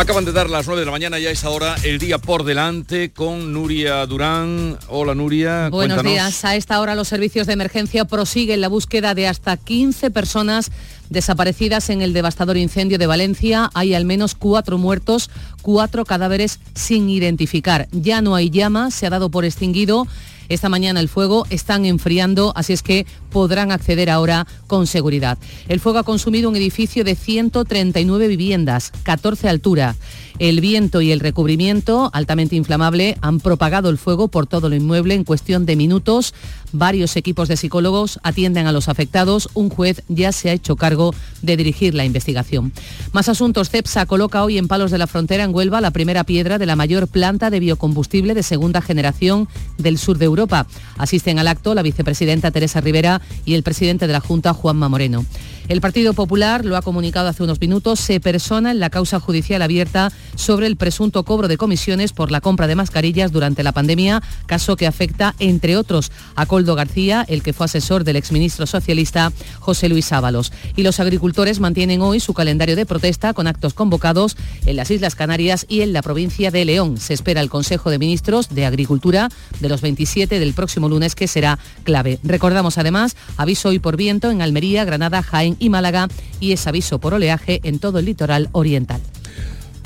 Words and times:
Acaban 0.00 0.24
de 0.24 0.32
dar 0.32 0.48
las 0.48 0.66
9 0.66 0.80
de 0.80 0.86
la 0.86 0.92
mañana, 0.92 1.18
ya 1.18 1.28
es 1.28 1.44
ahora 1.44 1.76
el 1.84 1.98
día 1.98 2.16
por 2.16 2.44
delante 2.44 3.10
con 3.10 3.52
Nuria 3.52 4.06
Durán. 4.06 4.78
Hola 4.88 5.14
Nuria. 5.14 5.68
Buenos 5.68 6.02
días. 6.02 6.42
A 6.46 6.56
esta 6.56 6.80
hora 6.80 6.94
los 6.94 7.06
servicios 7.06 7.46
de 7.46 7.52
emergencia 7.52 8.06
prosiguen 8.06 8.62
la 8.62 8.68
búsqueda 8.68 9.14
de 9.14 9.28
hasta 9.28 9.58
15 9.58 10.10
personas 10.10 10.72
desaparecidas 11.10 11.90
en 11.90 12.00
el 12.00 12.14
devastador 12.14 12.56
incendio 12.56 12.96
de 12.96 13.06
Valencia. 13.06 13.68
Hay 13.74 13.92
al 13.92 14.06
menos 14.06 14.34
cuatro 14.34 14.78
muertos, 14.78 15.28
cuatro 15.60 16.06
cadáveres 16.06 16.60
sin 16.74 17.10
identificar. 17.10 17.86
Ya 17.92 18.22
no 18.22 18.34
hay 18.34 18.48
llama, 18.48 18.90
se 18.90 19.06
ha 19.06 19.10
dado 19.10 19.30
por 19.30 19.44
extinguido 19.44 20.06
esta 20.50 20.68
mañana 20.68 20.98
el 20.98 21.08
fuego 21.08 21.46
están 21.48 21.84
enfriando, 21.84 22.52
así 22.56 22.72
es 22.72 22.82
que 22.82 23.06
podrán 23.30 23.72
acceder 23.72 24.10
ahora 24.10 24.46
con 24.66 24.86
seguridad. 24.86 25.38
El 25.68 25.80
fuego 25.80 26.00
ha 26.00 26.04
consumido 26.04 26.48
un 26.48 26.56
edificio 26.56 27.04
de 27.04 27.14
139 27.14 28.28
viviendas, 28.28 28.92
14 29.04 29.48
altura. 29.48 29.96
El 30.40 30.62
viento 30.62 31.02
y 31.02 31.12
el 31.12 31.20
recubrimiento 31.20 32.08
altamente 32.14 32.56
inflamable 32.56 33.18
han 33.20 33.40
propagado 33.40 33.90
el 33.90 33.98
fuego 33.98 34.28
por 34.28 34.46
todo 34.46 34.68
el 34.68 34.74
inmueble 34.74 35.14
en 35.14 35.24
cuestión 35.24 35.66
de 35.66 35.76
minutos. 35.76 36.32
Varios 36.72 37.16
equipos 37.16 37.48
de 37.48 37.58
psicólogos 37.58 38.18
atienden 38.22 38.66
a 38.66 38.72
los 38.72 38.88
afectados. 38.88 39.50
Un 39.52 39.68
juez 39.68 40.02
ya 40.08 40.32
se 40.32 40.48
ha 40.48 40.54
hecho 40.54 40.76
cargo 40.76 41.14
de 41.42 41.58
dirigir 41.58 41.94
la 41.94 42.06
investigación. 42.06 42.72
Más 43.12 43.28
asuntos. 43.28 43.68
CEPSA 43.68 44.06
coloca 44.06 44.42
hoy 44.42 44.56
en 44.56 44.66
Palos 44.66 44.90
de 44.90 44.96
la 44.96 45.06
Frontera, 45.06 45.44
en 45.44 45.54
Huelva, 45.54 45.82
la 45.82 45.90
primera 45.90 46.24
piedra 46.24 46.56
de 46.56 46.64
la 46.64 46.76
mayor 46.76 47.06
planta 47.06 47.50
de 47.50 47.60
biocombustible 47.60 48.32
de 48.32 48.42
segunda 48.42 48.80
generación 48.80 49.46
del 49.76 49.98
sur 49.98 50.16
de 50.16 50.24
Europa. 50.24 50.66
Asisten 50.96 51.38
al 51.38 51.48
acto 51.48 51.74
la 51.74 51.82
vicepresidenta 51.82 52.50
Teresa 52.50 52.80
Rivera 52.80 53.19
y 53.44 53.54
el 53.54 53.62
presidente 53.62 54.06
de 54.06 54.12
la 54.12 54.20
Junta, 54.20 54.52
Juanma 54.54 54.88
Moreno. 54.88 55.24
El 55.70 55.80
Partido 55.80 56.14
Popular, 56.14 56.64
lo 56.64 56.76
ha 56.76 56.82
comunicado 56.82 57.28
hace 57.28 57.44
unos 57.44 57.60
minutos, 57.60 58.00
se 58.00 58.18
persona 58.18 58.72
en 58.72 58.80
la 58.80 58.90
causa 58.90 59.20
judicial 59.20 59.62
abierta 59.62 60.10
sobre 60.34 60.66
el 60.66 60.74
presunto 60.74 61.22
cobro 61.22 61.46
de 61.46 61.58
comisiones 61.58 62.12
por 62.12 62.32
la 62.32 62.40
compra 62.40 62.66
de 62.66 62.74
mascarillas 62.74 63.30
durante 63.30 63.62
la 63.62 63.70
pandemia, 63.70 64.20
caso 64.46 64.74
que 64.74 64.88
afecta, 64.88 65.36
entre 65.38 65.76
otros, 65.76 66.10
a 66.34 66.46
Coldo 66.46 66.74
García, 66.74 67.24
el 67.28 67.44
que 67.44 67.52
fue 67.52 67.66
asesor 67.66 68.02
del 68.02 68.16
exministro 68.16 68.66
socialista 68.66 69.30
José 69.60 69.88
Luis 69.88 70.10
Ábalos. 70.10 70.52
Y 70.74 70.82
los 70.82 70.98
agricultores 70.98 71.60
mantienen 71.60 72.00
hoy 72.00 72.18
su 72.18 72.34
calendario 72.34 72.74
de 72.74 72.84
protesta 72.84 73.32
con 73.32 73.46
actos 73.46 73.72
convocados 73.72 74.36
en 74.66 74.74
las 74.74 74.90
Islas 74.90 75.14
Canarias 75.14 75.66
y 75.68 75.82
en 75.82 75.92
la 75.92 76.02
provincia 76.02 76.50
de 76.50 76.64
León. 76.64 76.96
Se 76.96 77.14
espera 77.14 77.42
el 77.42 77.48
Consejo 77.48 77.90
de 77.90 78.00
Ministros 78.00 78.48
de 78.48 78.66
Agricultura 78.66 79.28
de 79.60 79.68
los 79.68 79.82
27 79.82 80.40
del 80.40 80.52
próximo 80.52 80.88
lunes, 80.88 81.14
que 81.14 81.28
será 81.28 81.60
clave. 81.84 82.18
Recordamos 82.24 82.76
además 82.76 83.14
aviso 83.36 83.68
hoy 83.68 83.78
por 83.78 83.96
viento 83.96 84.32
en 84.32 84.42
Almería, 84.42 84.84
Granada, 84.84 85.22
Jaén 85.22 85.58
y 85.60 85.70
Málaga 85.70 86.08
y 86.40 86.50
es 86.50 86.66
aviso 86.66 86.98
por 86.98 87.14
oleaje 87.14 87.60
en 87.62 87.78
todo 87.78 88.00
el 88.00 88.06
litoral 88.06 88.48
oriental. 88.50 89.00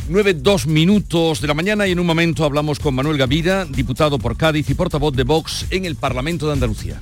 9, 0.09 0.35
2 0.35 0.67
minutos 0.67 1.41
de 1.41 1.49
la 1.49 1.55
mañana 1.55 1.87
y 1.87 1.93
en 1.93 1.99
un 1.99 2.07
momento 2.07 2.45
hablamos 2.45 2.79
con 2.79 2.95
Manuel 2.95 3.19
Gavida, 3.19 3.65
diputado 3.65 4.19
por 4.19 4.37
Cádiz 4.37 4.69
y 4.69 4.75
portavoz 4.75 5.15
de 5.15 5.25
Vox 5.25 5.67
en 5.71 5.85
el 5.87 5.97
Parlamento 5.97 6.47
de 6.47 6.53
Andalucía. 6.53 6.99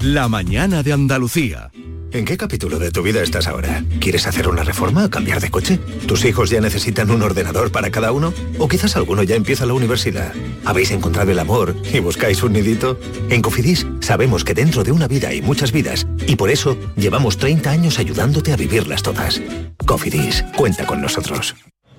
La 0.00 0.28
mañana 0.28 0.82
de 0.82 0.92
Andalucía. 0.92 1.70
¿En 2.12 2.24
qué 2.24 2.38
capítulo 2.38 2.78
de 2.78 2.90
tu 2.90 3.02
vida 3.02 3.22
estás 3.22 3.46
ahora? 3.46 3.84
¿Quieres 4.00 4.26
hacer 4.26 4.48
una 4.48 4.62
reforma 4.62 5.04
o 5.04 5.10
cambiar 5.10 5.40
de 5.40 5.50
coche? 5.50 5.78
¿Tus 6.06 6.24
hijos 6.24 6.48
ya 6.48 6.60
necesitan 6.62 7.10
un 7.10 7.20
ordenador 7.20 7.70
para 7.70 7.90
cada 7.90 8.12
uno? 8.12 8.32
¿O 8.58 8.68
quizás 8.68 8.96
alguno 8.96 9.22
ya 9.22 9.36
empieza 9.36 9.66
la 9.66 9.74
universidad? 9.74 10.32
¿Habéis 10.64 10.92
encontrado 10.92 11.32
el 11.32 11.38
amor 11.38 11.76
y 11.92 11.98
buscáis 11.98 12.42
un 12.42 12.54
nidito? 12.54 12.98
En 13.28 13.42
Cofidis 13.42 13.86
sabemos 14.00 14.44
que 14.44 14.54
dentro 14.54 14.82
de 14.82 14.92
una 14.92 15.08
vida 15.08 15.28
hay 15.28 15.42
muchas 15.42 15.72
vidas 15.72 16.06
y 16.26 16.36
por 16.36 16.50
eso 16.50 16.76
llevamos 16.96 17.36
30 17.38 17.70
años 17.70 17.98
ayudándote 17.98 18.52
a 18.52 18.56
vivirlas 18.56 19.02
todas. 19.02 19.40
Cofidis, 19.86 20.44
cuenta 20.56 20.86
con 20.86 21.00
nosotros. 21.00 21.54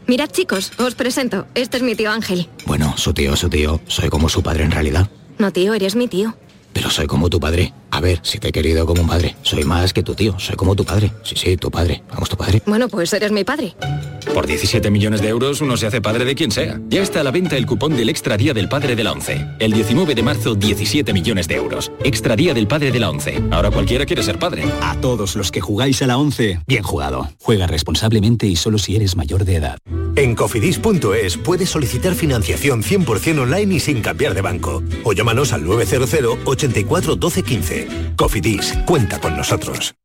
Mirad 0.08 0.30
chicos, 0.30 0.72
os 0.78 0.96
presento. 0.96 1.48
Este 1.54 1.78
es 1.78 1.84
mi 1.84 1.94
tío 1.94 2.12
Ángel. 2.12 2.48
Bueno, 2.66 2.96
su 2.98 3.14
tío, 3.14 3.36
su 3.36 3.50
tío. 3.50 3.82
Soy 3.88 4.10
como 4.10 4.30
su 4.30 4.42
padre 4.42 4.64
en 4.64 4.72
realidad. 4.72 5.10
No 5.38 5.52
tío, 5.52 5.74
eres 5.74 5.96
mi 5.96 6.08
tío. 6.08 6.38
Pero 6.72 6.90
soy 6.90 7.08
como 7.08 7.30
tu 7.30 7.40
padre. 7.40 7.74
A 7.98 8.00
ver, 8.00 8.20
si 8.22 8.38
te 8.38 8.50
he 8.50 8.52
querido 8.52 8.86
como 8.86 9.02
un 9.02 9.08
padre. 9.08 9.36
Soy 9.42 9.64
más 9.64 9.92
que 9.92 10.04
tu 10.04 10.14
tío. 10.14 10.38
Soy 10.38 10.56
como 10.56 10.76
tu 10.76 10.86
padre. 10.86 11.12
Sí, 11.24 11.34
sí, 11.36 11.58
tu 11.58 11.72
padre. 11.72 12.04
Vamos, 12.12 12.30
tu 12.30 12.38
padre. 12.38 12.62
Bueno, 12.68 12.88
pues 12.90 13.12
eres 13.12 13.32
mi 13.32 13.44
padre. 13.44 13.74
Por 14.36 14.46
17 14.46 14.92
millones 14.92 15.20
de 15.20 15.30
euros 15.30 15.62
uno 15.62 15.78
se 15.78 15.88
hace 15.88 16.00
padre 16.00 16.24
de 16.24 16.36
quien 16.36 16.52
sea. 16.52 16.80
Ya 16.90 17.02
está 17.02 17.22
a 17.22 17.24
la 17.24 17.32
venta 17.32 17.58
el 17.58 17.66
cupón 17.66 17.98
del 17.98 18.10
Extra 18.10 18.38
Día 18.38 18.54
del 18.54 18.70
Padre 18.70 18.96
de 18.96 19.04
la 19.04 19.14
ONCE. 19.14 19.48
El 19.58 19.72
19 19.72 20.14
de 20.14 20.22
marzo, 20.22 20.54
17 20.54 21.12
millones 21.12 21.48
de 21.48 21.56
euros. 21.56 21.92
Extra 22.04 22.36
Día 22.36 22.54
del 22.54 22.68
Padre 22.68 22.92
de 22.92 23.00
la 23.00 23.10
ONCE. 23.10 23.42
Ahora 23.50 23.72
cualquiera 23.72 24.06
quiere 24.06 24.22
ser 24.22 24.38
padre. 24.38 24.64
A 24.84 24.96
todos 25.02 25.36
los 25.36 25.50
que 25.50 25.60
jugáis 25.60 26.00
a 26.04 26.08
la 26.08 26.20
ONCE, 26.20 26.60
bien 26.68 26.84
jugado. 26.84 27.32
Juega 27.40 27.66
responsablemente 27.66 28.46
y 28.46 28.58
solo 28.58 28.78
si 28.78 28.96
eres 28.96 29.16
mayor 29.16 29.44
de 29.44 29.56
edad. 29.56 29.80
En 30.18 30.34
cofidis.es 30.34 31.38
puedes 31.38 31.70
solicitar 31.70 32.16
financiación 32.16 32.82
100% 32.82 33.40
online 33.40 33.76
y 33.76 33.80
sin 33.80 34.02
cambiar 34.02 34.34
de 34.34 34.42
banco. 34.42 34.82
O 35.04 35.14
llámanos 35.14 35.54
al 35.54 35.64
900 35.64 36.40
84 36.44 37.16
12 37.16 37.44
15. 37.44 37.87
Cofidis, 38.16 38.74
cuenta 38.86 39.20
con 39.20 39.38
nosotros. 39.38 39.96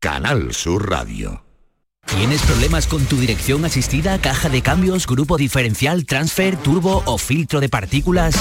Canal 0.00 0.52
Sur 0.52 0.90
Radio. 0.90 1.44
¿Tienes 2.06 2.42
problemas 2.42 2.86
con 2.86 3.02
tu 3.06 3.16
dirección 3.16 3.64
asistida, 3.64 4.18
caja 4.18 4.50
de 4.50 4.60
cambios, 4.60 5.06
grupo 5.06 5.38
diferencial, 5.38 6.04
transfer, 6.04 6.56
turbo 6.56 7.02
o 7.06 7.16
filtro 7.18 7.60
de 7.60 7.68
partículas? 7.68 8.34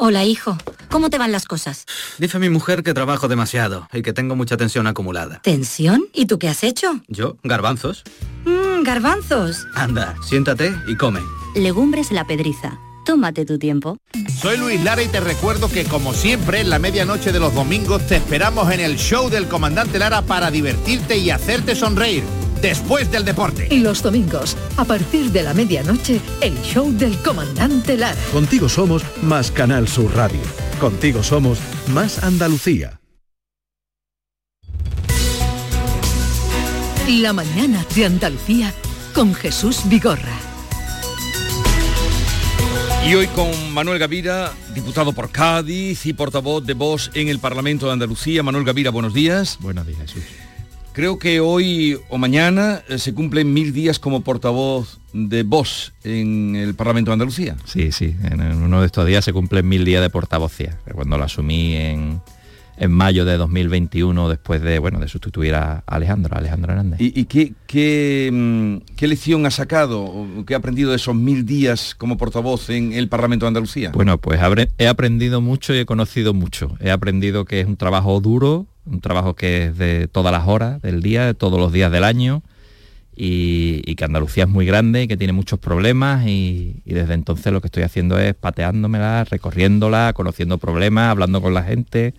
Hola, 0.00 0.24
hijo. 0.24 0.56
¿Cómo 0.90 1.10
te 1.10 1.18
van 1.18 1.32
las 1.32 1.44
cosas? 1.44 1.84
Dice 2.18 2.38
mi 2.38 2.48
mujer 2.48 2.84
que 2.84 2.94
trabajo 2.94 3.26
demasiado 3.26 3.88
y 3.92 4.02
que 4.02 4.12
tengo 4.12 4.36
mucha 4.36 4.56
tensión 4.56 4.86
acumulada. 4.86 5.40
¿Tensión? 5.42 6.04
¿Y 6.14 6.26
tú 6.26 6.38
qué 6.38 6.48
has 6.48 6.62
hecho? 6.62 7.00
¿Yo? 7.08 7.36
¿Garbanzos? 7.42 8.04
Mmm, 8.44 8.84
garbanzos. 8.84 9.66
Anda, 9.74 10.14
siéntate 10.22 10.72
y 10.86 10.96
come. 10.96 11.18
Legumbres 11.56 12.12
la 12.12 12.24
pedriza. 12.28 12.78
Tómate 13.04 13.44
tu 13.44 13.58
tiempo. 13.58 13.98
Soy 14.40 14.56
Luis 14.56 14.82
Lara 14.84 15.02
y 15.02 15.08
te 15.08 15.18
recuerdo 15.18 15.68
que 15.68 15.84
como 15.84 16.12
siempre 16.14 16.60
en 16.60 16.70
la 16.70 16.78
medianoche 16.78 17.32
de 17.32 17.40
los 17.40 17.52
domingos 17.52 18.06
te 18.06 18.16
esperamos 18.16 18.70
en 18.70 18.78
el 18.78 18.98
show 18.98 19.28
del 19.30 19.48
comandante 19.48 19.98
Lara 19.98 20.22
para 20.22 20.52
divertirte 20.52 21.18
y 21.18 21.30
hacerte 21.30 21.74
sonreír. 21.74 22.22
Después 22.60 23.10
del 23.10 23.24
deporte. 23.24 23.68
Y 23.70 23.78
los 23.80 24.02
domingos, 24.02 24.56
a 24.76 24.84
partir 24.84 25.30
de 25.30 25.42
la 25.42 25.54
medianoche, 25.54 26.20
el 26.40 26.60
show 26.62 26.92
del 26.92 27.16
comandante 27.22 27.96
Lara. 27.96 28.20
Contigo 28.32 28.68
somos 28.68 29.02
más 29.22 29.50
Canal 29.50 29.86
Sur 29.86 30.14
Radio. 30.14 30.40
Contigo 30.80 31.22
somos 31.22 31.58
más 31.88 32.22
Andalucía. 32.24 33.00
La 37.08 37.32
mañana 37.32 37.86
de 37.94 38.04
Andalucía 38.04 38.74
con 39.14 39.34
Jesús 39.34 39.82
Vigorra. 39.88 40.36
Y 43.06 43.14
hoy 43.14 43.26
con 43.28 43.72
Manuel 43.72 43.98
Gavira, 43.98 44.52
diputado 44.74 45.12
por 45.12 45.30
Cádiz 45.30 46.04
y 46.04 46.12
portavoz 46.12 46.66
de 46.66 46.74
Vox 46.74 47.10
en 47.14 47.28
el 47.28 47.38
Parlamento 47.38 47.86
de 47.86 47.92
Andalucía. 47.92 48.42
Manuel 48.42 48.64
Gavira, 48.64 48.90
buenos 48.90 49.14
días. 49.14 49.56
Buenos 49.60 49.86
días, 49.86 50.00
Jesús. 50.00 50.47
Creo 50.98 51.16
que 51.16 51.38
hoy 51.38 51.96
o 52.08 52.18
mañana 52.18 52.82
eh, 52.88 52.98
se 52.98 53.14
cumplen 53.14 53.54
mil 53.54 53.72
días 53.72 54.00
como 54.00 54.22
portavoz 54.22 54.98
de 55.12 55.44
Vox 55.44 55.92
en 56.02 56.56
el 56.56 56.74
Parlamento 56.74 57.12
de 57.12 57.12
Andalucía. 57.12 57.56
Sí, 57.66 57.92
sí, 57.92 58.16
en 58.24 58.40
uno 58.60 58.80
de 58.80 58.86
estos 58.86 59.06
días 59.06 59.24
se 59.24 59.32
cumplen 59.32 59.68
mil 59.68 59.84
días 59.84 60.02
de 60.02 60.10
portavocía, 60.10 60.76
cuando 60.92 61.16
lo 61.16 61.22
asumí 61.22 61.76
en, 61.76 62.20
en 62.78 62.90
mayo 62.90 63.24
de 63.24 63.36
2021 63.36 64.28
después 64.28 64.60
de 64.60 64.80
bueno 64.80 64.98
de 64.98 65.06
sustituir 65.06 65.54
a 65.54 65.84
Alejandro, 65.86 66.36
Alejandro 66.36 66.72
Hernández. 66.72 67.00
¿Y, 67.00 67.20
y 67.20 67.26
qué, 67.26 67.52
qué, 67.68 68.30
mm, 68.32 68.96
qué 68.96 69.06
lección 69.06 69.46
ha 69.46 69.52
sacado 69.52 70.26
qué 70.48 70.54
ha 70.54 70.56
aprendido 70.56 70.90
de 70.90 70.96
esos 70.96 71.14
mil 71.14 71.46
días 71.46 71.94
como 71.94 72.16
portavoz 72.16 72.70
en 72.70 72.92
el 72.92 73.08
Parlamento 73.08 73.46
de 73.46 73.50
Andalucía? 73.50 73.92
Bueno, 73.94 74.18
pues 74.18 74.40
he 74.78 74.88
aprendido 74.88 75.40
mucho 75.40 75.72
y 75.76 75.78
he 75.78 75.86
conocido 75.86 76.34
mucho. 76.34 76.76
He 76.80 76.90
aprendido 76.90 77.44
que 77.44 77.60
es 77.60 77.68
un 77.68 77.76
trabajo 77.76 78.20
duro, 78.20 78.66
un 78.90 79.00
trabajo 79.00 79.34
que 79.34 79.66
es 79.66 79.78
de 79.78 80.08
todas 80.08 80.32
las 80.32 80.46
horas 80.46 80.80
del 80.82 81.02
día, 81.02 81.26
de 81.26 81.34
todos 81.34 81.58
los 81.58 81.72
días 81.72 81.92
del 81.92 82.04
año. 82.04 82.42
Y, 83.20 83.96
que 83.96 84.04
Andalucía 84.04 84.44
es 84.44 84.48
muy 84.48 84.64
grande 84.64 85.02
y 85.02 85.08
que 85.08 85.16
tiene 85.16 85.32
muchos 85.32 85.58
problemas 85.58 86.24
y, 86.28 86.82
desde 86.84 87.14
entonces 87.14 87.52
lo 87.52 87.60
que 87.60 87.66
estoy 87.66 87.82
haciendo 87.82 88.16
es 88.16 88.32
pateándomela, 88.34 89.24
recorriéndola, 89.24 90.12
conociendo 90.12 90.58
problemas, 90.58 91.10
hablando 91.10 91.42
con 91.42 91.52
la 91.52 91.64
gente 91.64 92.14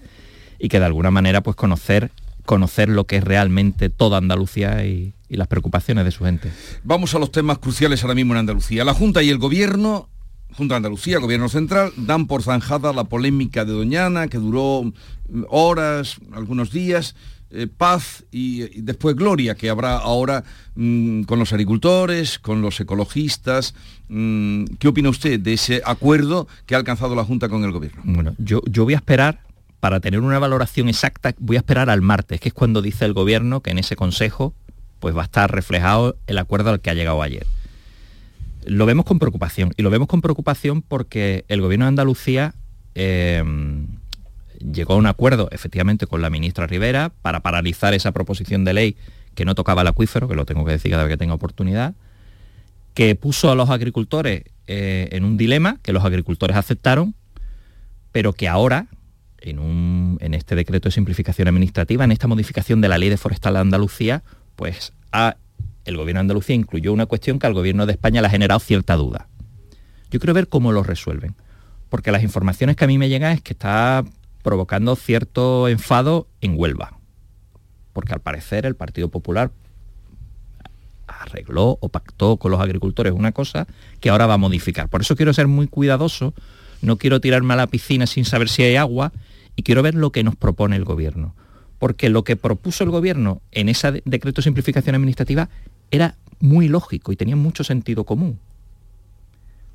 y 0.60 0.68
que 0.68 0.77
de 0.77 0.86
alguna 0.86 1.10
manera 1.10 1.42
pues 1.42 1.56
conocer 1.56 2.12
conocer 2.45 2.89
lo 2.89 3.06
que 3.06 3.18
es 3.18 3.24
realmente 3.24 3.89
toda 3.89 4.18
Andalucía 4.18 4.83
y, 4.83 5.13
y 5.30 5.38
las 5.38 5.48
preocupaciones 5.48 6.04
de 6.04 6.12
su 6.12 6.25
gente. 6.25 6.51
Vamos 6.83 7.13
a 7.13 7.19
los 7.19 7.31
temas 7.31 7.60
cruciales 7.60 8.01
ahora 8.04 8.15
mismo 8.15 8.33
en 8.33 8.39
Andalucía. 8.39 8.83
La 8.83 8.95
Junta 8.95 9.22
y 9.22 9.30
el 9.30 9.38
Gobierno, 9.38 10.10
Junta 10.57 10.74
de 10.74 10.77
Andalucía, 10.77 11.19
Gobierno 11.19 11.48
Central, 11.48 11.92
dan 11.95 12.25
por 12.25 12.42
zanjada 12.42 12.92
la 12.92 13.04
polémica 13.04 13.65
de 13.65 13.74
Doñana, 13.74 14.27
que 14.27 14.39
duró 14.39 14.92
horas, 15.49 16.17
algunos 16.33 16.71
días, 16.71 17.15
eh, 17.51 17.67
paz 17.67 18.25
y, 18.31 18.81
después 18.81 19.15
gloria, 19.15 19.55
que 19.55 19.69
habrá 19.71 19.97
ahora 19.97 20.43
mm, 20.75 21.23
con 21.23 21.39
los 21.39 21.51
agricultores, 21.51 22.37
con 22.37 22.61
los 22.61 22.79
ecologistas. 22.79 23.73
Mm, 24.07 24.65
¿Qué 24.77 24.87
opina 24.87 25.09
usted 25.09 25.39
de 25.39 25.53
ese 25.53 25.81
acuerdo 25.83 26.47
que 26.67 26.75
ha 26.75 26.77
alcanzado 26.77 27.15
la 27.15 27.23
Junta 27.23 27.49
con 27.49 27.63
el 27.63 27.71
Gobierno? 27.71 28.03
Bueno, 28.05 28.35
yo, 28.37 28.61
yo 28.69 28.83
voy 28.83 28.93
a 28.93 28.97
esperar, 28.97 29.41
para 29.79 29.99
tener 29.99 30.19
una 30.19 30.37
valoración 30.39 30.89
exacta, 30.89 31.33
voy 31.39 31.55
a 31.55 31.59
esperar 31.59 31.89
al 31.89 32.01
martes, 32.01 32.39
que 32.39 32.49
es 32.49 32.53
cuando 32.53 32.81
dice 32.81 33.05
el 33.05 33.13
gobierno 33.13 33.61
que 33.61 33.71
en 33.71 33.79
ese 33.79 33.95
consejo 33.95 34.53
pues 34.99 35.15
va 35.15 35.21
a 35.21 35.25
estar 35.25 35.49
reflejado 35.51 36.17
el 36.27 36.37
acuerdo 36.37 36.69
al 36.69 36.81
que 36.81 36.89
ha 36.89 36.93
llegado 36.93 37.21
ayer. 37.21 37.47
Lo 38.65 38.85
vemos 38.85 39.05
con 39.05 39.17
preocupación, 39.17 39.71
y 39.77 39.83
lo 39.83 39.89
vemos 39.89 40.07
con 40.07 40.21
preocupación 40.21 40.81
porque 40.81 41.45
el 41.47 41.61
gobierno 41.61 41.85
de 41.85 41.89
Andalucía 41.89 42.53
eh, 42.93 43.41
llegó 44.59 44.94
a 44.94 44.97
un 44.97 45.07
acuerdo 45.07 45.50
efectivamente 45.51 46.07
con 46.07 46.21
la 46.21 46.29
ministra 46.29 46.67
Rivera 46.67 47.11
para 47.21 47.39
paralizar 47.41 47.94
esa 47.94 48.11
proposición 48.11 48.65
de 48.65 48.73
ley 48.73 48.97
que 49.35 49.45
no 49.45 49.56
tocaba 49.56 49.81
el 49.81 49.88
acuífero, 49.88 50.27
que 50.27 50.35
lo 50.35 50.45
tengo 50.45 50.65
que 50.65 50.71
decir 50.71 50.91
cada 50.91 51.03
vez 51.03 51.13
que 51.13 51.17
tenga 51.17 51.33
oportunidad, 51.33 51.95
que 52.94 53.15
puso 53.15 53.51
a 53.51 53.56
los 53.56 53.69
agricultores 53.69 54.44
eh, 54.67 55.09
en 55.11 55.23
un 55.23 55.38
dilema, 55.38 55.77
que 55.81 55.94
los 55.94 56.03
agricultores 56.03 56.57
aceptaron, 56.57 57.15
pero 58.11 58.33
que 58.33 58.47
ahora, 58.47 58.88
en, 59.39 60.17
este 60.33 60.56
decreto 60.56 60.89
de 60.89 60.94
simplificación 60.94 61.47
administrativa, 61.47 62.03
en 62.03 62.12
esta 62.12 62.27
modificación 62.27 62.81
de 62.81 62.89
la 62.89 62.97
ley 62.97 63.09
de 63.09 63.17
forestal 63.17 63.53
de 63.53 63.59
Andalucía, 63.62 64.23
pues 64.55 64.94
el 65.85 65.97
gobierno 65.97 66.19
de 66.19 66.21
Andalucía 66.21 66.55
incluyó 66.55 66.91
una 66.91 67.05
cuestión 67.05 67.39
que 67.39 67.47
al 67.47 67.53
gobierno 67.53 67.85
de 67.85 67.94
España 67.94 68.21
le 68.21 68.27
ha 68.27 68.31
generado 68.31 68.59
cierta 68.59 68.95
duda. 68.95 69.27
Yo 70.12 70.19
quiero 70.19 70.33
ver 70.33 70.47
cómo 70.47 70.71
lo 70.71 70.83
resuelven, 70.83 71.35
porque 71.89 72.12
las 72.12 72.23
informaciones 72.23 72.75
que 72.75 72.83
a 72.83 72.88
mí 72.88 72.97
me 72.97 73.09
llegan 73.09 73.31
es 73.31 73.41
que 73.41 73.53
está 73.53 74.03
provocando 74.41 74.95
cierto 74.95 75.68
enfado 75.68 76.27
en 76.41 76.56
Huelva, 76.57 76.97
porque 77.94 78.13
al 78.13 78.21
parecer 78.21 78.65
el 78.65 78.75
Partido 78.75 79.09
Popular 79.09 79.51
arregló 81.07 81.77
o 81.81 81.89
pactó 81.89 82.38
con 82.38 82.51
los 82.51 82.62
agricultores 82.62 83.13
una 83.13 83.31
cosa 83.31 83.68
que 84.00 84.09
ahora 84.09 84.27
va 84.27 84.36
a 84.36 84.38
modificar. 84.38 84.89
Por 84.89 85.01
eso 85.01 85.15
quiero 85.15 85.33
ser 85.33 85.47
muy 85.47 85.68
cuidadoso, 85.68 86.33
no 86.81 86.97
quiero 86.97 87.19
tirarme 87.19 87.53
a 87.53 87.57
la 87.57 87.68
piscina 87.68 88.07
sin 88.07 88.25
saber 88.25 88.47
si 88.50 88.63
hay 88.63 88.75
agua 88.75 89.12
y 89.56 89.63
quiero 89.63 89.81
ver 89.81 89.95
lo 89.95 90.12
que 90.12 90.24
nos 90.24 90.36
propone 90.36 90.75
el 90.75 90.86
gobierno. 90.86 91.36
Porque 91.80 92.09
lo 92.09 92.24
que 92.24 92.36
propuso 92.36 92.83
el 92.83 92.89
gobierno 92.89 93.41
en 93.51 93.69
ese 93.69 93.91
de- 93.91 94.01
decreto 94.06 94.38
de 94.38 94.44
simplificación 94.44 94.95
administrativa 94.95 95.50
era 95.91 96.15
muy 96.39 96.68
lógico 96.68 97.12
y 97.12 97.15
tenía 97.15 97.36
mucho 97.36 97.63
sentido 97.63 98.03
común. 98.03 98.39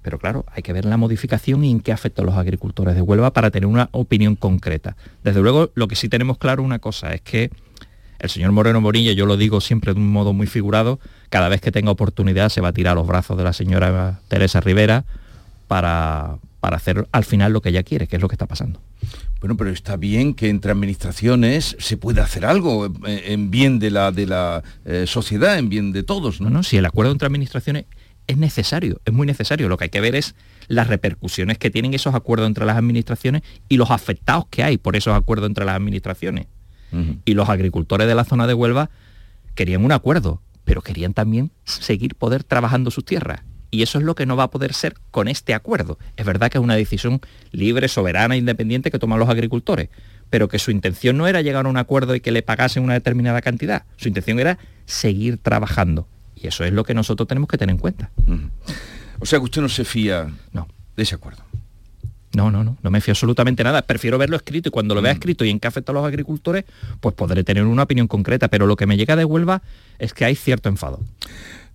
Pero 0.04 0.18
claro, 0.18 0.44
hay 0.52 0.62
que 0.62 0.74
ver 0.74 0.84
la 0.84 0.98
modificación 0.98 1.64
y 1.64 1.70
en 1.70 1.80
qué 1.80 1.90
afecta 1.90 2.20
a 2.20 2.26
los 2.26 2.34
agricultores 2.34 2.94
de 2.94 3.00
Huelva 3.00 3.32
para 3.32 3.50
tener 3.50 3.66
una 3.66 3.88
opinión 3.90 4.36
concreta. 4.36 4.98
Desde 5.24 5.40
luego, 5.40 5.70
lo 5.74 5.88
que 5.88 5.96
sí 5.96 6.10
tenemos 6.10 6.36
claro 6.36 6.62
una 6.62 6.78
cosa 6.78 7.14
es 7.14 7.22
que 7.22 7.50
el 8.18 8.28
señor 8.28 8.52
Moreno 8.52 8.82
Morilla, 8.82 9.12
yo 9.12 9.24
lo 9.24 9.38
digo 9.38 9.62
siempre 9.62 9.94
de 9.94 10.00
un 10.00 10.12
modo 10.12 10.34
muy 10.34 10.46
figurado, 10.46 11.00
cada 11.30 11.48
vez 11.48 11.62
que 11.62 11.72
tenga 11.72 11.90
oportunidad 11.90 12.50
se 12.50 12.60
va 12.60 12.68
a 12.68 12.72
tirar 12.74 12.92
a 12.92 12.94
los 12.96 13.06
brazos 13.06 13.38
de 13.38 13.44
la 13.44 13.54
señora 13.54 14.20
Teresa 14.28 14.60
Rivera 14.60 15.06
para, 15.68 16.36
para 16.60 16.76
hacer 16.76 17.08
al 17.10 17.24
final 17.24 17.54
lo 17.54 17.62
que 17.62 17.70
ella 17.70 17.82
quiere, 17.82 18.06
que 18.06 18.16
es 18.16 18.22
lo 18.22 18.28
que 18.28 18.34
está 18.34 18.46
pasando. 18.46 18.82
Bueno, 19.40 19.56
pero 19.56 19.70
está 19.70 19.96
bien 19.96 20.34
que 20.34 20.50
entre 20.50 20.70
administraciones 20.72 21.76
se 21.78 21.96
pueda 21.96 22.24
hacer 22.24 22.44
algo 22.44 22.92
en 23.06 23.50
bien 23.50 23.78
de 23.78 23.90
la, 23.90 24.12
de 24.12 24.26
la 24.26 24.62
eh, 24.84 25.04
sociedad, 25.06 25.58
en 25.58 25.70
bien 25.70 25.92
de 25.92 26.02
todos, 26.02 26.42
¿no? 26.42 26.50
No, 26.50 26.58
no, 26.58 26.62
si 26.62 26.76
el 26.76 26.84
acuerdo 26.84 27.12
entre 27.12 27.26
administraciones 27.26 27.86
es 28.26 28.37
necesario, 28.37 29.00
es 29.05 29.12
muy 29.12 29.26
necesario. 29.26 29.69
Lo 29.69 29.76
que 29.76 29.85
hay 29.85 29.91
que 29.91 30.00
ver 30.00 30.15
es 30.15 30.35
las 30.69 30.88
repercusiones 30.88 31.59
que 31.59 31.71
tienen 31.71 31.94
esos 31.94 32.15
acuerdos 32.15 32.47
entre 32.47 32.65
las 32.65 32.76
administraciones 32.76 33.43
y 33.69 33.76
los 33.76 33.91
afectados 33.91 34.47
que 34.50 34.62
hay 34.62 34.79
por 34.79 34.97
esos 34.97 35.15
acuerdos 35.15 35.49
entre 35.49 35.65
las 35.65 35.76
administraciones. 35.76 36.47
Y 37.25 37.35
los 37.35 37.49
agricultores 37.49 38.06
de 38.06 38.15
la 38.15 38.25
zona 38.25 38.47
de 38.47 38.55
Huelva 38.55 38.88
querían 39.56 39.85
un 39.85 39.91
acuerdo, 39.91 40.43
pero 40.65 40.81
querían 40.81 41.12
también 41.12 41.50
seguir 41.65 42.15
poder 42.15 42.44
trabajando 42.44 42.93
sus 42.93 43.05
tierras. 43.05 43.41
Y 43.73 43.82
eso 43.82 43.99
es 43.99 44.05
lo 44.05 44.15
que 44.15 44.26
no 44.26 44.37
va 44.37 44.44
a 44.44 44.50
poder 44.50 44.73
ser 44.75 44.94
con 45.11 45.26
este 45.26 45.53
acuerdo. 45.53 45.99
Es 46.17 46.25
verdad 46.25 46.53
que 46.53 46.59
es 46.59 46.62
una 46.62 46.76
decisión 46.76 47.21
libre, 47.50 47.88
soberana, 47.88 48.37
independiente 48.37 48.93
que 48.93 49.00
toman 49.00 49.19
los 49.19 49.29
agricultores, 49.29 49.88
pero 50.31 50.47
que 50.47 50.61
su 50.61 50.71
intención 50.71 51.17
no 51.17 51.26
era 51.26 51.43
llegar 51.43 51.67
a 51.67 51.69
un 51.69 51.76
acuerdo 51.76 52.15
y 52.15 52.21
que 52.21 52.31
le 52.31 52.43
pagasen 52.43 52.85
una 52.85 52.94
determinada 52.94 53.43
cantidad. 53.43 53.87
Su 53.97 54.06
intención 54.06 54.38
era 54.38 54.59
seguir 54.87 55.38
trabajando. 55.38 56.06
Y 56.44 56.49
eso 56.49 56.62
es 56.62 56.73
lo 56.75 56.85
que 56.85 56.93
nosotros 56.93 57.26
tenemos 57.26 57.49
que 57.49 57.56
tener 57.56 57.73
en 57.75 57.79
cuenta. 57.81 58.11
O 59.19 59.25
sea 59.26 59.38
que 59.38 59.44
usted 59.46 59.62
no 59.62 59.69
se 59.70 59.85
fía 59.85 60.29
no. 60.52 60.69
de 60.94 61.02
ese 61.02 61.14
acuerdo. 61.14 61.43
No, 62.35 62.50
no, 62.50 62.62
no, 62.64 62.76
no 62.83 62.90
me 62.90 63.00
fío 63.00 63.12
absolutamente 63.12 63.64
nada. 63.64 63.80
Prefiero 63.83 64.18
verlo 64.18 64.37
escrito 64.37 64.68
y 64.68 64.73
cuando 64.73 64.95
lo 64.95 65.00
Mm. 65.00 65.04
vea 65.04 65.12
escrito 65.12 65.45
y 65.47 65.50
en 65.50 65.59
qué 65.61 65.68
afecta 65.68 65.92
a 65.92 65.95
los 65.95 66.04
agricultores, 66.04 66.64
pues 67.00 67.14
podré 67.14 67.45
tener 67.45 67.64
una 67.64 67.85
opinión 67.85 68.09
concreta. 68.09 68.49
Pero 68.49 68.66
lo 68.66 68.76
que 68.76 68.87
me 68.87 68.97
llega 68.99 69.16
de 69.16 69.25
Huelva 69.25 69.62
es 69.99 70.12
que 70.12 70.25
hay 70.26 70.35
cierto 70.35 70.68
enfado. 70.68 71.00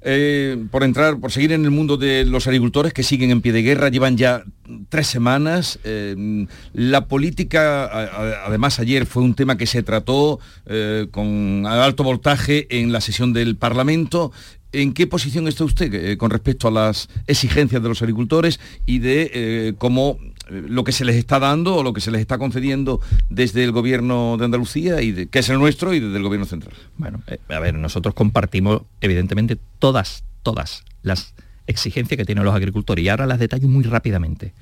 Eh, 0.01 0.57
por 0.71 0.83
entrar, 0.83 1.17
por 1.17 1.29
seguir 1.29 1.51
en 1.51 1.65
el 1.65 1.71
mundo 1.71 1.97
de 1.97 2.23
los 2.23 2.47
agricultores 2.47 2.93
que 2.93 3.03
siguen 3.03 3.31
en 3.31 3.41
pie 3.41 3.51
de 3.51 3.63
guerra, 3.63 3.89
llevan 3.89 4.15
ya 4.15 4.43
tres 4.87 5.07
semanas. 5.07 5.77
Eh, 5.83 6.45
la 6.73 7.05
política, 7.07 7.83
a- 7.83 8.03
a- 8.03 8.45
además 8.47 8.79
ayer 8.79 9.05
fue 9.05 9.23
un 9.23 9.33
tema 9.33 9.57
que 9.57 9.65
se 9.65 9.83
trató 9.83 10.39
eh, 10.67 11.07
con 11.11 11.65
alto 11.67 12.03
voltaje 12.05 12.67
en 12.81 12.93
la 12.93 13.01
sesión 13.01 13.33
del 13.33 13.57
Parlamento. 13.57 14.31
¿En 14.71 14.93
qué 14.93 15.07
posición 15.07 15.47
está 15.47 15.63
usted 15.63 15.91
eh, 15.93 16.17
con 16.17 16.29
respecto 16.29 16.67
a 16.67 16.71
las 16.71 17.09
exigencias 17.25 17.81
de 17.81 17.89
los 17.89 18.01
agricultores 18.03 18.59
y 18.85 18.99
de 18.99 19.31
eh, 19.33 19.73
cómo 19.79 20.19
eh, 20.49 20.63
lo 20.67 20.83
que 20.83 20.91
se 20.91 21.05
les 21.05 21.15
está 21.15 21.39
dando 21.39 21.77
o 21.77 21.83
lo 21.83 21.91
que 21.91 22.01
se 22.01 22.11
les 22.11 22.21
está 22.21 22.37
concediendo 22.37 23.01
desde 23.29 23.63
el 23.63 23.71
gobierno 23.71 24.37
de 24.37 24.45
Andalucía 24.45 25.01
y 25.01 25.11
de, 25.11 25.27
que 25.27 25.39
es 25.39 25.49
el 25.49 25.57
nuestro 25.57 25.95
y 25.95 25.99
desde 25.99 26.17
el 26.17 26.23
gobierno 26.23 26.45
central? 26.45 26.75
Bueno, 26.97 27.23
a 27.49 27.59
ver, 27.59 27.73
nosotros 27.73 28.13
compartimos 28.13 28.83
evidentemente 29.01 29.57
todas, 29.79 30.23
todas 30.43 30.83
las 31.01 31.33
exigencias 31.65 32.19
que 32.19 32.25
tienen 32.25 32.43
los 32.43 32.53
agricultores 32.53 33.03
y 33.03 33.09
ahora 33.09 33.25
las 33.25 33.39
detallo 33.39 33.67
muy 33.67 33.83
rápidamente. 33.83 34.53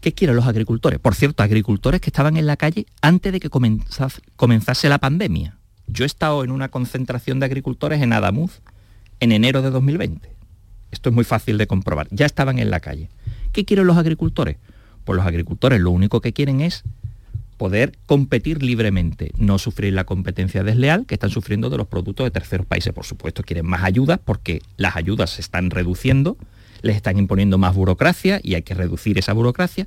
¿Qué 0.00 0.14
quieren 0.14 0.34
los 0.34 0.46
agricultores? 0.46 0.98
Por 0.98 1.14
cierto, 1.14 1.42
agricultores 1.42 2.00
que 2.00 2.08
estaban 2.08 2.38
en 2.38 2.46
la 2.46 2.56
calle 2.56 2.86
antes 3.02 3.32
de 3.32 3.38
que 3.38 3.50
comenzase 3.50 4.88
la 4.88 4.98
pandemia. 4.98 5.58
Yo 5.86 6.04
he 6.04 6.06
estado 6.06 6.44
en 6.44 6.50
una 6.50 6.68
concentración 6.68 7.40
de 7.40 7.46
agricultores 7.46 8.02
en 8.02 8.12
Adamuz 8.12 8.60
en 9.20 9.32
enero 9.32 9.62
de 9.62 9.70
2020. 9.70 10.30
Esto 10.90 11.08
es 11.08 11.14
muy 11.14 11.24
fácil 11.24 11.58
de 11.58 11.66
comprobar. 11.66 12.08
Ya 12.10 12.26
estaban 12.26 12.58
en 12.58 12.70
la 12.70 12.80
calle. 12.80 13.08
¿Qué 13.52 13.64
quieren 13.64 13.86
los 13.86 13.96
agricultores? 13.96 14.56
Pues 15.04 15.16
los 15.16 15.26
agricultores 15.26 15.80
lo 15.80 15.90
único 15.90 16.20
que 16.20 16.32
quieren 16.32 16.60
es 16.60 16.84
poder 17.56 17.92
competir 18.06 18.62
libremente, 18.62 19.30
no 19.36 19.58
sufrir 19.58 19.92
la 19.92 20.04
competencia 20.04 20.64
desleal 20.64 21.06
que 21.06 21.14
están 21.14 21.30
sufriendo 21.30 21.70
de 21.70 21.76
los 21.76 21.86
productos 21.86 22.24
de 22.24 22.30
terceros 22.30 22.66
países. 22.66 22.92
Por 22.92 23.04
supuesto, 23.04 23.42
quieren 23.42 23.66
más 23.66 23.84
ayudas 23.84 24.18
porque 24.24 24.62
las 24.76 24.96
ayudas 24.96 25.30
se 25.30 25.42
están 25.42 25.70
reduciendo, 25.70 26.36
les 26.82 26.96
están 26.96 27.18
imponiendo 27.18 27.58
más 27.58 27.74
burocracia 27.74 28.40
y 28.42 28.54
hay 28.54 28.62
que 28.62 28.74
reducir 28.74 29.18
esa 29.18 29.32
burocracia, 29.32 29.86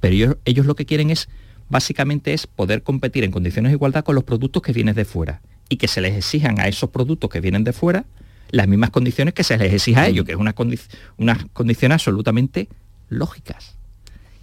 pero 0.00 0.14
ellos, 0.14 0.36
ellos 0.44 0.66
lo 0.66 0.76
que 0.76 0.86
quieren 0.86 1.10
es, 1.10 1.28
básicamente, 1.68 2.32
es 2.32 2.46
poder 2.46 2.82
competir 2.82 3.24
en 3.24 3.30
condiciones 3.30 3.70
de 3.70 3.76
igualdad 3.76 4.04
con 4.04 4.14
los 4.14 4.24
productos 4.24 4.62
que 4.62 4.72
vienen 4.72 4.94
de 4.94 5.04
fuera 5.04 5.40
y 5.68 5.76
que 5.76 5.88
se 5.88 6.00
les 6.00 6.14
exijan 6.14 6.60
a 6.60 6.68
esos 6.68 6.90
productos 6.90 7.30
que 7.30 7.40
vienen 7.40 7.64
de 7.64 7.72
fuera 7.72 8.04
las 8.50 8.68
mismas 8.68 8.90
condiciones 8.90 9.34
que 9.34 9.44
se 9.44 9.58
les 9.58 9.72
exija 9.72 10.02
a 10.02 10.06
ellos, 10.06 10.24
que 10.24 10.32
es 10.32 10.38
una, 10.38 10.52
condi 10.52 10.78
condición 11.52 11.92
absolutamente 11.92 12.68
lógicas. 13.08 13.74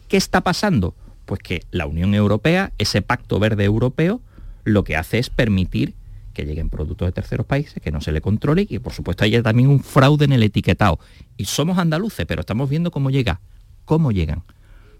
¿Qué 0.10 0.18
está 0.18 0.42
pasando? 0.42 0.94
Pues 1.25 1.39
que 1.39 1.63
la 1.72 1.88
Unión 1.88 2.13
Europea, 2.13 2.74
ese 2.77 3.01
pacto 3.01 3.39
verde 3.39 3.63
europeo, 3.63 4.22
lo 4.65 4.84
que 4.84 4.98
hace 4.98 5.20
es 5.20 5.30
permitir 5.30 5.94
que 6.34 6.46
lleguen 6.46 6.70
productos 6.70 7.08
de 7.08 7.12
terceros 7.12 7.46
países, 7.46 7.82
que 7.82 7.92
no 7.92 8.01
se 8.01 8.12
le 8.12 8.20
controle 8.20 8.63
y 8.63 8.65
que 8.65 8.80
por 8.80 8.92
supuesto 8.92 9.24
haya 9.24 9.42
también 9.42 9.70
un 9.70 9.80
fraude 9.80 10.25
en 10.25 10.34
el 10.34 10.44
etiquetado. 10.44 11.00
Y 11.38 11.46
somos 11.46 11.77
andaluces, 11.77 12.25
pero 12.25 12.42
estamos 12.42 12.70
viendo 12.70 12.92
cómo 12.92 13.10
llega, 13.10 13.39
cómo 13.86 14.12
llegan 14.12 14.44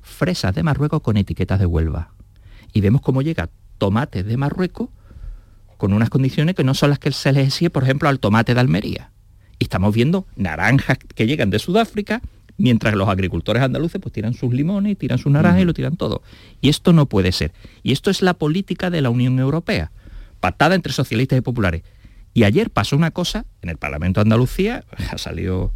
fresas 0.03 0.53
de 0.53 0.62
Marruecos 0.62 1.01
con 1.01 1.17
etiquetas 1.17 1.60
de 1.60 1.65
Huelva. 1.65 2.12
Y 2.74 2.81
vemos 2.81 3.01
cómo 3.01 3.22
llega 3.22 3.50
tomates 3.77 4.25
de 4.25 4.38
Marruecos 4.38 4.89
con 5.77 5.93
unas 5.93 6.10
condiciones 6.10 6.55
que 6.55 6.63
no 6.63 6.74
son 6.74 6.91
las 6.91 7.00
que 7.00 7.12
se 7.12 7.33
les 7.33 7.48
exige, 7.48 7.69
por 7.69 7.83
ejemplo, 7.83 8.07
al 8.07 8.19
tomate 8.19 8.53
de 8.53 8.60
Almería. 8.60 9.12
Y 9.60 9.65
estamos 9.65 9.93
viendo 9.93 10.25
naranjas 10.36 10.98
que 10.98 11.27
llegan 11.27 11.50
de 11.50 11.60
Sudáfrica, 11.60 12.22
mientras 12.57 12.93
los 12.93 13.10
agricultores 13.10 13.63
andaluces 13.63 14.00
pues 14.01 14.13
tiran 14.13 14.33
sus 14.33 14.53
limones, 14.53 14.98
tiran 14.98 15.17
sus 15.17 15.31
naranjas 15.31 15.62
y 15.62 15.65
lo 15.65 15.74
tiran 15.74 15.98
todo. 15.98 16.22
Y 16.62 16.69
esto 16.69 16.93
no 16.93 17.07
puede 17.07 17.31
ser. 17.31 17.51
Y 17.81 17.91
esto 17.91 18.10
es 18.12 18.22
la 18.22 18.33
política 18.33 18.89
de 18.89 19.01
la 19.01 19.10
Unión 19.10 19.39
Europea, 19.39 19.91
patada 20.39 20.75
entre 20.75 20.93
socialistas 20.93 21.38
y 21.38 21.41
populares. 21.41 21.83
Y 22.33 22.45
ayer 22.45 22.69
pasó 22.69 22.95
una 22.95 23.12
cosa 23.12 23.45
en 23.62 23.69
el 23.69 23.77
Parlamento 23.77 24.19
de 24.19 24.24
Andalucía, 24.24 24.86
ha 25.12 25.17
salido 25.17 25.74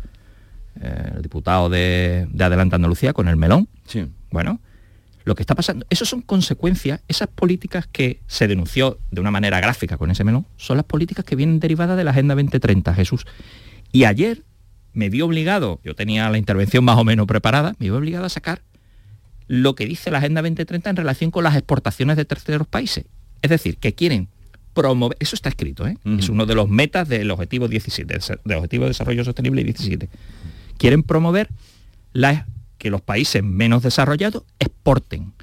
eh, 0.82 1.12
el 1.16 1.22
diputado 1.22 1.70
de, 1.70 2.28
de 2.32 2.44
Adelante 2.44 2.76
Andalucía 2.76 3.14
con 3.14 3.28
el 3.28 3.36
melón. 3.36 3.68
Sí. 3.86 4.08
Bueno, 4.32 4.60
lo 5.28 5.36
que 5.36 5.44
está 5.44 5.56
pasando, 5.56 5.86
eso 5.90 6.06
son 6.06 6.22
consecuencias, 6.22 7.02
esas 7.08 7.28
políticas 7.28 7.86
que 7.86 8.22
se 8.28 8.48
denunció 8.48 8.98
de 9.12 9.20
una 9.20 9.30
manera 9.30 9.60
gráfica 9.60 9.98
con 9.98 10.10
ese 10.10 10.24
melón, 10.24 10.46
son 10.56 10.78
las 10.78 10.86
políticas 10.86 11.26
que 11.26 11.36
vienen 11.36 11.60
derivadas 11.60 11.98
de 11.98 12.06
la 12.06 12.12
Agenda 12.12 12.34
2030, 12.34 12.94
Jesús. 12.94 13.26
Y 13.92 14.06
ayer 14.06 14.44
me 14.94 15.10
vi 15.10 15.22
obligado, 15.22 15.82
yo 15.84 15.96
tenía 15.96 16.30
la 16.30 16.38
intervención 16.38 16.84
más 16.84 16.98
o 16.98 17.04
menos 17.04 17.28
preparada, 17.28 17.76
me 17.78 17.88
vi 17.88 17.90
obligado 17.90 18.26
a 18.26 18.30
sacar 18.30 18.62
lo 19.48 19.76
que 19.76 19.86
dice 19.86 20.12
la 20.12 20.20
Agenda 20.20 20.42
2030 20.42 20.90
en 20.90 20.96
relación 20.96 21.32
con 21.32 21.44
las 21.44 21.56
exportaciones 21.56 22.18
de 22.18 22.26
terceros 22.26 22.68
países. 22.68 23.06
Es 23.42 23.50
decir, 23.50 23.78
que 23.78 23.94
quieren 23.94 24.30
promover, 24.74 25.18
eso 25.20 25.36
está 25.36 25.50
escrito, 25.50 25.88
¿eh? 25.88 25.98
es 26.20 26.30
uno 26.30 26.46
de 26.46 26.56
los 26.56 26.70
metas 26.70 27.10
del 27.10 27.32
objetivo 27.32 27.68
17, 27.68 28.20
del 28.46 28.58
objetivo 28.58 28.84
de 28.84 28.90
desarrollo 28.92 29.24
sostenible 29.24 29.64
17. 29.64 30.08
Quieren 30.78 31.04
promover 31.04 31.50
la 32.14 32.46
que 32.78 32.90
los 32.90 33.02
países 33.02 33.44
menos 33.44 33.84
desarrollados 33.84 34.44
exporten. 34.60 35.34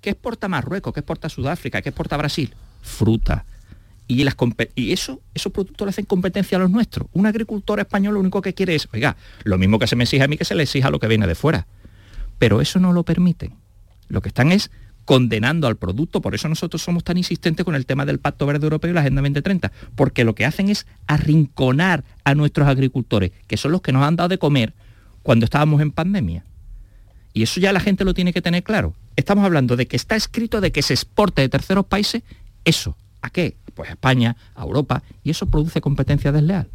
¿Qué 0.00 0.10
exporta 0.10 0.48
Marruecos? 0.48 0.92
¿Qué 0.92 1.00
exporta 1.00 1.28
Sudáfrica? 1.28 1.82
¿Qué 1.82 1.88
exporta 1.88 2.16
Brasil? 2.16 2.54
Fruta. 2.82 3.44
Y, 4.06 4.22
eso, 4.92 5.22
esos 5.32 5.50
productos 5.50 5.86
le 5.86 5.90
hacen 5.90 6.04
competencia 6.04 6.58
a 6.58 6.60
los 6.60 6.70
nuestros. 6.70 7.08
Un 7.12 7.26
agricultor 7.26 7.80
español 7.80 8.14
lo 8.14 8.20
único 8.20 8.42
que 8.42 8.52
quiere 8.52 8.74
es, 8.74 8.86
oiga, 8.92 9.16
lo 9.44 9.56
mismo 9.56 9.78
que 9.78 9.86
se 9.86 9.96
me 9.96 10.04
exige 10.04 10.22
a 10.22 10.28
mí 10.28 10.36
que 10.36 10.44
se 10.44 10.54
le 10.54 10.64
exija 10.64 10.90
lo 10.90 11.00
que 11.00 11.08
viene 11.08 11.26
de 11.26 11.34
fuera. 11.34 11.66
Pero 12.38 12.60
eso 12.60 12.78
no 12.78 12.92
lo 12.92 13.04
permiten. 13.04 13.54
Lo 14.08 14.20
que 14.20 14.28
están 14.28 14.52
es 14.52 14.70
condenando 15.06 15.66
al 15.66 15.76
producto, 15.76 16.20
por 16.20 16.34
eso 16.34 16.48
nosotros 16.48 16.82
somos 16.82 17.04
tan 17.04 17.16
insistentes 17.16 17.64
con 17.64 17.74
el 17.74 17.86
tema 17.86 18.04
del 18.04 18.18
Pacto 18.18 18.46
Verde 18.46 18.64
Europeo 18.64 18.90
y 18.90 18.94
la 18.94 19.00
Agenda 19.00 19.22
2030, 19.22 19.72
porque 19.94 20.24
lo 20.24 20.34
que 20.34 20.44
hacen 20.44 20.68
es 20.68 20.86
arrinconar 21.06 22.04
a 22.24 22.34
nuestros 22.34 22.68
agricultores, 22.68 23.32
que 23.46 23.56
son 23.56 23.72
los 23.72 23.80
que 23.80 23.92
nos 23.92 24.02
han 24.02 24.16
dado 24.16 24.28
de 24.28 24.38
comer 24.38 24.74
cuando 25.22 25.44
estábamos 25.44 25.80
en 25.80 25.90
pandemia. 25.90 26.44
Y 27.34 27.42
eso 27.42 27.60
ya 27.60 27.72
la 27.72 27.80
gente 27.80 28.04
lo 28.04 28.14
tiene 28.14 28.32
que 28.32 28.40
tener 28.40 28.62
claro. 28.62 28.94
Estamos 29.16 29.44
hablando 29.44 29.76
de 29.76 29.86
que 29.86 29.96
está 29.96 30.14
escrito 30.14 30.60
de 30.60 30.72
que 30.72 30.82
se 30.82 30.94
exporte 30.94 31.42
de 31.42 31.48
terceros 31.48 31.84
países 31.84 32.22
eso. 32.64 32.96
¿A 33.20 33.30
qué? 33.30 33.56
Pues 33.74 33.90
a 33.90 33.92
España, 33.94 34.36
a 34.54 34.62
Europa, 34.62 35.02
y 35.24 35.30
eso 35.30 35.46
produce 35.46 35.80
competencia 35.80 36.30
desleal. 36.30 36.68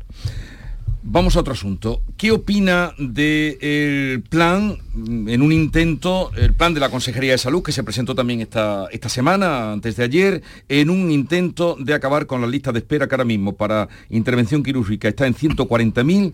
Vamos 1.01 1.37
a 1.37 1.39
otro 1.39 1.53
asunto. 1.53 2.01
¿Qué 2.17 2.31
opina 2.31 2.93
del 2.97 4.21
plan, 4.27 4.77
en 4.95 5.41
un 5.41 5.53
intento, 5.53 6.29
el 6.35 6.53
plan 6.53 6.73
de 6.73 6.81
la 6.81 6.89
Consejería 6.89 7.31
de 7.31 7.37
Salud, 7.37 7.63
que 7.63 7.71
se 7.71 7.83
presentó 7.83 8.13
también 8.13 8.41
esta, 8.41 8.87
esta 8.91 9.07
semana, 9.07 9.71
antes 9.71 9.95
de 9.95 10.03
ayer, 10.03 10.43
en 10.67 10.89
un 10.89 11.09
intento 11.09 11.77
de 11.79 11.93
acabar 11.93 12.25
con 12.25 12.41
la 12.41 12.47
lista 12.47 12.73
de 12.73 12.79
espera 12.79 13.07
que 13.07 13.15
ahora 13.15 13.23
mismo 13.23 13.55
para 13.55 13.87
intervención 14.09 14.61
quirúrgica 14.61 15.07
está 15.07 15.25
en 15.25 15.35
140.000 15.35 16.33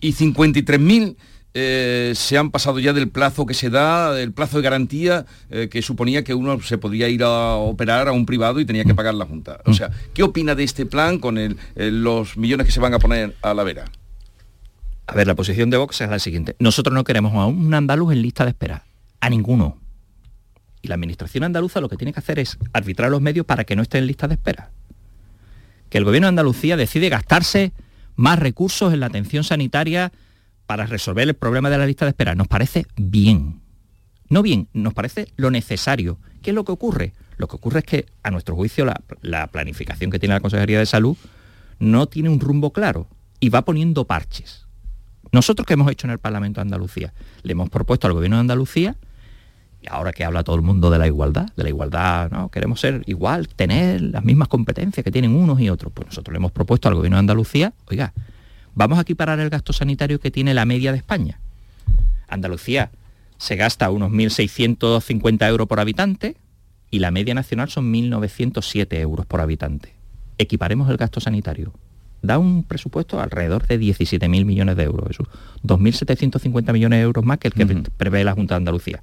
y 0.00 0.12
53.000 0.14 1.16
eh, 1.58 2.12
se 2.14 2.36
han 2.36 2.50
pasado 2.50 2.78
ya 2.80 2.92
del 2.92 3.08
plazo 3.08 3.46
que 3.46 3.54
se 3.54 3.70
da, 3.70 4.20
el 4.20 4.30
plazo 4.32 4.58
de 4.58 4.62
garantía 4.62 5.24
eh, 5.48 5.70
que 5.70 5.80
suponía 5.80 6.22
que 6.22 6.34
uno 6.34 6.60
se 6.60 6.76
podía 6.76 7.08
ir 7.08 7.22
a 7.22 7.54
operar 7.54 8.08
a 8.08 8.12
un 8.12 8.26
privado 8.26 8.60
y 8.60 8.66
tenía 8.66 8.84
que 8.84 8.94
pagar 8.94 9.14
la 9.14 9.24
Junta. 9.24 9.60
O 9.64 9.72
sea, 9.72 9.90
¿qué 10.12 10.22
opina 10.22 10.54
de 10.54 10.64
este 10.64 10.84
plan 10.84 11.18
con 11.18 11.38
los 11.76 12.36
millones 12.36 12.66
que 12.66 12.72
se 12.72 12.80
van 12.80 12.92
a 12.92 12.98
poner 12.98 13.34
a 13.40 13.54
la 13.54 13.62
vera? 13.62 13.86
A 15.06 15.14
ver, 15.14 15.26
la 15.26 15.34
posición 15.34 15.70
de 15.70 15.78
Vox 15.78 15.98
es 16.02 16.10
la 16.10 16.18
siguiente. 16.18 16.56
Nosotros 16.58 16.92
no 16.92 17.04
queremos 17.04 17.32
a 17.32 17.46
un 17.46 17.72
andaluz 17.72 18.12
en 18.12 18.20
lista 18.20 18.44
de 18.44 18.50
espera, 18.50 18.84
a 19.20 19.30
ninguno. 19.30 19.78
Y 20.82 20.88
la 20.88 20.96
administración 20.96 21.42
andaluza 21.44 21.80
lo 21.80 21.88
que 21.88 21.96
tiene 21.96 22.12
que 22.12 22.20
hacer 22.20 22.38
es 22.38 22.58
arbitrar 22.74 23.10
los 23.10 23.22
medios 23.22 23.46
para 23.46 23.64
que 23.64 23.76
no 23.76 23.82
esté 23.82 23.96
en 23.96 24.06
lista 24.06 24.28
de 24.28 24.34
espera. 24.34 24.72
Que 25.88 25.96
el 25.96 26.04
gobierno 26.04 26.26
de 26.26 26.30
Andalucía 26.30 26.76
decide 26.76 27.08
gastarse 27.08 27.72
más 28.14 28.38
recursos 28.38 28.92
en 28.92 29.00
la 29.00 29.06
atención 29.06 29.42
sanitaria 29.42 30.12
para 30.66 30.86
resolver 30.86 31.28
el 31.28 31.34
problema 31.34 31.70
de 31.70 31.78
la 31.78 31.86
lista 31.86 32.04
de 32.04 32.10
espera. 32.10 32.34
Nos 32.34 32.48
parece 32.48 32.86
bien. 32.96 33.60
No 34.28 34.42
bien, 34.42 34.68
nos 34.72 34.94
parece 34.94 35.28
lo 35.36 35.50
necesario. 35.50 36.18
¿Qué 36.42 36.50
es 36.50 36.54
lo 36.54 36.64
que 36.64 36.72
ocurre? 36.72 37.12
Lo 37.36 37.48
que 37.48 37.56
ocurre 37.56 37.80
es 37.80 37.84
que, 37.84 38.06
a 38.22 38.30
nuestro 38.30 38.56
juicio, 38.56 38.84
la, 39.20 39.46
planificación 39.48 40.10
que 40.10 40.18
tiene 40.18 40.34
la 40.34 40.40
Consejería 40.40 40.78
de 40.78 40.86
Salud 40.86 41.16
no 41.78 42.06
tiene 42.06 42.28
un 42.28 42.40
rumbo 42.40 42.72
claro 42.72 43.08
y 43.40 43.50
va 43.50 43.62
poniendo 43.62 44.04
parches. 44.06 44.66
Nosotros 45.32 45.66
que 45.66 45.74
hemos 45.74 45.90
hecho 45.90 46.06
en 46.06 46.12
el 46.12 46.18
Parlamento 46.18 46.60
de 46.60 46.62
Andalucía, 46.62 47.12
le 47.42 47.52
hemos 47.52 47.68
propuesto 47.68 48.06
al 48.06 48.14
Gobierno 48.14 48.36
de 48.36 48.40
Andalucía, 48.40 48.96
y 49.82 49.88
ahora 49.88 50.12
que 50.12 50.24
habla 50.24 50.42
todo 50.42 50.56
el 50.56 50.62
mundo 50.62 50.88
de 50.88 50.98
la 50.98 51.06
igualdad, 51.06 51.48
de 51.54 51.62
la 51.62 51.68
igualdad, 51.68 52.30
¿no? 52.30 52.48
Queremos 52.48 52.80
ser 52.80 53.02
igual, 53.06 53.48
tener 53.48 54.00
las 54.00 54.24
mismas 54.24 54.48
competencias 54.48 55.04
que 55.04 55.10
tienen 55.10 55.34
unos 55.34 55.60
y 55.60 55.68
otros. 55.68 55.92
Pues 55.92 56.06
nosotros 56.06 56.32
le 56.32 56.38
hemos 56.38 56.52
propuesto 56.52 56.88
al 56.88 56.94
Gobierno 56.94 57.16
de 57.16 57.20
Andalucía, 57.20 57.74
oiga, 57.86 58.14
Vamos 58.76 58.98
a 58.98 59.02
equiparar 59.02 59.40
el 59.40 59.48
gasto 59.48 59.72
sanitario 59.72 60.20
que 60.20 60.30
tiene 60.30 60.52
la 60.52 60.66
media 60.66 60.92
de 60.92 60.98
España. 60.98 61.40
Andalucía 62.28 62.90
se 63.38 63.56
gasta 63.56 63.90
unos 63.90 64.12
1.650 64.12 65.48
euros 65.48 65.66
por 65.66 65.80
habitante 65.80 66.36
y 66.90 66.98
la 66.98 67.10
media 67.10 67.32
nacional 67.32 67.70
son 67.70 67.90
1.907 67.90 69.00
euros 69.00 69.24
por 69.24 69.40
habitante. 69.40 69.94
Equiparemos 70.36 70.90
el 70.90 70.98
gasto 70.98 71.20
sanitario. 71.20 71.72
Da 72.20 72.38
un 72.38 72.64
presupuesto 72.64 73.18
alrededor 73.18 73.66
de 73.66 73.80
17.000 73.80 74.44
millones 74.44 74.76
de 74.76 74.82
euros, 74.82 75.08
eso, 75.08 75.24
2.750 75.62 76.72
millones 76.74 76.98
de 76.98 77.02
euros 77.02 77.24
más 77.24 77.38
que 77.38 77.48
el 77.48 77.54
que 77.54 77.66
prevé 77.96 78.24
la 78.24 78.34
Junta 78.34 78.56
de 78.56 78.58
Andalucía. 78.58 79.02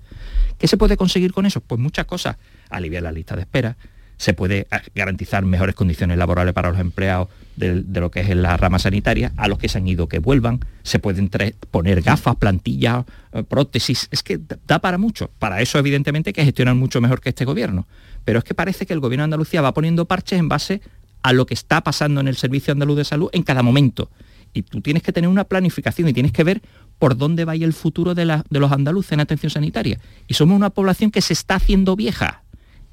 ¿Qué 0.59 0.67
se 0.67 0.77
puede 0.77 0.97
conseguir 0.97 1.33
con 1.33 1.47
eso? 1.47 1.61
Pues 1.61 1.81
muchas 1.81 2.05
cosas. 2.05 2.37
Aliviar 2.69 3.01
la 3.01 3.11
lista 3.11 3.35
de 3.35 3.41
espera, 3.41 3.75
se 4.23 4.33
puede 4.33 4.67
ah, 4.71 4.81
garantizar 4.95 5.43
mejores 5.43 5.75
condiciones 5.75 6.17
laborales 6.17 6.53
para 6.53 6.71
los 6.71 6.79
empleados 6.79 7.27
de, 7.57 7.83
lo 7.99 8.09
que 8.09 8.21
es 8.21 8.29
la 8.29 8.55
rama 8.55 8.79
sanitaria, 8.79 9.33
a 9.35 9.49
los 9.49 9.57
que 9.59 9.67
se 9.67 9.79
han 9.79 9.87
ido 9.87 10.07
que 10.07 10.19
vuelvan, 10.19 10.61
se 10.81 10.97
pueden 10.97 11.29
poner 11.71 12.01
gafas, 12.01 12.37
plantillas, 12.37 13.03
eh, 13.33 13.43
prótesis, 13.43 14.07
es 14.11 14.23
que 14.23 14.39
da 14.65 14.79
para 14.79 14.97
mucho. 14.97 15.29
Para 15.39 15.61
eso 15.61 15.77
evidentemente 15.77 16.31
que 16.31 16.45
gestionar 16.45 16.73
mucho 16.75 17.01
mejor 17.01 17.19
que 17.19 17.29
este 17.29 17.43
gobierno. 17.43 17.85
Pero 18.23 18.39
es 18.39 18.45
que 18.45 18.53
parece 18.53 18.85
que 18.85 18.93
el 18.93 19.01
gobierno 19.01 19.23
de 19.23 19.25
Andalucía 19.25 19.61
va 19.61 19.73
poniendo 19.73 20.05
parches 20.05 20.39
en 20.39 20.47
base 20.47 20.81
a 21.21 21.33
lo 21.33 21.45
que 21.45 21.53
está 21.53 21.81
pasando 21.81 22.21
en 22.21 22.29
el 22.29 22.37
Servicio 22.37 22.71
Andaluz 22.71 22.95
de 22.95 23.03
Salud 23.03 23.29
en 23.33 23.43
cada 23.43 23.61
momento. 23.61 24.09
Y 24.53 24.61
tú 24.61 24.79
tienes 24.79 25.03
que 25.03 25.11
tener 25.11 25.29
una 25.29 25.43
planificación 25.43 26.07
y 26.07 26.13
tienes 26.13 26.31
que 26.31 26.45
ver 26.45 26.61
por 26.97 27.17
dónde 27.17 27.43
va 27.43 27.55
el 27.55 27.73
futuro 27.73 28.15
de 28.15 28.25
los 28.25 28.71
andaluces 28.71 29.11
en 29.11 29.19
atención 29.19 29.49
sanitaria. 29.49 29.99
Y 30.29 30.35
somos 30.35 30.55
una 30.55 30.69
población 30.69 31.11
que 31.11 31.21
se 31.21 31.33
está 31.33 31.55
haciendo 31.55 31.97
vieja 31.97 32.42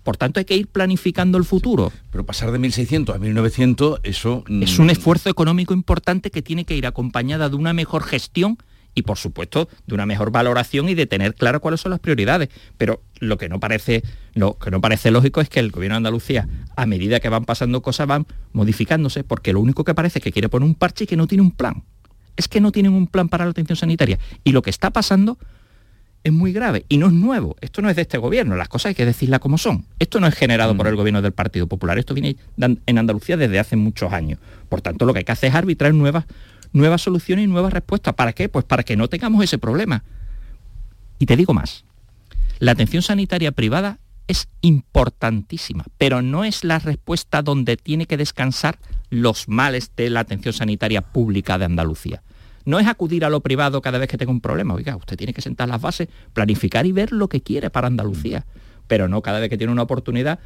por 0.03 0.17
tanto, 0.17 0.41
hay 0.41 0.45
que 0.45 0.57
ir 0.57 0.67
planificando 0.67 1.39
el 1.39 1.45
futuro. 1.45 1.93
Pero 2.11 2.25
pasar 2.25 2.53
de 2.53 2.59
1.600 2.59 3.15
a 3.15 3.19
1.900, 3.19 4.01
eso... 4.03 4.45
Mm, 4.49 4.63
es 4.63 4.79
un 4.79 4.91
esfuerzo 4.91 5.29
económico 5.29 5.75
importante 5.75 6.31
que 6.31 6.43
tiene 6.43 6.65
que 6.65 6.77
ir 6.77 6.87
acompañada 6.87 7.49
de 7.49 7.57
una 7.57 7.73
mejor 7.73 8.03
gestión 8.03 8.59
y 8.95 9.03
por 9.03 9.19
supuesto 9.19 9.69
de 9.87 9.95
una 9.95 10.07
mejor 10.07 10.31
valoración 10.31 10.89
y 10.89 10.95
de 10.95 11.07
tener 11.07 11.35
claro 11.35 11.61
cuáles 11.61 11.81
son 11.81 11.91
las 11.91 12.01
prioridades. 12.01 12.49
Pero 12.77 13.03
lo 13.19 13.39
que 13.39 13.49
no 13.49 13.61
parece, 13.61 14.03
lo 14.35 14.59
que 14.59 14.71
no 14.71 14.81
parece 14.81 15.11
lógico 15.11 15.41
es 15.41 15.49
que 15.49 15.61
el 15.61 15.71
gobierno 15.71 15.95
de 15.95 15.99
Andalucía, 15.99 16.49
a 16.77 16.87
medida 16.87 17.21
que 17.21 17.29
van 17.29 17.45
pasando 17.45 17.83
cosas, 17.83 18.07
van 18.07 18.27
modificándose, 18.53 19.25
porque 19.25 19.53
lo 19.53 19.61
único 19.61 19.85
que 19.85 19.95
parece 19.95 20.19
es 20.19 20.25
que 20.25 20.33
quiere 20.33 20.49
poner 20.49 20.69
un 20.69 20.75
parche 20.75 21.05
y 21.05 21.07
que 21.07 21.17
no 21.17 21.27
tiene 21.27 21.43
un 21.43 21.53
plan. 21.53 21.85
Es 22.37 22.49
que 22.49 22.61
no 22.61 22.73
tienen 22.73 22.93
un 22.93 23.07
plan 23.07 23.29
para 23.29 23.45
la 23.45 23.51
atención 23.51 23.77
sanitaria. 23.77 24.19
Y 24.45 24.53
lo 24.53 24.63
que 24.63 24.71
está 24.71 24.91
pasando 24.91 25.39
es 26.23 26.33
muy 26.33 26.53
grave 26.53 26.85
y 26.89 26.99
no 26.99 27.07
es 27.07 27.13
nuevo. 27.13 27.57
Esto 27.61 27.83
no 27.83 27.91
es 27.91 27.97
de 27.97 28.03
este 28.03 28.19
gobierno, 28.19 28.57
las 28.57 28.69
cosas 28.69 28.91
hay 28.91 28.95
que 28.95 29.07
decirlas 29.07 29.41
como 29.41 29.59
son. 29.59 29.87
Esto 29.99 30.21
no 30.21 30.27
es 30.27 30.35
generado 30.35 30.77
por 30.77 30.87
mm. 30.87 30.91
el 30.91 30.97
gobierno 30.97 31.23
del 31.23 31.33
Partido 31.33 31.67
Popular, 31.67 31.99
esto 31.99 32.15
viene 32.15 32.37
en 32.59 32.99
Andalucía 32.99 33.37
desde 33.37 33.59
hace 33.59 33.77
muchos 33.77 34.13
años. 34.13 34.39
Por 34.69 34.83
tanto, 34.83 35.07
lo 35.07 35.13
que 35.13 35.21
hay 35.21 35.25
que 35.25 35.33
hacer 35.33 35.51
es 35.51 35.55
arbitrar 35.55 35.95
nuevas, 35.95 36.27
nuevas 36.73 37.03
soluciones 37.03 37.45
y 37.45 37.49
nuevas 37.49 37.73
respuestas. 37.73 38.15
¿Para 38.15 38.33
qué? 38.33 38.49
Pues 38.49 38.65
para 38.65 38.83
que 38.83 38.97
no 38.97 39.09
tengamos 39.09 39.43
ese 39.43 39.59
problema. 39.59 40.05
Y 41.19 41.27
te 41.27 41.37
digo 41.37 41.55
más, 41.55 41.85
la 42.59 42.73
atención 42.73 43.03
sanitaria 43.03 43.53
privada 43.53 43.99
es 44.29 44.49
importantísima, 44.61 45.85
pero 45.99 46.23
no 46.23 46.45
es 46.45 46.63
la 46.63 46.79
respuesta 46.79 47.43
donde 47.43 47.77
tiene 47.77 48.07
que 48.07 48.17
descansar 48.17 48.79
los 49.09 49.49
males 49.49 49.91
de 49.97 50.09
la 50.09 50.21
atención 50.21 50.55
sanitaria 50.55 51.01
pública 51.01 51.59
de 51.59 51.65
Andalucía. 51.65 52.23
No 52.65 52.79
es 52.79 52.87
acudir 52.87 53.25
a 53.25 53.31
lo 53.31 53.41
privado 53.41 53.81
cada 53.81 53.99
vez 53.99 54.09
que 54.09 54.19
tenga 54.19 54.33
un 54.33 54.41
problema. 54.41 54.75
Oiga, 54.75 54.97
usted 54.97 55.17
tiene 55.17 55.33
que 55.33 55.43
sentar 55.43 55.69
las 55.69 55.81
bases, 55.81 56.09
planificar 56.33 56.87
y 56.87 56.93
ver 56.93 57.13
lo 57.13 57.29
que 57.29 57.41
quiere 57.41 57.71
para 57.71 57.87
Andalucía. 57.87 58.45
Pero 58.87 59.09
no 59.09 59.23
cada 59.23 59.41
vez 59.41 59.49
que 59.49 59.57
tiene 59.57 59.73
una 59.73 59.83
oportunidad, 59.83 60.41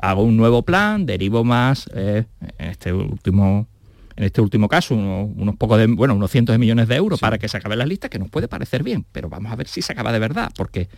hago 0.00 0.22
un 0.22 0.36
nuevo 0.36 0.62
plan, 0.62 1.06
derivo 1.06 1.44
más, 1.44 1.88
eh, 1.94 2.24
en 2.58 2.68
este 2.68 2.92
último 2.92 3.68
en 4.16 4.24
este 4.24 4.40
último 4.40 4.68
caso, 4.68 4.94
unos, 4.94 5.56
pocos 5.56 5.78
de, 5.78 5.86
bueno, 5.86 6.14
unos 6.14 6.30
cientos 6.30 6.52
de 6.52 6.58
millones 6.58 6.86
de 6.86 6.96
euros 6.96 7.18
para 7.18 7.38
que 7.38 7.48
se 7.48 7.56
acabe 7.56 7.76
la 7.76 7.86
lista, 7.86 8.08
que 8.08 8.18
nos 8.18 8.28
puede 8.28 8.46
parecer 8.46 8.82
bien, 8.82 9.06
pero 9.10 9.28
vamos 9.28 9.50
a 9.50 9.56
ver 9.56 9.68
si 9.68 9.80
se 9.80 9.92
acaba 9.92 10.12
de 10.12 10.18
verdad, 10.18 10.52
porque 10.54 10.88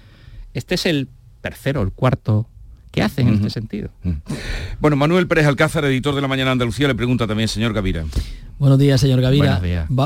este 0.52 0.74
es 0.74 0.84
el 0.86 1.08
tercero, 1.40 1.82
el 1.82 1.92
cuarto 1.92 2.48
que 2.90 3.02
hacen 3.02 3.28
en 3.28 3.34
este 3.34 3.50
sentido. 3.50 3.90
Bueno, 4.78 4.96
Manuel 4.96 5.26
Pérez 5.26 5.46
Alcázar, 5.46 5.84
editor 5.84 6.14
de 6.14 6.20
La 6.20 6.28
Mañana 6.28 6.52
Andalucía, 6.52 6.86
le 6.86 6.94
pregunta 6.94 7.26
también, 7.26 7.48
señor 7.48 7.72
Gavira. 7.72 8.04
Buenos 8.56 8.78
días, 8.78 9.00
señor 9.00 9.20
Gavira. 9.20 9.60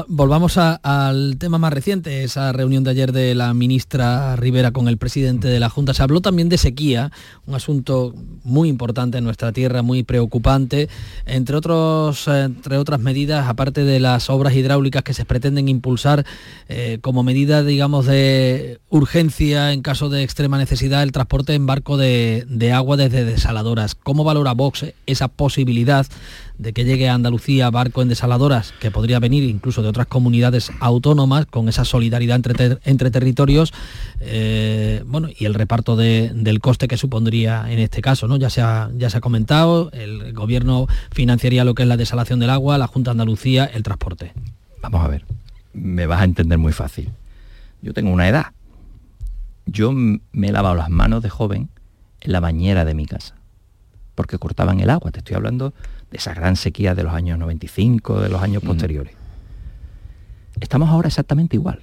volvamos 0.09 0.57
al 0.57 1.37
tema 1.38 1.59
más 1.59 1.71
reciente, 1.71 2.25
esa 2.25 2.50
reunión 2.50 2.83
de 2.83 2.90
ayer 2.90 3.12
de 3.12 3.35
la 3.35 3.52
ministra 3.52 4.37
Rivera 4.37 4.71
con 4.71 4.88
el 4.88 4.97
presidente 4.97 5.49
de 5.49 5.61
la 5.61 5.69
Junta. 5.69 5.93
Se 5.93 6.02
habló 6.02 6.23
también 6.23 6.49
de 6.49 6.57
sequía, 6.57 7.12
un 7.45 7.55
asunto 7.55 8.14
muy 8.45 8.71
importante 8.71 9.19
en 9.19 9.25
nuestra 9.25 9.52
tierra, 9.52 9.83
muy 9.83 10.02
preocupante, 10.02 10.88
entre, 11.26 11.57
otros, 11.57 12.26
entre 12.26 12.78
otras 12.78 13.00
medidas, 13.00 13.49
aparte 13.49 13.85
de 13.85 14.00
las 14.00 14.31
obras 14.31 14.55
hidráulicas 14.55 15.02
que 15.02 15.12
se 15.12 15.26
pretenden 15.26 15.69
impulsar 15.69 16.25
eh, 16.71 16.99
como 17.02 17.23
medida, 17.23 17.62
digamos, 17.62 18.07
de 18.07 18.81
urgencia 18.88 19.75
en 19.75 19.83
caso 19.83 20.09
de 20.09 20.23
extrema 20.23 20.57
necesidad, 20.57 21.02
el 21.02 21.12
transporte 21.12 21.52
en 21.52 21.67
barco 21.67 21.99
de, 21.99 22.47
de 22.49 22.73
agua 22.73 22.97
desde 22.97 23.26
desaladoras. 23.26 23.95
¿Cómo 23.95 24.25
valora 24.25 24.52
Vox 24.52 24.87
esa 25.05 25.28
posibilidad 25.28 26.07
de 26.59 26.73
que 26.73 26.85
llegue 26.85 27.09
a 27.09 27.14
Andalucía 27.14 27.71
barco 27.71 28.02
en 28.02 28.09
desaladoras, 28.09 28.38
que 28.80 28.90
podría 28.90 29.18
venir 29.18 29.45
incluso 29.45 29.83
de 29.83 29.88
otras 29.88 30.07
comunidades 30.07 30.71
autónomas, 30.80 31.47
con 31.47 31.68
esa 31.68 31.85
solidaridad 31.85 32.37
entre, 32.37 32.78
entre 32.85 33.11
territorios, 33.11 33.73
eh, 34.21 35.02
bueno, 35.07 35.28
y 35.37 35.45
el 35.45 35.54
reparto 35.54 35.97
del 35.97 36.61
coste 36.61 36.88
que 36.88 36.97
supondría 36.97 37.71
en 37.71 37.78
este 37.78 38.00
caso, 38.00 38.28
¿no? 38.28 38.37
Ya 38.37 38.50
se, 38.50 38.62
ha, 38.62 38.90
ya 38.97 39.11
se 39.11 39.18
ha 39.18 39.21
comentado, 39.21 39.90
el 39.92 40.33
gobierno 40.33 40.87
financiaría 41.11 41.64
lo 41.64 41.75
que 41.75 41.83
es 41.83 41.88
la 41.88 41.97
desalación 41.97 42.38
del 42.38 42.50
agua, 42.50 42.78
la 42.78 42.87
Junta 42.87 43.11
de 43.11 43.12
Andalucía, 43.12 43.64
el 43.64 43.83
transporte. 43.83 44.33
Vamos 44.80 45.04
a 45.04 45.09
ver, 45.09 45.25
me 45.73 46.07
vas 46.07 46.21
a 46.21 46.25
entender 46.25 46.59
muy 46.59 46.73
fácil. 46.73 47.11
Yo 47.83 47.92
tengo 47.92 48.11
una 48.11 48.28
edad. 48.28 48.47
Yo 49.66 49.92
me 49.92 50.49
he 50.49 50.52
lavado 50.52 50.75
las 50.75 50.88
manos 50.88 51.23
de 51.23 51.28
joven 51.28 51.68
en 52.21 52.33
la 52.33 52.40
bañera 52.40 52.85
de 52.85 52.95
mi 52.95 53.07
casa, 53.07 53.35
porque 54.14 54.38
cortaban 54.38 54.80
el 54.80 54.90
agua, 54.90 55.11
te 55.11 55.18
estoy 55.18 55.37
hablando 55.37 55.75
de 56.11 56.17
esa 56.19 56.35
gran 56.35 56.57
sequía 56.57 56.95
de 56.95 57.03
los 57.03 57.12
años 57.12 57.38
95, 57.38 58.21
de 58.21 58.29
los 58.29 58.43
años 58.43 58.62
posteriores. 58.62 59.15
Estamos 60.61 60.88
ahora 60.88 61.09
exactamente 61.09 61.57
igual. 61.57 61.81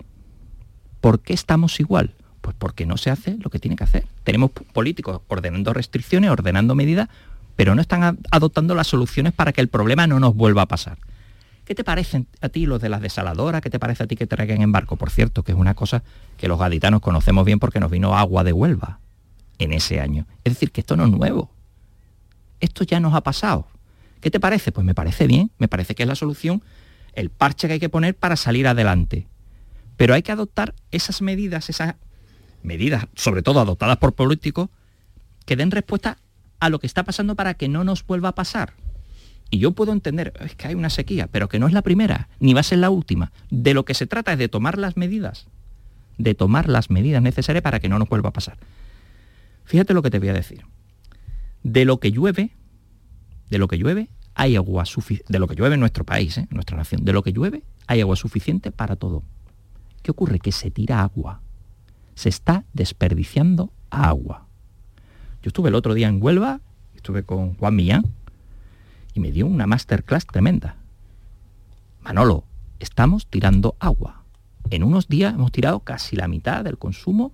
¿Por 1.01 1.19
qué 1.19 1.33
estamos 1.33 1.79
igual? 1.79 2.15
Pues 2.41 2.55
porque 2.57 2.85
no 2.85 2.97
se 2.97 3.11
hace 3.11 3.37
lo 3.39 3.49
que 3.49 3.59
tiene 3.59 3.75
que 3.75 3.83
hacer. 3.83 4.07
Tenemos 4.23 4.51
políticos 4.51 5.21
ordenando 5.27 5.73
restricciones, 5.73 6.31
ordenando 6.31 6.75
medidas, 6.75 7.09
pero 7.55 7.75
no 7.75 7.81
están 7.81 8.19
adoptando 8.31 8.75
las 8.75 8.87
soluciones 8.87 9.33
para 9.33 9.53
que 9.53 9.61
el 9.61 9.67
problema 9.67 10.07
no 10.07 10.19
nos 10.19 10.35
vuelva 10.35 10.63
a 10.63 10.67
pasar. 10.67 10.97
¿Qué 11.63 11.73
te 11.73 11.83
parecen 11.83 12.27
a 12.41 12.49
ti 12.49 12.67
los 12.67 12.79
de 12.81 12.89
las 12.89 13.01
desaladoras? 13.01 13.61
¿Qué 13.61 13.71
te 13.71 13.79
parece 13.79 14.03
a 14.03 14.07
ti 14.07 14.15
que 14.15 14.27
traigan 14.27 14.61
en 14.61 14.71
barco? 14.71 14.97
Por 14.97 15.09
cierto, 15.09 15.43
que 15.43 15.51
es 15.51 15.57
una 15.57 15.73
cosa 15.73 16.03
que 16.37 16.47
los 16.47 16.59
gaditanos 16.59 17.01
conocemos 17.01 17.45
bien 17.45 17.59
porque 17.59 17.79
nos 17.79 17.89
vino 17.89 18.15
agua 18.15 18.43
de 18.43 18.53
Huelva 18.53 18.99
en 19.57 19.73
ese 19.73 19.99
año. 19.99 20.27
Es 20.43 20.53
decir, 20.53 20.71
que 20.71 20.81
esto 20.81 20.95
no 20.95 21.05
es 21.05 21.11
nuevo. 21.11 21.49
Esto 22.59 22.83
ya 22.83 22.99
nos 22.99 23.15
ha 23.15 23.21
pasado. 23.21 23.67
¿Qué 24.25 24.31
te 24.31 24.39
parece? 24.39 24.71
Pues 24.71 24.83
me 24.83 24.95
parece 24.95 25.27
bien, 25.27 25.51
me 25.59 25.67
parece 25.67 25.93
que 25.93 26.01
es 26.01 26.09
la 26.09 26.15
solución, 26.15 26.63
el 27.13 27.29
parche 27.29 27.67
que 27.67 27.73
hay 27.73 27.79
que 27.79 27.89
poner 27.89 28.15
para 28.15 28.35
salir 28.35 28.67
adelante. 28.67 29.27
Pero 29.97 30.15
hay 30.15 30.23
que 30.23 30.31
adoptar 30.31 30.73
esas 30.89 31.21
medidas, 31.21 31.69
esas 31.69 31.93
medidas, 32.63 33.05
sobre 33.13 33.43
todo 33.43 33.59
adoptadas 33.59 33.97
por 33.97 34.15
políticos, 34.15 34.69
que 35.45 35.55
den 35.55 35.69
respuesta 35.69 36.17
a 36.59 36.71
lo 36.71 36.79
que 36.79 36.87
está 36.87 37.03
pasando 37.03 37.35
para 37.35 37.53
que 37.53 37.67
no 37.67 37.83
nos 37.83 38.03
vuelva 38.03 38.29
a 38.29 38.33
pasar. 38.33 38.73
Y 39.51 39.59
yo 39.59 39.73
puedo 39.73 39.91
entender, 39.91 40.33
es 40.39 40.55
que 40.55 40.69
hay 40.69 40.73
una 40.73 40.89
sequía, 40.89 41.27
pero 41.27 41.47
que 41.47 41.59
no 41.59 41.67
es 41.67 41.73
la 41.73 41.83
primera, 41.83 42.27
ni 42.39 42.55
va 42.55 42.61
a 42.61 42.63
ser 42.63 42.79
la 42.79 42.89
última. 42.89 43.31
De 43.51 43.75
lo 43.75 43.85
que 43.85 43.93
se 43.93 44.07
trata 44.07 44.33
es 44.33 44.39
de 44.39 44.49
tomar 44.49 44.79
las 44.79 44.97
medidas, 44.97 45.45
de 46.17 46.33
tomar 46.33 46.67
las 46.67 46.89
medidas 46.89 47.21
necesarias 47.21 47.61
para 47.61 47.79
que 47.79 47.89
no 47.89 47.99
nos 47.99 48.09
vuelva 48.09 48.29
a 48.29 48.33
pasar. 48.33 48.57
Fíjate 49.65 49.93
lo 49.93 50.01
que 50.01 50.09
te 50.09 50.17
voy 50.17 50.29
a 50.29 50.33
decir. 50.33 50.65
De 51.61 51.85
lo 51.85 51.99
que 51.99 52.11
llueve, 52.11 52.55
de 53.51 53.59
lo 53.59 53.67
que 53.67 53.77
llueve, 53.77 54.09
hay 54.35 54.57
agua 54.57 54.85
suficiente, 54.85 55.31
de 55.31 55.39
lo 55.39 55.47
que 55.47 55.55
llueve 55.55 55.75
en 55.75 55.79
nuestro 55.79 56.03
país, 56.03 56.37
¿eh? 56.37 56.47
nuestra 56.51 56.77
nación, 56.77 57.05
de 57.05 57.13
lo 57.13 57.23
que 57.23 57.31
llueve, 57.31 57.63
hay 57.87 58.01
agua 58.01 58.17
suficiente 58.17 58.69
para 58.69 58.97
todo. 58.97 59.23
¿Qué 60.03 60.11
ocurre? 60.11 60.39
Que 60.39 60.51
se 60.51 60.69
tira 60.69 61.01
agua. 61.01 61.41
Se 62.15 62.29
está 62.29 62.65
desperdiciando 62.73 63.71
agua. 63.89 64.45
Yo 65.41 65.49
estuve 65.49 65.69
el 65.69 65.75
otro 65.75 65.93
día 65.93 66.09
en 66.09 66.21
Huelva, 66.21 66.59
estuve 66.95 67.23
con 67.23 67.55
Juan 67.55 67.75
Millán, 67.75 68.05
y 69.13 69.21
me 69.21 69.31
dio 69.31 69.47
una 69.47 69.67
masterclass 69.67 70.27
tremenda. 70.27 70.75
Manolo, 72.01 72.43
estamos 72.79 73.27
tirando 73.27 73.75
agua. 73.79 74.23
En 74.69 74.83
unos 74.83 75.07
días 75.07 75.33
hemos 75.33 75.51
tirado 75.51 75.79
casi 75.79 76.15
la 76.15 76.27
mitad 76.27 76.63
del 76.63 76.77
consumo 76.77 77.31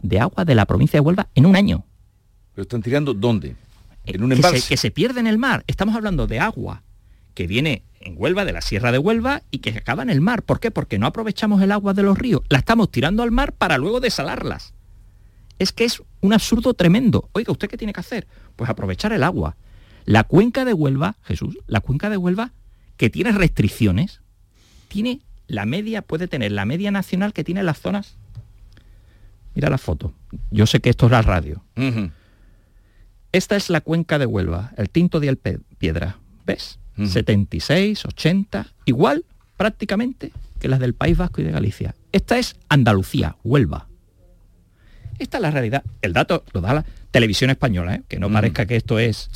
de 0.00 0.20
agua 0.20 0.44
de 0.44 0.54
la 0.54 0.64
provincia 0.64 0.98
de 0.98 1.00
Huelva 1.04 1.28
en 1.34 1.46
un 1.46 1.56
año. 1.56 1.84
¿Pero 2.54 2.62
están 2.62 2.82
tirando 2.82 3.14
dónde? 3.14 3.56
Que, 4.12 4.76
se, 4.76 4.90
pierde 4.90 5.20
en 5.20 5.26
el 5.26 5.38
mar. 5.38 5.64
Estamos 5.66 5.94
hablando 5.94 6.26
de 6.26 6.40
agua 6.40 6.82
que 7.34 7.46
viene 7.46 7.82
en 8.00 8.14
Huelva, 8.16 8.44
de 8.44 8.52
la 8.52 8.60
Sierra 8.60 8.92
de 8.92 8.98
Huelva, 8.98 9.42
y 9.50 9.58
que 9.58 9.70
acaba 9.70 10.02
en 10.02 10.10
el 10.10 10.20
mar. 10.20 10.42
¿Por 10.42 10.60
qué? 10.60 10.70
Porque 10.70 10.98
no 10.98 11.06
aprovechamos 11.06 11.62
el 11.62 11.72
agua 11.72 11.94
de 11.94 12.02
los 12.02 12.18
ríos. 12.18 12.42
La 12.48 12.58
estamos 12.58 12.90
tirando 12.90 13.22
al 13.22 13.30
mar 13.30 13.52
para 13.52 13.78
luego 13.78 14.00
desalarlas. 14.00 14.74
Es 15.58 15.72
que 15.72 15.84
es 15.84 16.02
un 16.20 16.32
absurdo 16.32 16.74
tremendo. 16.74 17.28
Oiga, 17.32 17.52
¿usted 17.52 17.68
qué 17.68 17.76
tiene 17.76 17.92
que 17.92 18.00
hacer? 18.00 18.26
Pues 18.56 18.70
aprovechar 18.70 19.12
el 19.12 19.22
agua. 19.22 19.56
La 20.06 20.24
cuenca 20.24 20.64
de 20.64 20.72
Huelva, 20.72 21.16
Jesús, 21.22 21.58
la 21.66 21.80
cuenca 21.80 22.08
de 22.10 22.16
Huelva, 22.16 22.52
que 22.96 23.10
tiene 23.10 23.32
restricciones, 23.32 24.20
tiene 24.88 25.20
la 25.46 25.66
media, 25.66 26.02
puede 26.02 26.28
tener 26.28 26.52
la 26.52 26.64
media 26.64 26.90
nacional 26.90 27.32
que 27.32 27.44
tiene 27.44 27.62
las 27.62 27.80
zonas. 27.80 28.16
Mira 29.54 29.68
la 29.68 29.78
foto. 29.78 30.12
Yo 30.50 30.66
sé 30.66 30.80
que 30.80 30.90
esto 30.90 31.06
es 31.06 31.12
la 31.12 31.22
radio. 31.22 31.62
Esta 33.32 33.56
es 33.56 33.70
la 33.70 33.80
cuenca 33.80 34.18
de 34.18 34.26
Huelva, 34.26 34.72
el 34.76 34.90
Tinto 34.90 35.20
de 35.20 35.36
Piedra. 35.78 36.18
¿Ves? 36.46 36.78
76, 37.02 38.04
80, 38.04 38.66
igual 38.84 39.24
prácticamente 39.56 40.32
que 40.58 40.68
las 40.68 40.80
del 40.80 40.94
País 40.94 41.16
Vasco 41.16 41.40
y 41.40 41.44
de 41.44 41.50
Galicia. 41.50 41.94
Esta 42.12 42.38
es 42.38 42.56
Andalucía, 42.68 43.36
Huelva. 43.42 43.86
Esta 45.18 45.38
es 45.38 45.42
la 45.42 45.50
realidad. 45.50 45.82
El 46.02 46.12
dato 46.12 46.44
lo 46.52 46.60
da 46.60 46.74
la 46.74 46.84
televisión 47.10 47.50
española, 47.50 47.94
¿eh? 47.96 48.02
que 48.08 48.18
no 48.18 48.30
parezca 48.30 48.66
que 48.66 48.76
esto 48.76 48.98
es... 48.98 49.30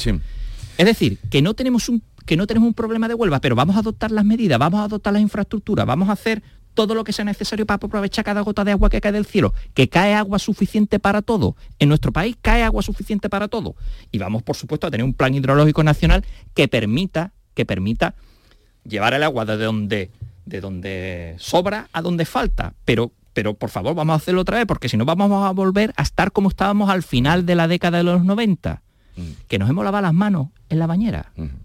Es 0.76 0.86
decir, 0.86 1.18
que 1.30 1.40
no 1.40 1.54
tenemos 1.54 1.88
un 1.88 2.02
que 2.24 2.36
no 2.36 2.46
tenemos 2.46 2.66
un 2.66 2.74
problema 2.74 3.06
de 3.06 3.14
Huelva, 3.14 3.40
pero 3.40 3.54
vamos 3.54 3.76
a 3.76 3.80
adoptar 3.80 4.10
las 4.10 4.24
medidas, 4.24 4.58
vamos 4.58 4.80
a 4.80 4.84
adoptar 4.84 5.12
las 5.12 5.20
infraestructuras, 5.20 5.84
vamos 5.84 6.08
a 6.08 6.12
hacer 6.12 6.42
todo 6.74 6.94
lo 6.94 7.04
que 7.04 7.12
sea 7.12 7.24
necesario 7.24 7.66
para 7.66 7.76
aprovechar 7.76 8.24
cada 8.24 8.42
gota 8.42 8.64
de 8.64 8.72
agua 8.72 8.90
que 8.90 9.00
cae 9.00 9.12
del 9.12 9.24
cielo, 9.24 9.54
que 9.72 9.88
cae 9.88 10.14
agua 10.14 10.38
suficiente 10.38 10.98
para 10.98 11.22
todo. 11.22 11.56
En 11.78 11.88
nuestro 11.88 12.12
país 12.12 12.36
cae 12.40 12.62
agua 12.62 12.82
suficiente 12.82 13.30
para 13.30 13.48
todo. 13.48 13.76
Y 14.12 14.18
vamos, 14.18 14.42
por 14.42 14.56
supuesto, 14.56 14.86
a 14.86 14.90
tener 14.90 15.04
un 15.04 15.14
plan 15.14 15.34
hidrológico 15.34 15.82
nacional 15.82 16.24
que 16.54 16.68
permita, 16.68 17.32
que 17.54 17.64
permita 17.64 18.14
llevar 18.84 19.14
el 19.14 19.22
agua 19.22 19.44
de 19.44 19.56
donde, 19.56 20.10
de 20.44 20.60
donde 20.60 21.34
sobra 21.38 21.88
a 21.92 22.02
donde 22.02 22.24
falta. 22.24 22.74
Pero, 22.84 23.12
pero 23.32 23.54
por 23.54 23.70
favor, 23.70 23.94
vamos 23.94 24.14
a 24.14 24.16
hacerlo 24.16 24.42
otra 24.42 24.58
vez, 24.58 24.66
porque 24.66 24.88
si 24.88 24.96
no 24.96 25.04
vamos 25.04 25.46
a 25.46 25.50
volver 25.52 25.92
a 25.96 26.02
estar 26.02 26.32
como 26.32 26.48
estábamos 26.48 26.90
al 26.90 27.02
final 27.02 27.46
de 27.46 27.54
la 27.54 27.68
década 27.68 27.98
de 27.98 28.04
los 28.04 28.24
90, 28.24 28.82
mm. 29.16 29.22
que 29.48 29.58
nos 29.58 29.70
hemos 29.70 29.84
lavado 29.84 30.02
las 30.02 30.14
manos 30.14 30.48
en 30.68 30.78
la 30.78 30.86
bañera. 30.86 31.32
Mm. 31.36 31.63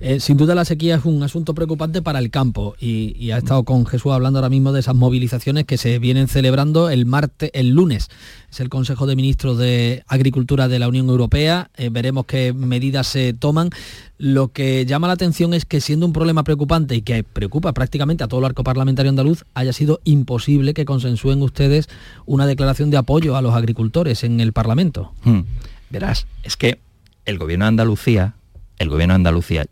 Eh, 0.00 0.18
sin 0.18 0.36
duda 0.36 0.54
la 0.54 0.64
sequía 0.64 0.96
es 0.96 1.04
un 1.04 1.22
asunto 1.22 1.54
preocupante 1.54 2.02
para 2.02 2.18
el 2.18 2.30
campo 2.30 2.74
y, 2.80 3.30
ha 3.30 3.38
estado 3.38 3.62
con 3.62 3.86
Jesús 3.86 4.12
hablando 4.12 4.40
ahora 4.40 4.48
mismo 4.48 4.72
de 4.72 4.80
esas 4.80 4.96
movilizaciones 4.96 5.64
que 5.64 5.78
se 5.78 5.98
vienen 6.00 6.26
celebrando 6.26 6.90
el 6.90 7.06
martes, 7.06 7.50
el 7.54 7.70
lunes. 7.70 8.08
Es 8.50 8.60
el 8.60 8.68
Consejo 8.68 9.06
de 9.06 9.16
Ministros 9.16 9.58
de 9.58 10.02
Agricultura 10.08 10.66
de 10.66 10.78
la 10.78 10.88
Unión 10.88 11.08
Europea. 11.08 11.70
Eh, 11.76 11.88
veremos 11.90 12.26
qué 12.26 12.52
medidas 12.52 13.06
se 13.06 13.32
toman. 13.32 13.70
Lo 14.18 14.48
que 14.48 14.84
llama 14.86 15.06
la 15.06 15.14
atención 15.14 15.54
es 15.54 15.64
que 15.64 15.80
siendo 15.80 16.04
un 16.04 16.12
problema 16.12 16.42
preocupante 16.42 16.96
y 16.96 17.02
que 17.02 17.22
preocupa 17.22 17.72
prácticamente 17.72 18.24
a 18.24 18.28
todo 18.28 18.40
el 18.40 18.46
arco 18.46 18.64
parlamentario 18.64 19.10
andaluz, 19.10 19.44
haya 19.54 19.72
sido 19.72 20.00
imposible 20.04 20.74
que 20.74 20.84
consensúen 20.84 21.42
ustedes 21.42 21.88
una 22.26 22.46
declaración 22.46 22.90
de 22.90 22.96
apoyo 22.96 23.36
a 23.36 23.42
los 23.42 23.54
agricultores 23.54 24.24
en 24.24 24.40
el 24.40 24.52
Parlamento. 24.52 25.12
Hmm. 25.22 25.42
Verás, 25.90 26.26
es 26.42 26.56
que 26.56 26.80
el 27.24 27.38
gobierno 27.38 27.66
de 27.66 27.68
Andalucía 27.68 28.34
el 28.78 28.88
gobierno 28.88 29.14
de 29.14 29.16
Andalucía 29.16 29.66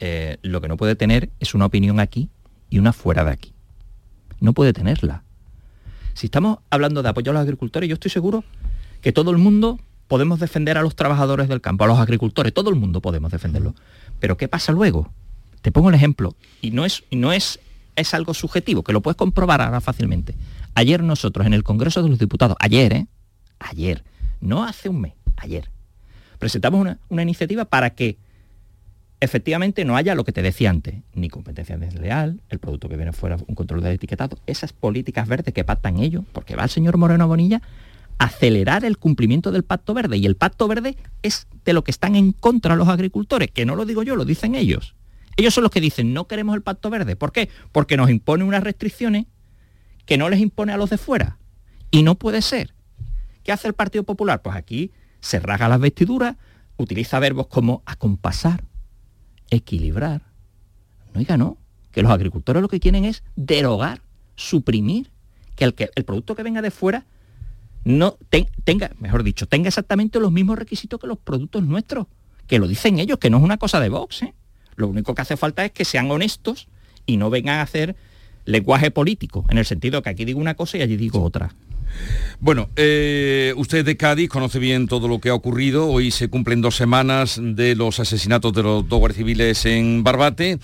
eh, 0.00 0.36
lo 0.42 0.60
que 0.60 0.68
no 0.68 0.76
puede 0.76 0.96
tener 0.96 1.30
es 1.40 1.54
una 1.54 1.66
opinión 1.66 2.00
aquí 2.00 2.28
y 2.70 2.78
una 2.78 2.92
fuera 2.92 3.24
de 3.24 3.30
aquí. 3.30 3.52
No 4.40 4.52
puede 4.52 4.72
tenerla. 4.72 5.22
Si 6.14 6.26
estamos 6.26 6.58
hablando 6.70 7.02
de 7.02 7.08
apoyo 7.08 7.30
a 7.30 7.34
los 7.34 7.42
agricultores, 7.42 7.88
yo 7.88 7.94
estoy 7.94 8.10
seguro 8.10 8.44
que 9.00 9.12
todo 9.12 9.30
el 9.30 9.38
mundo 9.38 9.78
podemos 10.08 10.40
defender 10.40 10.78
a 10.78 10.82
los 10.82 10.96
trabajadores 10.96 11.48
del 11.48 11.60
campo, 11.60 11.84
a 11.84 11.86
los 11.86 11.98
agricultores, 11.98 12.54
todo 12.54 12.70
el 12.70 12.76
mundo 12.76 13.00
podemos 13.00 13.32
defenderlo. 13.32 13.74
Pero 14.20 14.36
¿qué 14.36 14.48
pasa 14.48 14.72
luego? 14.72 15.10
Te 15.62 15.72
pongo 15.72 15.88
el 15.88 15.94
ejemplo, 15.94 16.36
y 16.60 16.70
no 16.70 16.84
es, 16.84 17.02
no 17.10 17.32
es 17.32 17.58
es 17.96 18.14
algo 18.14 18.34
subjetivo, 18.34 18.82
que 18.82 18.92
lo 18.92 19.00
puedes 19.00 19.16
comprobar 19.16 19.62
ahora 19.62 19.80
fácilmente. 19.80 20.34
Ayer 20.74 21.02
nosotros 21.02 21.46
en 21.46 21.54
el 21.54 21.64
Congreso 21.64 22.02
de 22.02 22.10
los 22.10 22.18
Diputados, 22.18 22.56
ayer, 22.60 22.92
¿eh? 22.92 23.06
Ayer, 23.58 24.04
no 24.40 24.64
hace 24.64 24.90
un 24.90 25.00
mes, 25.00 25.14
ayer, 25.36 25.70
presentamos 26.38 26.78
una, 26.78 26.98
una 27.08 27.22
iniciativa 27.22 27.64
para 27.64 27.90
que 27.90 28.18
efectivamente 29.20 29.84
no 29.84 29.96
haya 29.96 30.14
lo 30.14 30.24
que 30.24 30.32
te 30.32 30.42
decía 30.42 30.70
antes, 30.70 30.96
ni 31.14 31.28
competencia 31.28 31.78
desleal, 31.78 32.40
el 32.48 32.58
producto 32.58 32.88
que 32.88 32.96
viene 32.96 33.12
fuera, 33.12 33.36
un 33.46 33.54
control 33.54 33.82
de 33.82 33.92
etiquetado, 33.92 34.38
esas 34.46 34.72
políticas 34.72 35.26
verdes 35.28 35.54
que 35.54 35.64
pactan 35.64 35.98
ellos, 35.98 36.24
porque 36.32 36.56
va 36.56 36.64
el 36.64 36.70
señor 36.70 36.96
Moreno 36.96 37.26
Bonilla 37.26 37.62
a 38.18 38.24
acelerar 38.24 38.84
el 38.84 38.98
cumplimiento 38.98 39.52
del 39.52 39.62
pacto 39.62 39.94
verde. 39.94 40.16
Y 40.16 40.26
el 40.26 40.36
pacto 40.36 40.68
verde 40.68 40.96
es 41.22 41.46
de 41.64 41.72
lo 41.72 41.84
que 41.84 41.90
están 41.90 42.16
en 42.16 42.32
contra 42.32 42.76
los 42.76 42.88
agricultores, 42.88 43.50
que 43.50 43.66
no 43.66 43.76
lo 43.76 43.84
digo 43.84 44.02
yo, 44.02 44.16
lo 44.16 44.24
dicen 44.24 44.54
ellos. 44.54 44.94
Ellos 45.36 45.52
son 45.52 45.64
los 45.64 45.70
que 45.70 45.80
dicen 45.80 46.14
no 46.14 46.26
queremos 46.26 46.54
el 46.56 46.62
pacto 46.62 46.88
verde. 46.88 47.14
¿Por 47.16 47.32
qué? 47.32 47.50
Porque 47.72 47.96
nos 47.96 48.10
impone 48.10 48.44
unas 48.44 48.62
restricciones 48.62 49.26
que 50.06 50.16
no 50.16 50.30
les 50.30 50.40
impone 50.40 50.72
a 50.72 50.76
los 50.76 50.90
de 50.90 50.98
fuera. 50.98 51.38
Y 51.90 52.02
no 52.02 52.14
puede 52.14 52.40
ser. 52.42 52.74
¿Qué 53.42 53.52
hace 53.52 53.68
el 53.68 53.74
Partido 53.74 54.04
Popular? 54.04 54.42
Pues 54.42 54.56
aquí 54.56 54.92
se 55.20 55.38
rasga 55.38 55.68
las 55.68 55.80
vestiduras, 55.80 56.36
utiliza 56.76 57.18
verbos 57.18 57.48
como 57.48 57.82
acompasar, 57.86 58.64
equilibrar. 59.50 60.22
No, 61.14 61.20
oiga, 61.20 61.36
no. 61.36 61.58
Que 61.92 62.02
los 62.02 62.10
agricultores 62.10 62.62
lo 62.62 62.68
que 62.68 62.80
quieren 62.80 63.04
es 63.04 63.22
derogar, 63.36 64.02
suprimir, 64.34 65.10
que 65.54 65.64
el, 65.64 65.74
que 65.74 65.90
el 65.94 66.04
producto 66.04 66.34
que 66.34 66.42
venga 66.42 66.62
de 66.62 66.70
fuera 66.70 67.06
no 67.84 68.18
tenga, 68.64 68.90
mejor 68.98 69.22
dicho, 69.22 69.46
tenga 69.46 69.68
exactamente 69.68 70.18
los 70.18 70.32
mismos 70.32 70.58
requisitos 70.58 71.00
que 71.00 71.06
los 71.06 71.18
productos 71.18 71.62
nuestros. 71.62 72.06
Que 72.46 72.58
lo 72.58 72.66
dicen 72.68 72.98
ellos, 72.98 73.18
que 73.18 73.30
no 73.30 73.38
es 73.38 73.44
una 73.44 73.56
cosa 73.56 73.80
de 73.80 73.88
Vox. 73.88 74.22
¿eh? 74.22 74.34
Lo 74.74 74.88
único 74.88 75.14
que 75.14 75.22
hace 75.22 75.36
falta 75.36 75.64
es 75.64 75.72
que 75.72 75.84
sean 75.84 76.10
honestos 76.10 76.68
y 77.06 77.16
no 77.16 77.30
vengan 77.30 77.60
a 77.60 77.62
hacer 77.62 77.96
lenguaje 78.44 78.90
político, 78.90 79.44
en 79.48 79.58
el 79.58 79.64
sentido 79.64 80.02
que 80.02 80.10
aquí 80.10 80.24
digo 80.24 80.40
una 80.40 80.54
cosa 80.54 80.78
y 80.78 80.82
allí 80.82 80.96
digo 80.96 81.22
otra. 81.22 81.54
Bueno, 82.40 82.68
eh, 82.76 83.54
usted 83.56 83.84
de 83.84 83.96
Cádiz 83.96 84.28
conoce 84.28 84.58
bien 84.58 84.86
todo 84.88 85.08
lo 85.08 85.20
que 85.20 85.30
ha 85.30 85.34
ocurrido. 85.34 85.88
Hoy 85.88 86.10
se 86.10 86.28
cumplen 86.28 86.60
dos 86.60 86.76
semanas 86.76 87.40
de 87.42 87.74
los 87.74 87.98
asesinatos 88.00 88.52
de 88.52 88.62
los 88.62 88.88
dos 88.88 88.98
guardias 88.98 89.18
civiles 89.18 89.66
en 89.66 90.04
Barbate. 90.04 90.58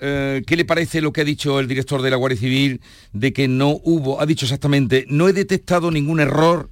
Eh, 0.00 0.42
¿Qué 0.46 0.56
le 0.56 0.64
parece 0.64 1.00
lo 1.00 1.12
que 1.12 1.22
ha 1.22 1.24
dicho 1.24 1.60
el 1.60 1.68
director 1.68 2.02
de 2.02 2.10
la 2.10 2.16
Guardia 2.16 2.38
Civil 2.38 2.80
de 3.12 3.32
que 3.32 3.48
no 3.48 3.70
hubo, 3.84 4.20
ha 4.20 4.26
dicho 4.26 4.44
exactamente, 4.44 5.06
no 5.08 5.28
he 5.28 5.32
detectado 5.32 5.90
ningún 5.90 6.20
error 6.20 6.68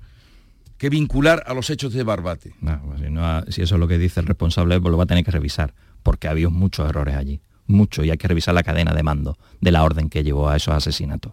que 0.76 0.90
vincular 0.90 1.44
a 1.46 1.54
los 1.54 1.70
hechos 1.70 1.92
de 1.92 2.02
Barbate? 2.02 2.52
Pues 2.60 3.54
si, 3.54 3.62
eso 3.62 3.76
es 3.76 3.80
lo 3.80 3.88
que 3.88 3.98
dice 3.98 4.20
el 4.20 4.26
responsable, 4.26 4.80
pues 4.80 4.90
lo 4.90 4.98
va 4.98 5.04
a 5.04 5.06
tener 5.06 5.24
que 5.24 5.30
revisar, 5.30 5.72
porque 6.02 6.26
ha 6.26 6.32
habido 6.32 6.50
muchos 6.50 6.88
errores 6.88 7.16
allí, 7.16 7.40
mucho, 7.66 8.04
y 8.04 8.10
hay 8.10 8.18
que 8.18 8.28
revisar 8.28 8.54
la 8.54 8.64
cadena 8.64 8.92
de 8.92 9.02
mando 9.02 9.38
de 9.60 9.70
la 9.70 9.84
orden 9.84 10.10
que 10.10 10.24
llevó 10.24 10.48
a 10.48 10.56
esos 10.56 10.74
asesinatos. 10.74 11.32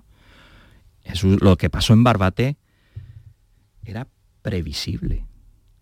Lo 1.23 1.57
que 1.57 1.69
pasó 1.69 1.93
en 1.93 2.03
Barbate 2.03 2.57
era 3.83 4.07
previsible. 4.41 5.25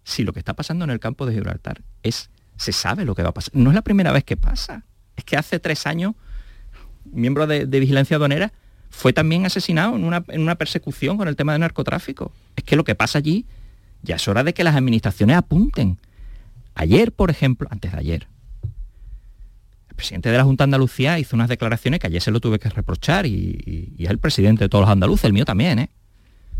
Si 0.04 0.24
lo 0.24 0.34
que 0.34 0.40
está 0.40 0.54
pasando 0.56 0.86
en 0.86 0.92
el 0.92 1.00
campo 1.00 1.26
de 1.26 1.34
Gibraltar 1.34 1.84
es, 2.04 2.30
se 2.56 2.72
sabe 2.72 3.06
lo 3.06 3.16
que 3.16 3.24
va 3.24 3.30
a 3.30 3.34
pasar. 3.34 3.54
No 3.56 3.70
es 3.70 3.76
la 3.76 3.82
primera 3.82 4.12
vez 4.12 4.24
que 4.24 4.38
pasa. 4.38 4.86
Es 5.16 5.24
que 5.24 5.36
hace 5.36 5.60
tres 5.60 5.86
años, 5.86 6.16
miembro 7.06 7.48
de, 7.48 7.66
vigilancia 7.66 8.16
aduanera 8.16 8.54
fue 8.90 9.12
también 9.12 9.46
asesinado 9.46 9.96
en 9.96 10.06
una, 10.06 10.24
en 10.30 10.42
una 10.42 10.56
persecución 10.56 11.18
con 11.18 11.28
el 11.28 11.36
tema 11.36 11.54
de 11.54 11.60
narcotráfico. 11.60 12.32
Es 12.56 12.64
que 12.64 12.76
lo 12.76 12.84
que 12.84 12.96
pasa 12.96 13.18
allí, 13.18 13.46
ya 14.02 14.16
es 14.16 14.28
hora 14.28 14.44
de 14.44 14.54
que 14.54 14.64
las 14.64 14.76
administraciones 14.76 15.36
apunten. 15.36 16.00
Ayer, 16.74 17.12
por 17.12 17.30
ejemplo, 17.30 17.68
antes 17.72 17.92
de 17.92 17.98
ayer, 17.98 18.28
presidente 19.98 20.30
de 20.30 20.38
la 20.38 20.46
Junta 20.46 20.64
Andalucía 20.64 21.20
hizo 21.20 21.36
unas 21.36 21.50
declaraciones 21.50 22.00
que 22.00 22.08
ayer 22.08 22.22
se 22.22 22.32
lo 22.32 22.40
tuve 22.40 22.60
que 22.60 22.70
reprochar 22.70 23.26
y, 23.26 23.94
es 23.98 24.10
el 24.10 24.20
presidente 24.20 24.64
de 24.64 24.70
todos 24.70 24.84
los 24.84 24.90
andaluces, 24.90 25.26
el 25.26 25.34
mío 25.34 25.44
también, 25.44 25.80
¿eh? 25.80 25.90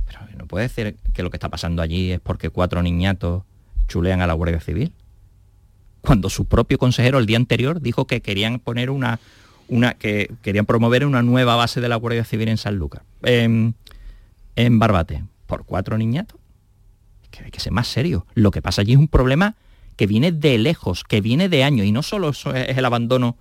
Pero 0.06 0.20
no 0.38 0.48
puede 0.48 0.64
decir 0.64 0.98
que 1.14 1.24
lo 1.24 1.30
que 1.30 1.38
está 1.38 1.48
pasando 1.48 1.82
allí 1.82 2.12
es 2.12 2.20
porque 2.20 2.50
cuatro 2.50 2.82
niñatos 2.82 3.44
chulean 3.88 4.22
a 4.22 4.28
la 4.28 4.34
Guardia 4.34 4.60
Civil. 4.60 4.92
Cuando 6.02 6.30
su 6.30 6.46
propio 6.46 6.78
consejero 6.78 7.20
el 7.20 7.26
día 7.26 7.38
anterior 7.38 7.80
dijo 7.80 8.08
que 8.08 8.22
querían 8.22 8.60
poner 8.60 8.90
una, 8.90 9.20
una 9.68 9.94
que 9.94 10.32
querían 10.42 10.66
promover 10.66 11.06
una 11.06 11.22
nueva 11.22 11.56
base 11.56 11.80
de 11.80 11.90
la 11.90 11.96
Guardia 11.96 12.24
Civil 12.24 12.50
en 12.50 12.58
San 12.58 12.76
Lucas, 12.76 13.04
en, 13.22 13.76
Barbate, 14.80 15.24
por 15.46 15.64
cuatro 15.66 15.98
niñatos. 15.98 16.40
que 17.30 17.44
hay 17.44 17.52
que 17.52 17.60
ser 17.60 17.72
más 17.72 17.88
serio. 17.88 18.26
Lo 18.34 18.52
que 18.52 18.62
pasa 18.62 18.82
allí 18.82 18.94
es 18.94 19.00
un 19.00 19.08
problema 19.08 19.56
que 19.98 20.08
viene 20.08 20.32
de 20.32 20.58
lejos, 20.58 21.04
que 21.04 21.20
viene 21.20 21.50
de 21.50 21.66
años, 21.66 21.86
y 21.86 21.92
no 21.92 22.02
solo 22.04 22.30
es 22.30 22.46
el 22.46 22.86
abandono 22.86 23.36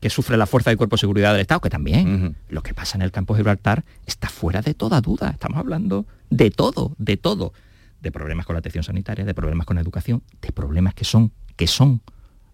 que 0.00 0.10
sufre 0.10 0.36
la 0.36 0.46
fuerza 0.46 0.68
de 0.68 0.76
cuerpo 0.76 0.96
de 0.96 1.00
seguridad 1.00 1.32
del 1.32 1.40
Estado, 1.40 1.60
que 1.60 1.70
también 1.70 2.36
lo 2.48 2.62
que 2.62 2.74
pasa 2.74 2.98
en 2.98 3.02
el 3.02 3.12
campo 3.12 3.34
de 3.34 3.38
Gibraltar 3.38 3.84
está 4.04 4.28
fuera 4.28 4.60
de 4.60 4.74
toda 4.74 5.00
duda. 5.00 5.30
Estamos 5.30 5.58
hablando 5.58 6.06
de 6.28 6.50
todo, 6.50 6.94
de 6.98 7.16
todo. 7.16 7.52
De 8.00 8.10
problemas 8.10 8.44
con 8.44 8.54
la 8.54 8.58
atención 8.58 8.82
sanitaria, 8.82 9.24
de 9.24 9.32
problemas 9.32 9.64
con 9.64 9.76
la 9.76 9.80
educación, 9.80 10.24
de 10.40 10.50
problemas 10.50 10.92
que 10.94 11.04
son, 11.04 11.30
que 11.54 11.68
son 11.68 12.02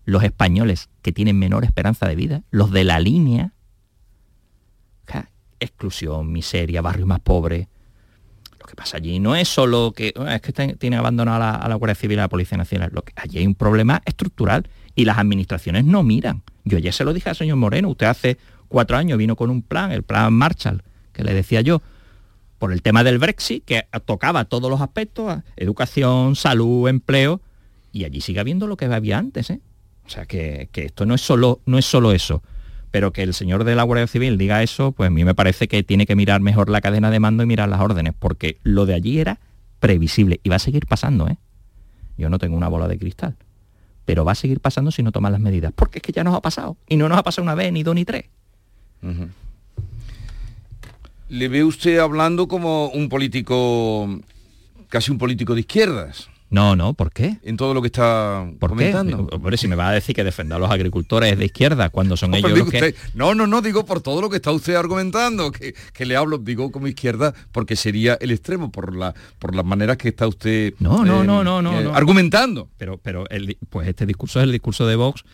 los 0.05 0.23
españoles 0.23 0.90
que 1.01 1.11
tienen 1.11 1.38
menor 1.38 1.64
esperanza 1.64 2.07
de 2.07 2.16
vida, 2.16 2.42
los 2.51 2.71
de 2.71 2.85
la 2.85 3.01
línea. 3.01 3.55
Exclusión, 5.61 6.31
miseria, 6.31 6.83
barrios 6.83 7.09
más 7.09 7.21
pobres. 7.21 7.66
Que 8.68 8.76
pasa 8.76 8.98
allí 8.98 9.18
no 9.18 9.35
es 9.35 9.48
solo 9.48 9.92
que 9.96 10.12
es 10.28 10.40
que 10.42 10.52
tienen 10.52 10.98
abandonado 10.98 11.42
a 11.42 11.68
la, 11.68 11.74
Guardia 11.76 11.94
Civil 11.94 12.16
y 12.16 12.20
a 12.20 12.24
la 12.24 12.28
Policía 12.28 12.59
Nacional. 12.59 12.90
Lo 12.92 13.02
que, 13.02 13.14
allí 13.16 13.38
hay 13.38 13.46
un 13.46 13.54
problema 13.54 14.02
estructural 14.04 14.68
y 14.94 15.07
las 15.07 15.16
administraciones 15.16 15.85
no 15.85 16.02
miran. 16.02 16.42
Yo 16.64 16.76
ayer 16.76 16.92
se 16.92 17.04
lo 17.04 17.14
dije 17.14 17.31
al 17.31 17.37
señor 17.37 17.57
Moreno, 17.57 17.88
usted 17.88 18.07
hace 18.07 18.37
cuatro 18.68 18.98
años 18.98 19.16
vino 19.16 19.37
con 19.37 19.48
un 19.48 19.62
plan, 19.62 19.90
el 19.90 20.02
plan 20.02 20.33
Marshall, 20.35 20.83
que 21.14 21.24
le 21.24 21.33
decía 21.33 21.62
yo, 21.62 21.81
por 22.59 22.72
el 22.72 22.83
tema 22.83 23.04
del 23.04 23.18
Brexit, 23.18 23.64
que 23.64 23.87
tocaba 24.04 24.44
todos 24.44 24.70
los 24.70 24.81
aspectos, 24.81 25.38
educación, 25.57 26.37
salud, 26.37 26.88
empleo, 26.88 27.40
y 27.92 28.04
allí 28.04 28.20
sigue 28.20 28.40
habiendo 28.40 28.66
lo 28.66 28.76
que 28.76 28.85
había 28.85 29.18
antes. 29.18 29.50
¿eh? 29.50 29.61
O 30.07 30.11
sea, 30.11 30.26
que, 30.26 30.68
esto 30.74 31.07
no 31.07 31.14
es, 31.14 31.20
solo, 31.20 31.61
no 31.64 31.78
es 31.78 31.87
solo 31.87 32.12
eso. 32.12 32.42
Pero 32.90 33.12
que 33.12 33.22
el 33.22 33.35
señor 33.35 33.64
de 33.64 33.74
la 33.74 33.83
Guardia 33.83 34.07
Civil 34.07 34.38
diga 34.38 34.62
eso, 34.62 34.92
pues 34.92 35.09
a 35.09 35.11
mí 35.11 35.24
me 35.24 35.35
parece 35.35 35.68
que 35.68 35.83
tiene 35.83 36.07
que 36.07 36.16
mirar 36.16 36.40
mejor 36.40 36.70
la 36.70 36.81
cadena 36.81 37.11
de 37.11 37.20
mando 37.20 37.42
y 37.42 37.46
mirar 37.46 37.68
las 37.68 37.81
órdenes, 37.81 38.14
porque 38.18 38.59
lo 38.62 38.87
de 38.87 38.94
allí 38.94 39.20
era 39.20 39.40
previsible 39.81 40.40
y 40.42 40.48
va 40.48 40.57
a 40.57 40.61
seguir 40.61 40.87
pasando. 40.87 41.29
¿eh? 41.29 41.37
Yo 42.16 42.31
no 42.31 42.38
tengo 42.38 42.57
una 42.57 42.68
bola 42.68 42.88
de 42.88 42.98
cristal 42.98 43.37
pero 44.09 44.24
va 44.24 44.33
a 44.33 44.35
seguir 44.35 44.61
pasando 44.61 44.90
si 44.90 45.03
no 45.03 45.12
toman 45.12 45.33
las 45.33 45.40
medidas, 45.42 45.70
porque 45.77 45.98
es 45.98 46.03
que 46.03 46.12
ya 46.12 46.24
nos 46.24 46.35
ha 46.35 46.40
pasado, 46.40 46.79
y 46.88 46.96
no 46.96 47.11
nos 47.11 47.18
ha 47.18 47.22
pasado 47.22 47.42
una 47.42 47.55
vez, 47.55 47.70
ni 47.74 47.83
dos, 47.83 47.94
ni 47.94 48.07
tres. 48.07 48.24
¿Le 51.29 51.48
ve 51.48 51.62
usted 51.62 51.98
hablando 51.98 52.48
como 52.48 52.88
un 52.88 53.11
político, 53.11 54.18
casi 54.88 55.11
un 55.11 55.18
político 55.18 55.53
de 55.53 55.61
izquierdas? 55.61 56.31
No, 56.50 56.76
no, 56.76 56.94
¿por 56.94 57.12
qué? 57.12 57.37
En 57.42 57.56
todo 57.58 57.74
lo 57.74 57.82
que 57.82 57.88
está 57.88 58.50
¿Por 58.58 58.70
comentando. 58.70 59.28
Qué? 59.50 59.56
si 59.58 59.68
me 59.68 59.76
va 59.76 59.90
a 59.90 59.92
decir 59.92 60.14
que 60.14 60.24
defender 60.24 60.56
a 60.56 60.58
los 60.58 60.70
agricultores 60.70 61.37
de 61.37 61.44
izquierda 61.44 61.90
cuando 61.90 62.16
son 62.16 62.34
ellos 62.34 62.50
los 62.50 62.70
que... 62.70 62.94
No, 63.14 63.34
no, 63.34 63.46
no, 63.46 63.61
digo 63.61 63.84
por 63.84 64.00
todo 64.00 64.22
lo 64.22 64.30
que 64.30 64.37
está 64.37 64.50
usted 64.50 64.74
argumentando, 64.74 65.52
que, 65.52 66.06
le 66.06 66.16
hablo, 66.16 66.38
digo 66.38 66.72
como 66.72 66.87
izquierda, 66.87 67.34
porque 67.52 67.76
sería 67.76 68.16
el 68.20 68.30
extremo, 68.30 68.72
por, 68.72 68.96
la, 68.96 69.14
por 69.38 69.54
las 69.54 69.64
maneras 69.64 69.98
que 69.98 70.08
está 70.08 70.26
usted 70.26 70.72
no, 70.78 71.04
no, 71.04 71.22
no, 71.22 71.44
no, 71.44 71.61
no, 71.61 71.80
eh, 71.80 71.90
argumentando. 71.92 72.68
Pero, 72.78 72.98
pero 72.98 73.26
pues 73.68 73.88
este 73.88 74.06
discurso 74.06 74.40
es 74.40 74.44
el 74.44 74.52
discurso 74.52 74.87
de 74.87 74.96
Vox. 74.96 75.24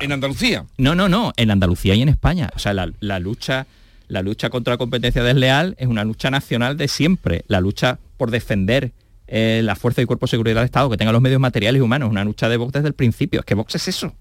¿En 0.00 0.12
Andalucía? 0.12 0.64
No, 0.78 0.94
no, 0.94 1.08
no, 1.08 1.32
en 1.36 1.50
Andalucía 1.50 1.94
y 1.94 2.02
en 2.02 2.08
España. 2.08 2.50
O 2.54 2.58
sea, 2.58 2.72
la 2.72 3.18
lucha... 3.18 3.66
La 4.08 4.20
lucha 4.20 4.50
contra 4.50 4.74
la 4.74 4.76
competencia 4.76 5.22
desleal 5.22 5.74
es 5.78 5.86
una 5.86 6.04
lucha 6.04 6.30
nacional 6.30 6.76
de 6.76 6.86
siempre. 6.86 7.46
La 7.48 7.62
lucha 7.62 7.98
por 8.18 8.30
defender 8.30 8.92
eh, 9.34 9.62
la 9.64 9.74
fuerza 9.76 10.02
y 10.02 10.04
cuerpo 10.04 10.26
de 10.26 10.30
seguridad 10.30 10.56
del 10.56 10.66
Estado, 10.66 10.90
que 10.90 10.98
tenga 10.98 11.10
los 11.10 11.22
medios 11.22 11.40
materiales 11.40 11.78
y 11.78 11.82
humanos, 11.82 12.10
una 12.10 12.22
lucha 12.22 12.50
de 12.50 12.58
Vox 12.58 12.70
desde 12.74 12.88
el 12.88 12.92
principio. 12.92 13.40
Es 13.40 13.46
que 13.46 13.54
Vox 13.54 13.74
es 13.74 13.88
eso. 13.88 14.12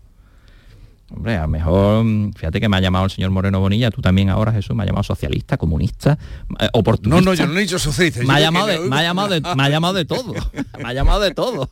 Hombre, 1.14 1.36
a 1.36 1.42
lo 1.42 1.50
mejor, 1.50 2.06
fíjate 2.34 2.62
que 2.62 2.70
me 2.70 2.78
ha 2.78 2.80
llamado 2.80 3.04
el 3.04 3.12
señor 3.12 3.30
Moreno 3.32 3.60
Bonilla, 3.60 3.92
tú 3.92 4.02
también 4.02 4.30
ahora, 4.30 4.54
Jesús, 4.54 4.74
me 4.74 4.84
ha 4.84 4.86
llamado 4.86 5.04
socialista, 5.04 5.58
comunista, 5.58 6.18
eh, 6.58 6.70
oportunista. 6.72 7.20
No, 7.20 7.32
no, 7.32 7.34
yo 7.34 7.46
no 7.46 7.58
he 7.58 7.62
dicho 7.62 7.78
socialista. 7.78 8.24
Me 8.24 8.36
ha, 8.36 8.40
llamado 8.40 8.68
de, 8.68 8.80
me, 8.80 8.96
ha 8.96 9.04
llamado 9.04 9.28
de, 9.28 9.42
me 9.42 9.64
ha 9.64 9.70
llamado 9.70 9.94
de 9.96 10.06
todo. 10.06 10.34
me 10.78 10.88
ha 10.88 10.94
llamado 10.94 11.20
de 11.20 11.34
todo. 11.34 11.70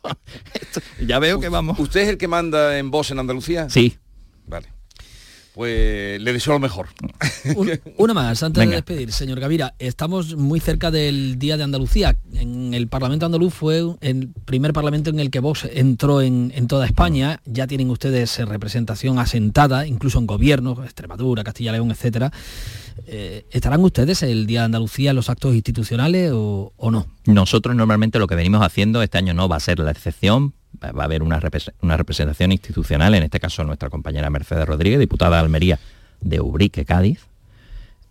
ya 1.06 1.18
veo 1.18 1.40
que 1.40 1.48
vamos. 1.48 1.78
¿Usted 1.78 2.00
es 2.02 2.08
el 2.10 2.18
que 2.18 2.28
manda 2.28 2.76
en 2.76 2.90
voz 2.90 3.10
en 3.10 3.20
Andalucía? 3.20 3.70
Sí. 3.70 3.96
Vale 4.46 4.79
pues 5.54 6.20
le 6.20 6.32
deseo 6.32 6.54
lo 6.54 6.60
mejor. 6.60 6.88
una 7.96 8.14
más, 8.14 8.42
antes 8.42 8.68
de 8.68 8.74
despedir, 8.74 9.12
señor 9.12 9.40
Gavira. 9.40 9.74
Estamos 9.78 10.36
muy 10.36 10.60
cerca 10.60 10.90
del 10.90 11.38
Día 11.38 11.56
de 11.56 11.64
Andalucía. 11.64 12.18
En 12.34 12.72
el 12.74 12.88
Parlamento 12.88 13.26
andaluz 13.26 13.52
fue 13.52 13.82
el 14.00 14.28
primer 14.44 14.72
parlamento 14.72 15.10
en 15.10 15.20
el 15.20 15.30
que 15.30 15.40
Vox 15.40 15.68
entró 15.72 16.22
en, 16.22 16.50
toda 16.68 16.86
España. 16.86 17.40
Ya 17.44 17.66
tienen 17.66 17.90
ustedes 17.90 18.38
representación 18.38 19.18
asentada, 19.18 19.86
incluso 19.86 20.18
en 20.18 20.26
gobiernos, 20.26 20.78
Extremadura, 20.84 21.42
Castilla 21.42 21.72
León, 21.72 21.90
etcétera. 21.90 22.32
Eh, 23.06 23.46
¿Estarán 23.50 23.82
ustedes 23.82 24.22
el 24.22 24.46
Día 24.46 24.60
de 24.60 24.66
Andalucía 24.66 25.10
en 25.10 25.16
los 25.16 25.30
actos 25.30 25.54
institucionales 25.54 26.30
o, 26.32 26.72
o 26.76 26.90
no? 26.90 27.06
Nosotros 27.26 27.74
normalmente 27.74 28.18
lo 28.18 28.26
que 28.26 28.36
venimos 28.36 28.62
haciendo, 28.62 29.02
este 29.02 29.18
año 29.18 29.34
no 29.34 29.48
va 29.48 29.56
a 29.56 29.60
ser 29.60 29.78
la 29.80 29.90
excepción, 29.90 30.54
va 30.82 31.02
a 31.02 31.04
haber 31.04 31.22
una, 31.22 31.40
representación 31.40 32.52
institucional, 32.52 33.14
en 33.14 33.24
este 33.24 33.40
caso 33.40 33.64
nuestra 33.64 33.90
compañera 33.90 34.30
Mercedes 34.30 34.66
Rodríguez, 34.66 34.98
diputada 34.98 35.36
de 35.36 35.42
Almería 35.42 35.78
de 36.20 36.40
Ubrique, 36.40 36.84
Cádiz, 36.84 37.26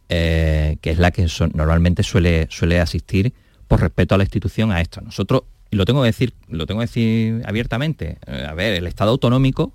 eh, 0.10 0.78
que 0.82 0.91
es 0.91 1.00
la 1.00 1.12
que 1.12 1.28
normalmente 1.54 2.04
suele, 2.04 2.48
suele 2.50 2.80
asistir 2.80 3.34
por 3.67 3.82
respeto 3.82 4.15
a 4.15 4.17
la 4.17 4.24
institución 4.24 4.72
a 4.72 4.82
esto. 4.82 5.02
Nosotros, 5.02 5.43
y 5.69 5.76
lo 5.76 5.86
tengo 5.86 6.02
que 6.02 6.08
decir, 6.08 6.34
lo 6.48 6.65
tengo 6.65 6.80
que 6.80 6.88
decir 6.88 7.43
abiertamente, 7.45 8.17
eh, 8.26 8.45
a 8.48 8.54
ver, 8.54 8.74
el 8.74 8.88
Estado 8.88 9.12
autonómico 9.12 9.74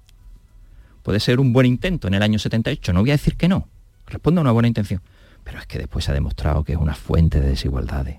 puede 1.02 1.20
ser 1.20 1.38
un 1.38 1.52
buen 1.52 1.66
intento 1.66 2.08
en 2.08 2.14
el 2.14 2.22
año 2.22 2.38
78, 2.38 2.92
no 2.92 3.00
voy 3.00 3.10
a 3.10 3.14
decir 3.14 3.36
que 3.36 3.48
no, 3.48 3.68
responde 4.06 4.40
a 4.40 4.42
una 4.42 4.52
buena 4.52 4.68
intención, 4.68 5.02
pero 5.44 5.58
es 5.58 5.66
que 5.66 5.78
después 5.78 6.04
se 6.04 6.10
ha 6.10 6.14
demostrado 6.14 6.64
que 6.64 6.72
es 6.72 6.78
una 6.78 6.94
fuente 6.94 7.40
de 7.40 7.50
desigualdades, 7.50 8.18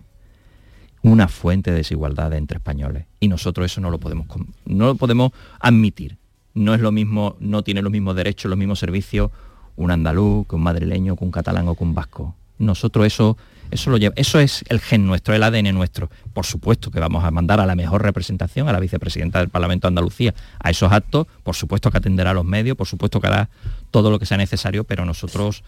una 1.12 1.28
fuente 1.28 1.72
de 1.72 1.78
desigualdades 1.78 2.38
entre 2.38 2.58
españoles, 2.58 3.06
y 3.20 3.28
nosotros 3.28 3.72
eso 3.72 3.82
no 3.82 3.90
lo 3.90 4.00
podemos, 4.00 4.28
no 4.66 4.86
lo 4.88 4.96
podemos 4.96 5.32
admitir. 5.60 6.18
No 6.54 6.74
es 6.74 6.80
lo 6.80 6.92
mismo, 6.92 7.36
no 7.40 7.64
tiene 7.64 7.82
los 7.82 7.92
mismos 7.92 8.16
derechos, 8.16 8.50
los 8.50 8.58
mismos 8.58 8.80
servicios 8.80 9.30
un 9.76 9.92
andaluz, 9.92 10.48
que 10.48 10.56
un 10.56 10.64
madrileño, 10.64 11.16
que 11.16 11.24
un 11.24 11.32
catalán 11.32 11.68
o 11.68 11.76
que 11.76 11.84
un 11.84 11.94
vasco. 11.94 12.36
Nosotros 12.58 13.06
eso, 13.06 13.38
eso 13.72 13.90
lo 13.90 13.98
lleva, 13.98 14.14
eso 14.18 14.40
es 14.40 14.64
el 14.70 14.80
gen 14.80 15.06
nuestro, 15.06 15.34
el 15.34 15.44
ADN 15.44 15.74
nuestro. 15.74 16.10
Por 16.34 16.46
supuesto 16.46 16.92
que 16.92 17.00
vamos 17.00 17.24
a 17.24 17.32
mandar 17.32 17.60
a 17.60 17.66
la 17.66 17.76
mejor 17.76 18.02
representación, 18.02 18.70
a 18.70 18.72
la 18.72 18.80
vicepresidenta 18.80 19.40
del 19.40 19.50
Parlamento 19.50 19.88
de 19.88 19.90
Andalucía, 19.90 20.34
a 20.60 20.70
esos 20.70 20.92
actos, 20.92 21.28
por 21.44 21.56
supuesto 21.56 21.92
que 21.92 21.98
atenderá 21.98 22.32
a 22.32 22.34
los 22.34 22.46
medios, 22.46 22.78
por 22.78 22.88
supuesto 22.88 23.20
que 23.20 23.28
hará 23.28 23.50
todo 23.92 24.10
lo 24.10 24.20
que 24.20 24.26
sea 24.26 24.38
necesario, 24.38 24.86
pero 24.86 25.06
nosotros, 25.06 25.64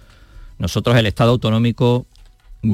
nosotros 0.58 0.96
el 0.96 1.06
Estado 1.06 1.32
autonómico 1.32 2.06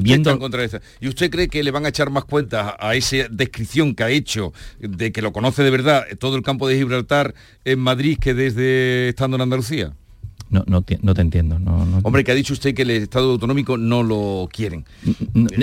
Viendo... 0.01 0.37
Contra 0.39 0.63
¿Y 0.99 1.07
usted 1.07 1.29
cree 1.29 1.47
que 1.47 1.63
le 1.63 1.71
van 1.71 1.85
a 1.85 1.89
echar 1.89 2.09
más 2.09 2.25
cuentas 2.25 2.73
a 2.79 2.95
esa 2.95 3.27
descripción 3.29 3.95
que 3.95 4.03
ha 4.03 4.09
hecho 4.09 4.53
de 4.79 5.11
que 5.11 5.21
lo 5.21 5.31
conoce 5.31 5.63
de 5.63 5.69
verdad 5.69 6.05
todo 6.19 6.35
el 6.35 6.43
campo 6.43 6.67
de 6.67 6.77
Gibraltar 6.77 7.33
en 7.65 7.79
Madrid 7.79 8.17
que 8.19 8.33
desde 8.33 9.09
estando 9.09 9.35
en 9.35 9.41
Andalucía? 9.41 9.93
No, 10.53 10.63
no, 10.67 10.83
te, 10.83 11.21
entiendo. 11.21 11.57
No, 11.57 11.99
Hombre, 12.03 12.23
que 12.23 12.31
ha 12.31 12.35
dicho 12.35 12.53
usted 12.53 12.75
que 12.75 12.83
el 12.83 12.91
Estado 12.91 13.31
autonómico 13.31 13.75
no 13.75 14.03
lo 14.03 14.47
quieren. 14.51 14.85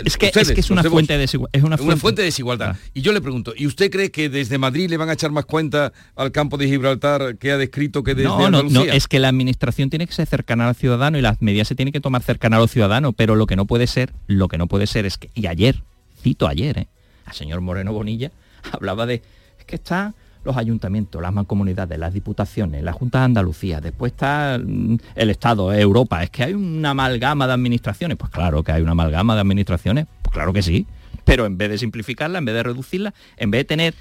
es, 0.05 0.17
que, 0.17 0.33
es, 0.35 0.69
una 0.69 0.83
fuente 0.83 1.13
de 1.13 1.21
desigualdad. 1.21 1.57
Es 1.57 1.63
una 1.63 1.79
fuente, 1.97 2.23
de 2.23 2.27
desigualdad. 2.27 2.77
Y 2.93 3.01
yo 3.01 3.13
le 3.13 3.21
pregunto, 3.21 3.55
¿y 3.57 3.69
usted 3.69 3.89
cree 3.89 4.11
que 4.11 4.29
desde 4.29 4.59
Madrid 4.59 4.91
le 4.91 4.97
van 4.97 5.09
a 5.09 5.13
echar 5.13 5.31
más 5.31 5.45
cuenta 5.45 5.93
al 6.17 6.33
campo 6.33 6.57
de 6.57 6.67
Gibraltar 6.67 7.37
que 7.39 7.53
ha 7.53 7.57
descrito 7.57 8.03
que 8.03 8.17
desde 8.17 8.31
no, 8.31 8.45
Andalucía? 8.45 8.81
No, 8.81 8.93
es 8.93 9.07
que 9.07 9.21
la 9.21 9.29
administración 9.29 9.91
tiene 9.91 10.09
que 10.09 10.13
ser 10.13 10.27
cercana 10.27 10.69
al 10.69 10.75
ciudadano 10.75 11.17
y 11.19 11.21
las 11.21 11.41
medidas 11.41 11.69
se 11.69 11.77
tienen 11.77 11.93
que 11.93 12.01
tomar 12.01 12.25
cercana 12.25 12.57
a 12.57 12.59
los 12.59 12.73
ciudadanos, 12.73 13.15
pero 13.17 13.37
lo 13.37 13.47
que 13.47 13.55
no 13.55 13.67
puede 13.67 13.87
ser, 13.87 14.13
lo 14.27 14.49
que 14.49 14.59
no 14.59 14.67
puede 14.67 14.89
ser 14.89 15.07
es 15.07 15.19
que, 15.19 15.31
y 15.37 15.47
ayer, 15.47 15.85
cito 16.21 16.49
ayer, 16.49 16.79
¿eh? 16.79 16.89
al 17.27 17.35
señor 17.35 17.61
Moreno 17.61 17.93
Bonilla, 17.93 18.33
hablaba 18.73 19.07
de, 19.07 19.23
es 19.57 19.65
que 19.67 19.77
está 19.77 20.15
los 20.45 20.57
ayuntamientos, 20.57 21.21
las 21.21 21.33
mancomunidades, 21.33 21.99
las 21.99 22.13
diputaciones, 22.13 22.83
la 22.83 22.93
Junta 22.93 23.19
de 23.19 23.25
Andalucía, 23.27 23.81
después 23.81 24.13
está 24.13 24.59
mm, 24.63 24.97
el 25.15 25.31
Estado, 25.31 25.73
Europa. 25.73 26.23
Es 26.23 26.31
que 26.31 26.45
hay 26.45 26.55
una 26.55 26.91
amalgama 26.91 27.47
de 27.47 27.53
administraciones. 27.53 28.17
Pues 28.17 28.31
claro 28.31 28.63
que 28.63 28.73
hay 28.73 28.83
una 28.83 28.93
amalgama 28.93 29.35
de 29.35 29.41
administraciones, 29.41 30.07
pues 30.23 30.33
claro 30.33 30.53
que 30.53 30.63
sí. 30.63 30.87
Pero 31.25 31.47
en 31.47 31.59
vez 31.59 31.71
de 31.71 31.79
simplificarla, 31.79 32.39
en 32.39 32.45
vez 32.45 32.55
de 32.55 32.63
reducirla, 32.63 33.15
en 33.37 33.51
vez 33.51 33.61
de 33.61 33.65
tener 33.65 33.95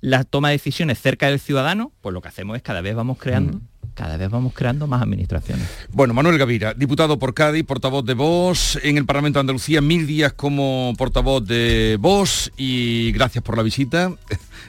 la 0.00 0.24
toma 0.24 0.48
de 0.48 0.54
decisiones 0.54 0.98
cerca 0.98 1.26
del 1.26 1.40
ciudadano, 1.40 1.92
pues 2.00 2.12
lo 2.12 2.22
que 2.22 2.28
hacemos 2.28 2.56
es 2.56 2.62
cada 2.62 2.80
vez 2.80 2.94
vamos 2.94 3.18
creando 3.18 3.60
cada 4.00 4.16
vez 4.16 4.30
vamos 4.30 4.54
creando 4.54 4.86
más 4.86 5.02
administraciones. 5.02 5.68
Bueno, 5.92 6.14
Manuel 6.14 6.38
Gavira, 6.38 6.72
diputado 6.72 7.18
por 7.18 7.34
Cádiz, 7.34 7.64
portavoz 7.64 8.02
de 8.06 8.14
Vox 8.14 8.78
en 8.82 8.96
el 8.96 9.04
Parlamento 9.04 9.38
de 9.38 9.40
Andalucía, 9.40 9.82
mil 9.82 10.06
días 10.06 10.32
como 10.32 10.94
portavoz 10.96 11.46
de 11.46 11.98
Vox 12.00 12.50
y 12.56 13.12
gracias 13.12 13.44
por 13.44 13.58
la 13.58 13.62
visita. 13.62 14.10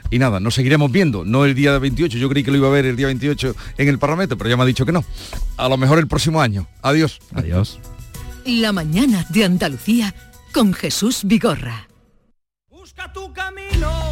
Y 0.09 0.19
nada, 0.19 0.41
nos 0.41 0.55
seguiremos 0.55 0.91
viendo, 0.91 1.23
no 1.23 1.45
el 1.45 1.55
día 1.55 1.77
28, 1.77 2.17
yo 2.17 2.27
creí 2.27 2.43
que 2.43 2.51
lo 2.51 2.57
iba 2.57 2.67
a 2.67 2.71
ver 2.71 2.85
el 2.85 2.97
día 2.97 3.05
28 3.05 3.55
en 3.77 3.87
el 3.87 3.97
Parlamento, 3.97 4.37
pero 4.37 4.49
ya 4.49 4.57
me 4.57 4.63
ha 4.63 4.65
dicho 4.65 4.85
que 4.85 4.91
no. 4.91 5.05
A 5.55 5.69
lo 5.69 5.77
mejor 5.77 5.99
el 5.99 6.07
próximo 6.07 6.41
año. 6.41 6.67
Adiós. 6.81 7.21
Adiós. 7.33 7.79
La 8.45 8.73
mañana 8.73 9.25
de 9.29 9.45
Andalucía 9.45 10.13
con 10.51 10.73
Jesús 10.73 11.21
Vigorra. 11.23 11.87
Busca 12.69 13.13
tu 13.13 13.31
camino, 13.31 14.11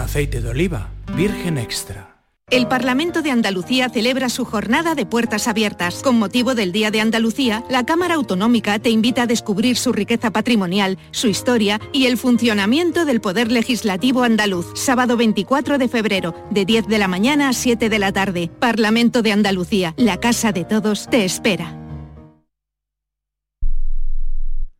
aceite 0.00 0.40
de 0.40 0.50
oliva 0.50 0.90
virgen 1.16 1.58
extra. 1.58 2.16
El 2.48 2.68
Parlamento 2.68 3.22
de 3.22 3.32
Andalucía 3.32 3.88
celebra 3.88 4.28
su 4.28 4.44
jornada 4.44 4.94
de 4.94 5.04
puertas 5.04 5.48
abiertas. 5.48 6.00
Con 6.00 6.16
motivo 6.16 6.54
del 6.54 6.70
Día 6.70 6.92
de 6.92 7.00
Andalucía, 7.00 7.64
la 7.68 7.84
Cámara 7.84 8.14
Autonómica 8.14 8.78
te 8.78 8.88
invita 8.90 9.22
a 9.22 9.26
descubrir 9.26 9.76
su 9.76 9.92
riqueza 9.92 10.30
patrimonial, 10.30 10.96
su 11.10 11.26
historia 11.26 11.80
y 11.92 12.06
el 12.06 12.18
funcionamiento 12.18 13.04
del 13.04 13.20
Poder 13.20 13.50
Legislativo 13.50 14.22
andaluz. 14.22 14.66
Sábado 14.76 15.16
24 15.16 15.76
de 15.78 15.88
febrero, 15.88 16.36
de 16.52 16.64
10 16.64 16.86
de 16.86 16.98
la 16.98 17.08
mañana 17.08 17.48
a 17.48 17.52
7 17.52 17.88
de 17.88 17.98
la 17.98 18.12
tarde. 18.12 18.48
Parlamento 18.60 19.22
de 19.22 19.32
Andalucía, 19.32 19.92
la 19.96 20.20
casa 20.20 20.52
de 20.52 20.64
todos, 20.64 21.08
te 21.10 21.24
espera. 21.24 21.76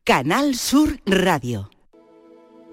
Canal 0.04 0.54
Sur 0.54 1.00
Radio. 1.04 1.68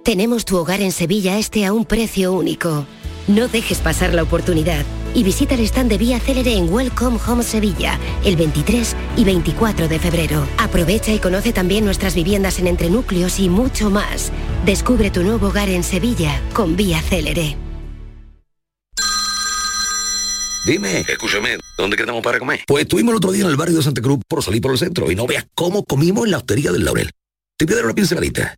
Tenemos 0.03 0.43
tu 0.43 0.57
hogar 0.57 0.81
en 0.81 0.91
Sevilla 0.91 1.37
este 1.39 1.65
a 1.65 1.71
un 1.71 1.85
precio 1.85 2.33
único. 2.33 2.85
No 3.29 3.47
dejes 3.47 3.79
pasar 3.79 4.13
la 4.13 4.23
oportunidad 4.23 4.83
y 5.15 5.23
visita 5.23 5.55
el 5.55 5.61
stand 5.61 5.89
de 5.89 5.97
Vía 5.97 6.19
Célere 6.19 6.57
en 6.57 6.73
Welcome 6.73 7.17
Home 7.25 7.41
Sevilla 7.41 7.97
el 8.25 8.35
23 8.35 8.97
y 9.15 9.23
24 9.23 9.87
de 9.87 9.99
febrero. 9.99 10.45
Aprovecha 10.57 11.13
y 11.13 11.19
conoce 11.19 11.53
también 11.53 11.85
nuestras 11.85 12.15
viviendas 12.15 12.59
en 12.59 12.67
entrenúcleos 12.67 13.39
y 13.39 13.47
mucho 13.47 13.89
más. 13.89 14.33
Descubre 14.65 15.09
tu 15.09 15.23
nuevo 15.23 15.47
hogar 15.47 15.69
en 15.69 15.85
Sevilla 15.85 16.41
con 16.53 16.75
Vía 16.75 17.01
Célere. 17.01 17.55
Dime, 20.65 21.05
escúchame, 21.07 21.57
¿dónde 21.77 21.95
quedamos 21.95 22.21
para 22.21 22.39
comer? 22.39 22.59
Pues 22.67 22.83
estuvimos 22.83 23.13
el 23.13 23.17
otro 23.17 23.31
día 23.31 23.45
en 23.45 23.51
el 23.51 23.55
barrio 23.55 23.77
de 23.77 23.83
Santa 23.83 24.01
Cruz 24.01 24.19
por 24.27 24.43
salir 24.43 24.61
por 24.61 24.73
el 24.73 24.77
centro 24.77 25.09
y 25.09 25.15
no 25.15 25.27
veas 25.27 25.45
cómo 25.55 25.85
comimos 25.85 26.25
en 26.25 26.31
la 26.31 26.39
hostería 26.39 26.73
del 26.73 26.83
Laurel. 26.83 27.09
Te 27.57 27.63
voy 27.63 27.73
a 27.73 27.75
dar 27.77 27.85
una 27.85 27.95
pinceladita 27.95 28.57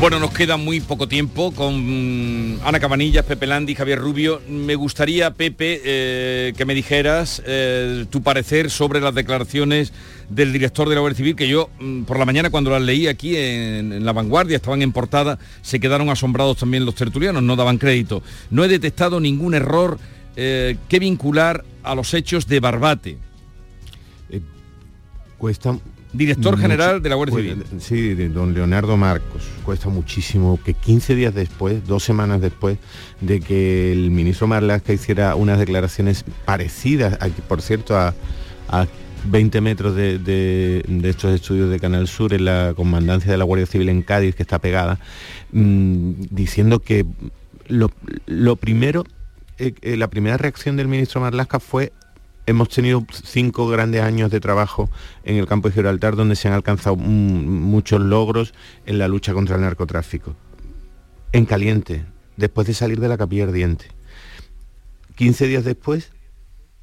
Bueno, 0.00 0.18
nos 0.18 0.32
queda 0.32 0.58
muy 0.58 0.80
poco 0.80 1.08
tiempo 1.08 1.52
con 1.52 2.58
Ana 2.62 2.78
Cabanillas, 2.78 3.24
Pepe 3.24 3.46
Landi, 3.46 3.74
Javier 3.74 3.98
Rubio. 3.98 4.42
Me 4.48 4.74
gustaría, 4.74 5.32
Pepe, 5.32 5.80
eh, 5.82 6.52
que 6.56 6.66
me 6.66 6.74
dijeras 6.74 7.42
eh, 7.46 8.04
tu 8.10 8.22
parecer 8.22 8.70
sobre 8.70 9.00
las 9.00 9.14
declaraciones 9.14 9.92
del 10.28 10.52
director 10.52 10.88
de 10.88 10.96
la 10.96 11.00
Guardia 11.00 11.16
Civil, 11.16 11.36
que 11.36 11.48
yo 11.48 11.70
mm, 11.80 12.02
por 12.02 12.18
la 12.18 12.26
mañana 12.26 12.50
cuando 12.50 12.70
las 12.70 12.82
leí 12.82 13.06
aquí 13.06 13.34
en, 13.36 14.04
La 14.04 14.12
Vanguardia, 14.12 14.56
estaban 14.56 14.82
en 14.82 14.92
portada, 14.92 15.38
se 15.62 15.80
quedaron 15.80 16.10
asombrados 16.10 16.58
también 16.58 16.84
los 16.84 16.94
tertulianos, 16.94 17.42
no 17.42 17.56
daban 17.56 17.78
crédito. 17.78 18.22
No 18.50 18.62
he 18.62 18.68
detectado 18.68 19.20
ningún 19.20 19.54
error 19.54 19.98
eh, 20.36 20.76
que 20.88 20.98
vincular 20.98 21.64
a 21.82 21.94
los 21.94 22.12
hechos 22.12 22.46
de 22.46 22.60
Barbate. 22.60 23.16
cuesta 25.38 25.78
director 26.14 26.58
general 26.58 27.02
de 27.02 27.08
la 27.08 27.16
Guardia 27.16 27.36
Civil. 27.36 27.64
Sí, 27.78 28.14
de 28.14 28.28
don 28.28 28.54
Leonardo 28.54 28.96
Marcos. 28.96 29.42
Cuesta 29.64 29.88
muchísimo 29.88 30.58
que 30.64 30.74
15 30.74 31.14
días 31.14 31.34
después, 31.34 31.86
dos 31.86 32.04
semanas 32.04 32.40
después 32.40 32.78
de 33.20 33.40
que 33.40 33.92
el 33.92 34.10
ministro 34.10 34.46
Marlaska 34.46 34.92
hiciera 34.92 35.34
unas 35.34 35.58
declaraciones 35.58 36.24
parecidas, 36.44 37.18
por 37.48 37.60
cierto, 37.60 37.96
a, 37.96 38.14
20 39.26 39.60
metros 39.62 39.96
de, 39.96 40.84
estos 41.04 41.34
estudios 41.34 41.70
de 41.70 41.80
Canal 41.80 42.06
Sur 42.08 42.34
en 42.34 42.44
la 42.44 42.74
comandancia 42.76 43.32
de 43.32 43.38
la 43.38 43.44
Guardia 43.44 43.66
Civil 43.66 43.88
en 43.88 44.02
Cádiz, 44.02 44.34
que 44.34 44.42
está 44.42 44.58
pegada, 44.58 45.00
mm, 45.52 46.12
diciendo 46.30 46.80
que 46.80 47.06
lo, 47.68 48.56
primero, 48.56 49.04
eh, 49.58 49.72
eh, 49.80 49.96
la 49.96 50.08
primera 50.08 50.36
reacción 50.36 50.76
del 50.76 50.88
ministro 50.88 51.22
Marlaska 51.22 51.58
fue 51.58 51.92
hemos 52.46 52.68
tenido 52.68 53.04
cinco 53.24 53.68
grandes 53.68 54.02
años 54.02 54.30
de 54.30 54.40
trabajo 54.40 54.90
en 55.24 55.36
el 55.36 55.46
campo 55.46 55.68
de 55.68 55.74
Gibraltar 55.74 56.16
donde 56.16 56.36
se 56.36 56.48
han 56.48 56.54
alcanzado 56.54 56.96
muchos 56.96 58.00
logros 58.00 58.54
en 58.86 58.98
la 58.98 59.08
lucha 59.08 59.32
contra 59.32 59.56
el 59.56 59.62
narcotráfico. 59.62 60.34
En 61.32 61.46
caliente, 61.46 62.04
después 62.36 62.66
de 62.66 62.74
salir 62.74 63.00
de 63.00 63.08
la 63.08 63.18
capilla 63.18 63.44
ardiente. 63.44 63.86
15 65.16 65.46
días 65.46 65.64
después, 65.64 66.10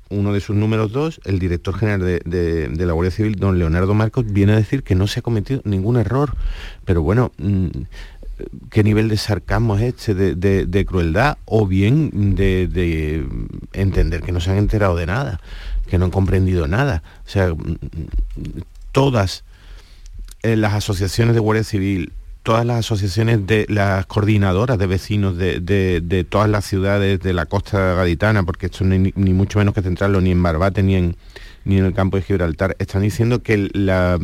uno 0.10 0.34
de 0.34 0.42
sus 0.42 0.56
números 0.56 0.92
dos, 0.92 1.22
el 1.26 1.40
director 1.40 1.78
general 1.78 2.02
de, 2.02 2.86
la 2.86 2.94
Guardia 2.94 3.12
Civil, 3.12 3.36
don 3.36 3.58
Leonardo 3.58 3.94
Marcos, 3.94 4.26
viene 4.32 4.54
a 4.54 4.58
decir 4.58 4.84
que 4.84 4.96
no 4.96 5.08
se 5.08 5.20
ha 5.20 5.24
cometido 5.24 5.62
ningún 5.64 5.98
error. 5.98 6.36
Pero 6.86 7.02
bueno, 7.02 7.32
mm, 7.38 7.68
qué 8.70 8.84
nivel 8.84 9.10
de 9.10 9.18
sarcasmo 9.18 9.78
es 9.78 10.08
este, 10.08 10.36
de, 10.36 10.86
crueldad, 10.86 11.38
o 11.46 11.68
bien 11.68 12.36
de, 12.36 13.26
entender 13.74 14.22
que 14.22 14.32
no 14.32 14.40
se 14.40 14.52
han 14.52 14.58
enterado 14.58 14.96
de 14.96 15.06
nada, 15.06 15.40
que 15.88 15.98
no 15.98 16.06
han 16.06 16.12
comprendido 16.12 16.68
nada. 16.68 17.04
O 17.26 17.30
sea, 17.30 17.54
todas 18.92 19.44
eh, 20.44 20.56
las 20.56 20.74
asociaciones 20.74 21.34
de 21.34 21.40
Guardia 21.40 21.64
Civil, 21.64 22.14
todas 22.44 22.66
las 22.66 22.80
asociaciones 22.80 23.46
de 23.46 23.66
las 23.70 24.06
coordinadoras 24.06 24.78
de 24.78 24.88
vecinos 24.88 25.38
de, 25.38 26.26
todas 26.30 26.50
las 26.50 26.66
ciudades 26.66 27.20
de 27.20 27.34
la 27.34 27.46
costa 27.46 27.96
gaditana, 27.96 28.44
porque 28.44 28.68
esto 28.68 28.84
ni, 28.84 29.14
ni 29.16 29.34
mucho 29.34 29.60
menos 29.60 29.74
que 29.74 29.82
centrarlo 29.82 30.22
ni 30.22 30.32
en 30.32 30.42
Barbate 30.42 30.84
ni 30.84 30.96
en, 30.96 31.16
ni 31.66 31.78
en 31.78 31.86
el 31.86 31.94
campo 31.94 32.18
de 32.18 32.24
Gibraltar, 32.24 32.76
están 32.80 33.04
diciendo 33.04 33.44
que 33.44 33.70
la 33.74 34.18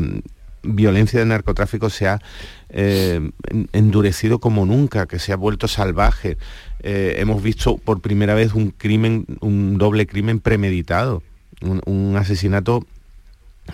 violencia 0.67 1.19
de 1.19 1.25
narcotráfico 1.25 1.89
se 1.89 2.07
ha 2.07 2.21
eh, 2.69 3.31
endurecido 3.71 4.39
como 4.39 4.65
nunca, 4.65 5.07
que 5.07 5.19
se 5.19 5.33
ha 5.33 5.37
vuelto 5.37 5.67
salvaje. 5.67 6.37
Eh, 6.81 7.15
hemos 7.17 7.41
visto 7.41 7.77
por 7.77 8.01
primera 8.01 8.33
vez 8.33 8.53
un 8.53 8.71
crimen, 8.71 9.25
un 9.41 9.77
doble 9.77 10.05
crimen 10.07 10.39
premeditado, 10.39 11.23
un, 11.61 12.15
asesinato 12.17 12.85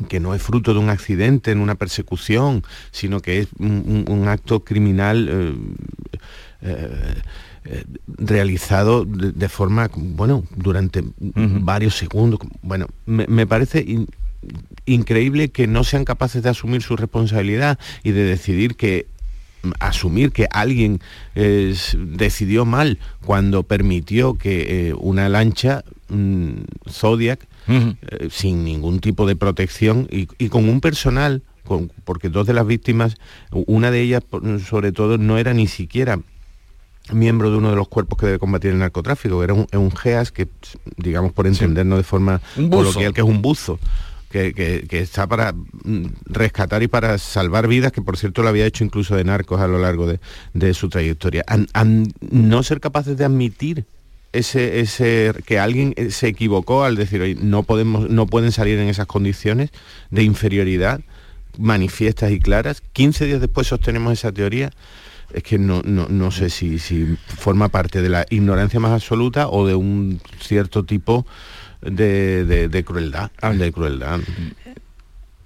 que 0.08 0.20
no 0.20 0.34
es 0.34 0.42
fruto 0.42 0.74
de 0.74 0.80
un 0.80 0.90
accidente, 0.90 1.52
en 1.52 1.60
una 1.60 1.76
persecución, 1.76 2.64
sino 2.92 3.20
que 3.20 3.40
es 3.40 3.48
un, 3.60 4.26
acto 4.28 4.64
criminal 4.64 5.58
eh, 7.66 7.84
realizado 8.08 9.06
de, 9.06 9.50
forma, 9.50 9.90
bueno, 9.96 10.44
durante 10.56 11.04
varios 11.20 11.96
segundos. 11.96 12.40
Bueno, 12.62 12.88
me, 13.06 13.48
parece 13.48 14.06
increíble 14.86 15.50
que 15.50 15.68
no 15.68 15.84
sean 15.84 16.06
capaces 16.06 16.44
de 16.44 16.50
asumir 16.50 16.82
su 16.82 16.96
responsabilidad 16.96 17.80
y 18.04 18.12
de 18.12 18.24
decidir 18.24 18.76
que 18.76 19.08
asumir 19.80 20.32
que 20.32 20.48
alguien 20.52 21.00
decidió 21.36 22.66
mal 22.66 23.00
cuando 23.26 23.64
permitió 23.64 24.36
que 24.36 24.90
eh, 24.90 24.94
una 24.94 25.30
lancha 25.30 25.84
mm, 26.10 26.54
Zodiac 26.90 27.48
eh, 27.68 27.96
sin 28.30 28.66
ningún 28.66 29.00
tipo 29.00 29.26
de 29.26 29.36
protección 29.36 30.08
y, 30.12 30.26
con 30.50 30.68
un 30.68 30.82
personal 30.82 31.44
porque 32.04 32.28
dos 32.28 32.46
de 32.46 32.54
las 32.54 32.68
víctimas 32.68 33.16
una 33.52 33.90
de 33.90 34.02
ellas 34.02 34.24
sobre 34.68 34.92
todo 34.92 35.18
no 35.18 35.38
era 35.38 35.54
ni 35.54 35.68
siquiera 35.68 36.20
miembro 37.14 37.52
de 37.52 37.58
uno 37.58 37.70
de 37.70 37.78
los 37.78 37.88
cuerpos 37.88 38.20
que 38.20 38.26
debe 38.26 38.40
combatir 38.40 38.72
el 38.72 38.80
narcotráfico 38.80 39.44
era 39.46 39.54
un, 39.54 39.68
un 39.72 39.92
GEAS 39.92 40.34
que 40.34 40.50
digamos 40.98 41.32
por 41.32 41.48
entendernos 41.48 41.98
de 41.98 42.04
forma 42.04 42.42
coloquial 42.70 43.14
que 43.14 43.22
es 43.22 43.28
un 43.28 43.42
buzo 43.42 43.80
que, 44.34 45.00
está 45.00 45.28
para 45.28 45.54
mm, 45.54 46.06
rescatar 46.26 46.82
y 46.82 46.88
para 46.88 47.18
salvar 47.18 47.68
vidas, 47.68 47.92
que 47.92 48.02
por 48.02 48.18
cierto 48.18 48.42
lo 48.42 48.50
había 48.50 48.66
hecho 48.66 48.84
incluso 48.84 49.16
de 49.16 49.24
narcos 49.24 49.62
a 49.62 49.68
lo 49.68 49.78
largo 49.78 50.08
de, 50.08 50.74
su 50.74 50.90
trayectoria. 50.90 51.46
no 52.32 52.64
ser 52.64 52.80
capaces 52.80 53.16
de 53.16 53.26
admitir 53.26 53.86
ese, 54.32 54.80
ese, 54.80 55.32
que 55.46 55.60
alguien 55.60 55.94
eh, 55.96 56.10
se 56.10 56.28
equivocó 56.28 56.84
al 56.84 56.96
decir, 56.96 57.22
hoy 57.22 57.38
no, 57.40 57.62
podemos, 57.62 58.10
no 58.10 58.26
pueden 58.26 58.52
salir 58.52 58.80
en 58.80 58.90
esas 58.90 59.06
condiciones 59.06 59.70
de 60.10 60.24
inferioridad 60.24 61.02
manifiestas 61.60 62.32
y 62.32 62.40
claras. 62.40 62.82
15 62.94 63.26
días 63.26 63.40
después 63.40 63.68
sostenemos 63.68 64.12
esa 64.14 64.32
teoría 64.32 64.72
es 65.34 65.44
que 65.44 65.58
no, 65.58 65.82
no, 65.84 66.32
sé 66.32 66.50
si, 66.50 66.80
si, 66.80 67.18
forma 67.28 67.70
parte 67.70 68.02
de 68.02 68.10
la 68.10 68.26
ignorancia 68.30 68.80
más 68.80 68.92
absoluta 68.92 69.50
o 69.50 69.66
de 69.66 69.74
un 69.74 70.22
cierto 70.40 70.84
tipo 70.84 71.26
de, 71.86 72.70
de, 72.70 72.84
crueldad, 72.84 73.32
de 73.32 73.72
crueldad. 73.72 74.20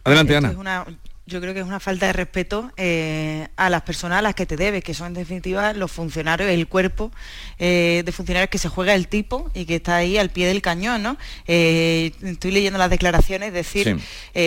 Adelante, 0.04 0.36
Ana 0.38 0.86
yo 1.28 1.42
creo 1.42 1.54
que 1.54 1.60
es 1.60 1.66
una 1.66 1.82
falta 1.82 2.08
de 2.08 2.14
respeto 2.14 2.72
eh, 2.78 3.50
a 3.58 3.70
las 3.70 3.82
personas 3.82 4.20
a 4.20 4.22
las 4.22 4.34
que 4.34 4.46
te 4.46 4.56
debes, 4.56 4.82
que 4.82 4.94
son 4.94 5.08
en 5.08 5.14
definitiva 5.16 5.74
los 5.74 5.92
funcionarios, 5.92 6.50
el 6.50 6.68
cuerpo 6.68 7.12
eh, 7.60 8.02
de 8.06 8.12
funcionarios 8.14 8.50
que 8.50 8.58
se 8.58 8.70
juega 8.70 8.96
el 8.96 9.10
tipo 9.10 9.52
y 9.54 9.66
que 9.66 9.76
está 9.76 9.98
ahí 9.98 10.18
al 10.18 10.30
pie 10.30 10.48
del 10.48 10.62
cañón, 10.62 11.04
¿no? 11.04 11.18
Eh, 11.46 12.14
estoy 12.24 12.52
leyendo 12.52 12.80
las 12.80 12.90
declaraciones, 12.90 13.52
decir, 13.52 14.00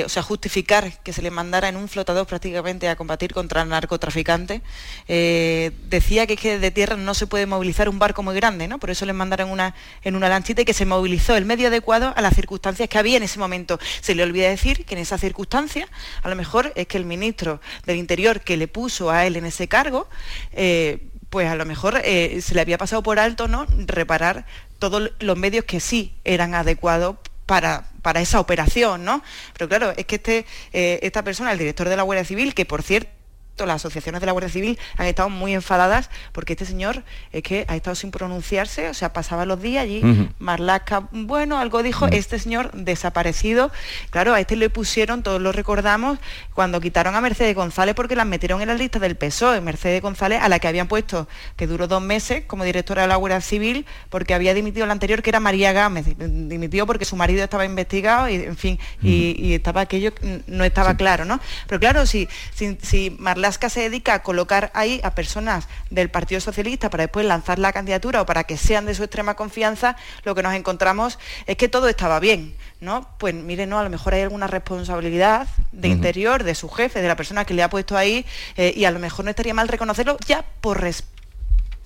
o 0.05 0.09
sea, 0.09 0.23
justificar 0.23 1.03
que 1.03 1.13
se 1.13 1.21
le 1.21 1.31
mandara 1.31 1.69
en 1.69 1.77
un 1.77 1.87
flotador 1.87 2.27
prácticamente 2.27 2.89
a 2.89 2.97
combatir 2.97 3.35
contra 3.35 3.61
el 3.63 3.69
narcotraficante. 3.69 4.63
decía 5.07 6.27
que 6.27 6.35
es 6.35 6.41
que 6.41 6.59
de 6.59 6.71
tierra 6.71 6.97
no 6.97 7.13
se 7.13 7.27
puede 7.27 7.45
movilizar 7.45 7.91
un 7.91 7.99
barco 7.99 8.23
muy 8.23 8.35
grande, 8.35 8.69
¿no? 8.69 8.79
Por 8.79 8.89
eso 8.89 9.05
le 9.05 9.13
mandaron 9.13 9.51
una, 9.51 9.75
en 10.03 10.17
una 10.17 10.31
lanchita 10.31 10.63
y 10.63 10.65
que 10.65 10.73
se 10.73 10.87
movilizó 10.87 11.37
el 11.37 11.45
medio 11.45 11.69
adecuado 11.69 12.15
a 12.17 12.23
las 12.23 12.35
circunstancias 12.35 12.89
que 12.89 12.99
había 12.99 13.19
en 13.19 13.23
ese 13.25 13.39
momento. 13.39 13.79
Se 14.01 14.15
le 14.15 14.23
olvida 14.23 14.49
decir 14.49 14.87
que 14.87 14.95
en 14.95 15.03
esas 15.03 15.21
circunstancias, 15.21 15.87
a 16.23 16.29
lo 16.31 16.37
mejor 16.37 16.70
es 16.75 16.87
que 16.87 16.99
el 16.99 17.05
ministro 17.05 17.61
del 17.87 17.97
Interior 17.97 18.41
que 18.41 18.57
le 18.57 18.69
puso 18.69 19.11
a 19.11 19.27
él 19.27 19.37
en 19.37 19.45
ese 19.45 19.69
cargo, 19.69 20.09
eh, 20.53 21.09
pues 21.31 21.49
a 21.49 21.55
lo 21.55 21.65
mejor 21.65 22.01
eh, 22.05 22.41
se 22.43 22.55
le 22.55 22.61
había 22.61 22.79
pasado 22.79 23.03
por 23.03 23.19
alto 23.19 23.49
no 23.49 23.67
reparar 23.87 24.47
todos 24.79 25.13
los 25.21 25.37
medios 25.37 25.65
que 25.65 25.81
sí 25.81 26.15
eran 26.25 26.55
adecuados 26.55 27.17
para, 27.47 27.89
para, 28.03 28.21
esa 28.21 28.41
operación, 28.41 29.05
¿no? 29.05 29.23
Pero 29.53 29.69
claro, 29.69 29.93
es 29.97 30.07
que 30.07 30.17
este, 30.17 30.47
eh, 30.73 31.01
esta 31.03 31.23
persona, 31.23 31.53
el 31.53 31.59
director 31.59 31.89
de 31.89 31.97
la 31.97 32.03
Guardia 32.03 32.25
Civil, 32.25 32.55
que 32.55 32.65
por 32.65 32.83
cierto 32.83 33.20
las 33.67 33.77
asociaciones 33.77 34.21
de 34.21 34.27
la 34.27 34.33
Guardia 34.33 34.51
Civil 34.51 34.79
han 34.97 35.07
estado 35.07 35.29
muy 35.29 35.55
enfadadas 35.55 36.11
porque 36.33 36.53
este 36.55 36.67
señor 36.67 37.03
es 37.33 37.43
que 37.43 37.65
ha 37.69 37.77
estado 37.77 37.95
sin 37.95 38.11
pronunciarse, 38.11 38.89
o 38.89 38.95
sea, 38.95 39.13
pasaba 39.13 39.45
los 39.45 39.61
días 39.61 39.85
allí, 39.85 40.03
Marlaska, 40.39 41.09
bueno, 41.13 41.59
algo 41.59 41.83
dijo, 41.83 42.07
este 42.07 42.39
señor 42.39 42.71
desaparecido, 42.73 43.71
claro, 44.11 44.35
a 44.35 44.41
este 44.41 44.57
le 44.57 44.71
pusieron, 44.71 45.23
todos 45.23 45.41
lo 45.41 45.53
recordamos, 45.53 46.19
cuando 46.55 46.81
quitaron 46.81 47.15
a 47.15 47.21
Mercedes 47.21 47.55
González 47.55 47.95
porque 47.95 48.17
la 48.17 48.25
metieron 48.25 48.61
en 48.61 48.69
la 48.69 48.75
lista 48.75 48.99
del 48.99 49.17
PSOE, 49.17 49.61
Mercedes 49.61 50.03
González, 50.03 50.41
a 50.43 50.49
la 50.49 50.59
que 50.59 50.69
habían 50.69 50.89
puesto, 50.89 51.29
que 51.57 51.67
duró 51.67 51.89
dos 51.89 52.03
meses 52.03 52.45
como 52.47 52.65
directora 52.65 53.03
de 53.03 53.09
la 53.09 53.17
Guardia 53.17 53.41
Civil, 53.41 53.87
porque 54.09 54.35
había 54.35 54.55
dimitido 54.55 54.87
la 54.87 54.93
anterior, 54.93 55.23
que 55.23 55.31
era 55.31 55.41
María 55.41 55.73
Gámez, 55.73 56.07
dimitió 56.19 56.87
porque 56.87 57.05
su 57.05 57.17
marido 57.17 57.43
estaba 57.43 57.65
investigado 57.65 58.29
y, 58.29 58.35
en 58.35 58.57
fin, 58.57 58.79
y, 59.03 59.55
estaba 59.55 59.81
aquello, 59.81 60.13
no 60.47 60.65
estaba 60.65 60.97
claro, 60.97 61.25
¿no? 61.25 61.41
Pero 61.67 61.81
claro, 61.81 62.07
si, 62.07 62.29
si, 62.55 62.79
si 62.83 63.17
Marlaska 63.19 63.50
se 63.57 63.81
dedica 63.81 64.15
a 64.15 64.23
colocar 64.23 64.71
ahí 64.75 65.01
a 65.03 65.15
personas 65.15 65.69
del 65.91 66.11
Partido 66.11 66.41
Socialista 66.41 66.91
para 66.91 67.05
después 67.05 67.27
lanzar 67.27 67.59
la 67.59 67.73
candidatura 67.73 68.23
o 68.23 68.27
para 68.27 68.45
que 68.45 68.57
sean 68.57 68.87
de 68.87 68.95
su 68.95 69.03
extrema 69.03 69.35
confianza, 69.35 69.97
lo 70.25 70.35
que 70.35 70.43
nos 70.43 70.55
encontramos 70.55 71.19
es 71.47 71.57
que 71.57 71.69
todo 71.69 71.89
estaba 71.89 72.21
bien, 72.21 72.55
¿no? 72.81 73.09
Pues 73.19 73.35
mire, 73.35 73.67
no, 73.67 73.79
a 73.79 73.85
lo 73.85 73.91
mejor 73.91 74.15
hay 74.15 74.23
alguna 74.23 74.47
responsabilidad 74.47 75.47
de 75.73 75.89
interior 75.89 76.45
de 76.45 76.55
su 76.55 76.69
jefe, 76.69 77.03
de 77.03 77.09
la 77.09 77.17
persona 77.17 77.45
que 77.45 77.55
le 77.55 77.63
ha 77.63 77.71
puesto 77.71 77.97
ahí, 77.97 78.25
eh, 78.57 78.73
y 78.77 78.85
a 78.85 78.91
lo 78.91 78.99
mejor 78.99 79.25
no 79.25 79.31
estaría 79.31 79.55
mal 79.55 79.69
reconocerlo 79.69 80.17
ya 80.27 80.45
por 80.61 80.81
respeto 80.81 81.10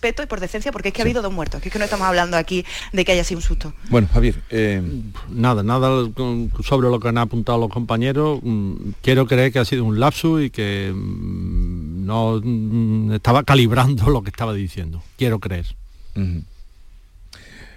y 0.08 0.26
por 0.26 0.40
decencia, 0.40 0.72
porque 0.72 0.88
es 0.88 0.94
que 0.94 1.02
ha 1.02 1.04
habido 1.04 1.22
dos 1.22 1.32
muertos, 1.32 1.60
que 1.62 1.68
es 1.68 1.72
que 1.72 1.78
no 1.78 1.84
estamos 1.84 2.06
hablando 2.06 2.36
aquí 2.36 2.64
de 2.92 3.04
que 3.04 3.12
haya 3.12 3.24
sido 3.24 3.38
un 3.38 3.42
susto. 3.42 3.72
Bueno, 3.90 4.08
Javier. 4.12 4.42
eh, 4.50 4.82
Nada, 5.30 5.62
nada 5.62 6.08
sobre 6.62 6.88
lo 6.88 7.00
que 7.00 7.08
han 7.08 7.18
apuntado 7.18 7.58
los 7.58 7.70
compañeros. 7.70 8.40
Mm, 8.42 8.74
Quiero 9.02 9.26
creer 9.26 9.52
que 9.52 9.58
ha 9.58 9.64
sido 9.64 9.84
un 9.84 9.98
lapsus 10.00 10.42
y 10.44 10.50
que 10.50 10.92
mm, 10.94 12.04
no 12.06 12.40
mm, 12.42 13.12
estaba 13.14 13.42
calibrando 13.44 14.08
lo 14.10 14.22
que 14.22 14.30
estaba 14.30 14.52
diciendo. 14.52 15.02
Quiero 15.16 15.38
creer. 15.40 15.66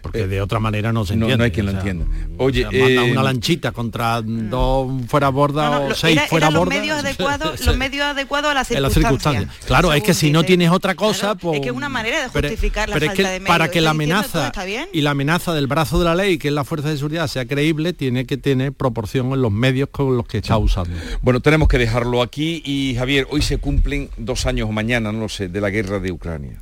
Porque 0.01 0.27
de 0.27 0.41
otra 0.41 0.59
manera 0.59 0.93
no 0.93 1.05
se 1.05 1.15
no- 1.15 1.27
no 1.27 1.33
entiende. 1.33 1.45
hay 1.45 1.51
quien 1.51 1.65
lo 1.65 1.71
o 1.71 1.75
sea, 1.81 1.91
entienda. 1.91 2.05
o 2.37 2.43
Oye, 2.45 2.61
sea, 2.61 2.71
manda 2.71 3.01
eh, 3.05 3.11
una 3.11 3.23
lanchita 3.23 3.71
contra 3.71 4.21
dos 4.21 4.91
fuera 5.07 5.29
borda 5.29 5.69
No, 5.69 5.79
no, 5.79 5.85
o 5.87 5.95
seis 5.95 6.17
era- 6.17 6.27
fuera 6.27 6.47
eran 6.47 6.53
los 6.53 6.65
borda. 6.65 6.79
medios 6.79 6.97
adecuados, 7.03 7.65
los 7.65 7.77
medios 7.77 8.05
adecuados 8.05 8.51
a 8.51 8.53
las 8.53 8.67
circunstancias. 8.67 9.03
circunstancias. 9.03 9.65
Claro, 9.65 9.93
es 9.93 10.03
que 10.03 10.13
si 10.13 10.31
no 10.31 10.43
tienes 10.43 10.69
otra 10.71 10.95
cosa, 10.95 11.35
pues... 11.35 11.55
Es 11.57 11.61
que 11.61 11.69
es 11.69 11.75
una 11.75 11.89
manera 11.89 12.23
de 12.23 12.29
pero- 12.31 12.47
justificar 12.49 12.89
la 12.89 12.93
pero 12.95 13.07
es 13.07 13.13
que 13.13 13.23
de 13.23 13.29
medios. 13.39 13.47
para 13.47 13.69
que 13.69 13.81
la 13.81 13.89
amenaza 13.91 14.47
está 14.47 14.63
bien. 14.65 14.87
y 14.93 15.01
la 15.01 15.11
amenaza 15.11 15.53
del 15.53 15.67
brazo 15.67 15.99
de 15.99 16.05
la 16.05 16.15
ley, 16.15 16.37
que 16.37 16.47
es 16.49 16.53
la 16.53 16.63
fuerza 16.63 16.89
de 16.89 16.97
seguridad, 16.97 17.27
sea 17.27 17.45
creíble, 17.45 17.93
tiene 17.93 18.25
que 18.25 18.37
tener 18.37 18.73
proporción 18.73 19.31
en 19.33 19.41
los 19.41 19.51
medios 19.51 19.89
con 19.89 20.15
los 20.15 20.27
que 20.27 20.37
está 20.37 20.57
usando. 20.57 20.91
Bueno, 21.21 21.39
tenemos 21.41 21.67
que 21.67 21.77
dejarlo 21.77 22.21
aquí 22.21 22.61
y 22.65 22.95
Javier, 22.95 23.27
hoy 23.29 23.41
se 23.41 23.57
cumplen 23.57 24.09
dos 24.17 24.45
años 24.45 24.69
o 24.69 24.71
mañana, 24.71 25.11
no 25.11 25.19
lo 25.21 25.29
sé, 25.29 25.47
de 25.49 25.59
la 25.61 25.69
guerra 25.69 25.99
de 25.99 26.11
Ucrania. 26.11 26.59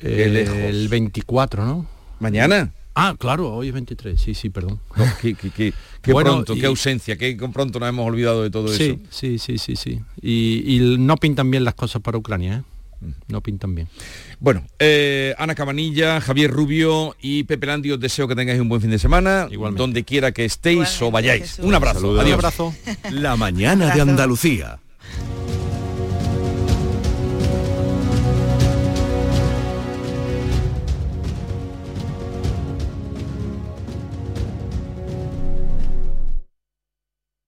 Eh, 0.00 0.46
el 0.68 0.88
24, 0.88 1.64
¿no? 1.64 1.86
¿Mañana? 2.20 2.72
Ah, 2.94 3.14
claro, 3.16 3.52
hoy 3.54 3.68
es 3.68 3.74
23, 3.74 4.20
sí, 4.20 4.34
sí, 4.34 4.50
perdón. 4.50 4.80
No, 4.96 5.04
qué, 5.22 5.34
qué- 5.34 5.50
qué- 5.50 5.72
qué 6.02 6.12
Bueno, 6.12 6.32
pronto, 6.32 6.56
y- 6.56 6.60
qué 6.60 6.66
ausencia, 6.66 7.16
qué 7.16 7.36
pronto 7.52 7.78
nos 7.78 7.88
hemos 7.88 8.06
olvidado 8.06 8.42
de 8.42 8.50
todo 8.50 8.72
eso. 8.72 8.98
Sí, 9.10 9.38
sí, 9.38 9.58
sí, 9.58 9.76
sí. 9.76 10.00
Y, 10.20 10.76
y 10.76 10.98
no 10.98 11.16
pintan 11.16 11.48
bien 11.50 11.64
las 11.64 11.74
cosas 11.74 12.02
para 12.02 12.18
Ucrania, 12.18 12.54
¿eh? 12.56 12.62
Mm. 13.00 13.10
No 13.32 13.40
pintan 13.40 13.76
bien. 13.76 13.86
Bueno, 14.40 14.64
eh, 14.80 15.32
Ana 15.38 15.54
Cabanilla, 15.54 16.20
Javier 16.20 16.50
Rubio 16.50 17.14
y 17.20 17.44
Pepe 17.44 17.66
Landi, 17.68 17.92
os 17.92 18.00
deseo 18.00 18.26
que 18.26 18.34
tengáis 18.34 18.60
un 18.60 18.68
buen 18.68 18.80
fin 18.80 18.90
de 18.90 18.98
semana, 18.98 19.48
donde 19.76 20.02
quiera 20.02 20.32
que 20.32 20.44
estéis 20.44 21.00
o 21.00 21.12
vayáis. 21.12 21.60
Un 21.60 21.74
abrazo. 21.76 22.00
Saludos. 22.00 22.20
Adiós. 22.22 22.34
Un 22.34 22.44
abrazo. 22.44 22.74
La 23.12 23.36
mañana 23.36 23.94
de 23.94 24.00
Andalucía. 24.00 24.80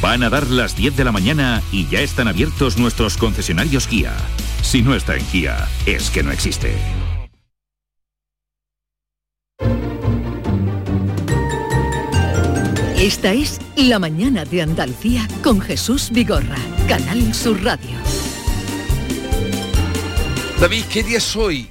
Van 0.00 0.22
a 0.22 0.30
dar 0.30 0.46
las 0.48 0.76
10 0.76 0.96
de 0.96 1.04
la 1.04 1.10
mañana 1.10 1.60
y 1.72 1.88
ya 1.88 2.00
están 2.00 2.28
abiertos 2.28 2.78
nuestros 2.78 3.16
concesionarios 3.16 3.88
Kia. 3.88 4.14
Si 4.62 4.80
no 4.82 4.94
está 4.94 5.16
en 5.16 5.24
Kia, 5.26 5.68
es 5.86 6.10
que 6.10 6.22
no 6.22 6.30
existe. 6.30 6.76
Esta 12.96 13.32
es 13.32 13.60
La 13.76 13.98
mañana 13.98 14.44
de 14.44 14.62
Andalucía 14.62 15.26
con 15.42 15.60
Jesús 15.60 16.10
Vigorra, 16.10 16.58
Canal 16.88 17.34
Sur 17.34 17.62
Radio. 17.64 17.96
David, 20.60 20.84
¿qué 20.92 21.02
día 21.02 21.18
es 21.18 21.36
hoy? 21.36 21.70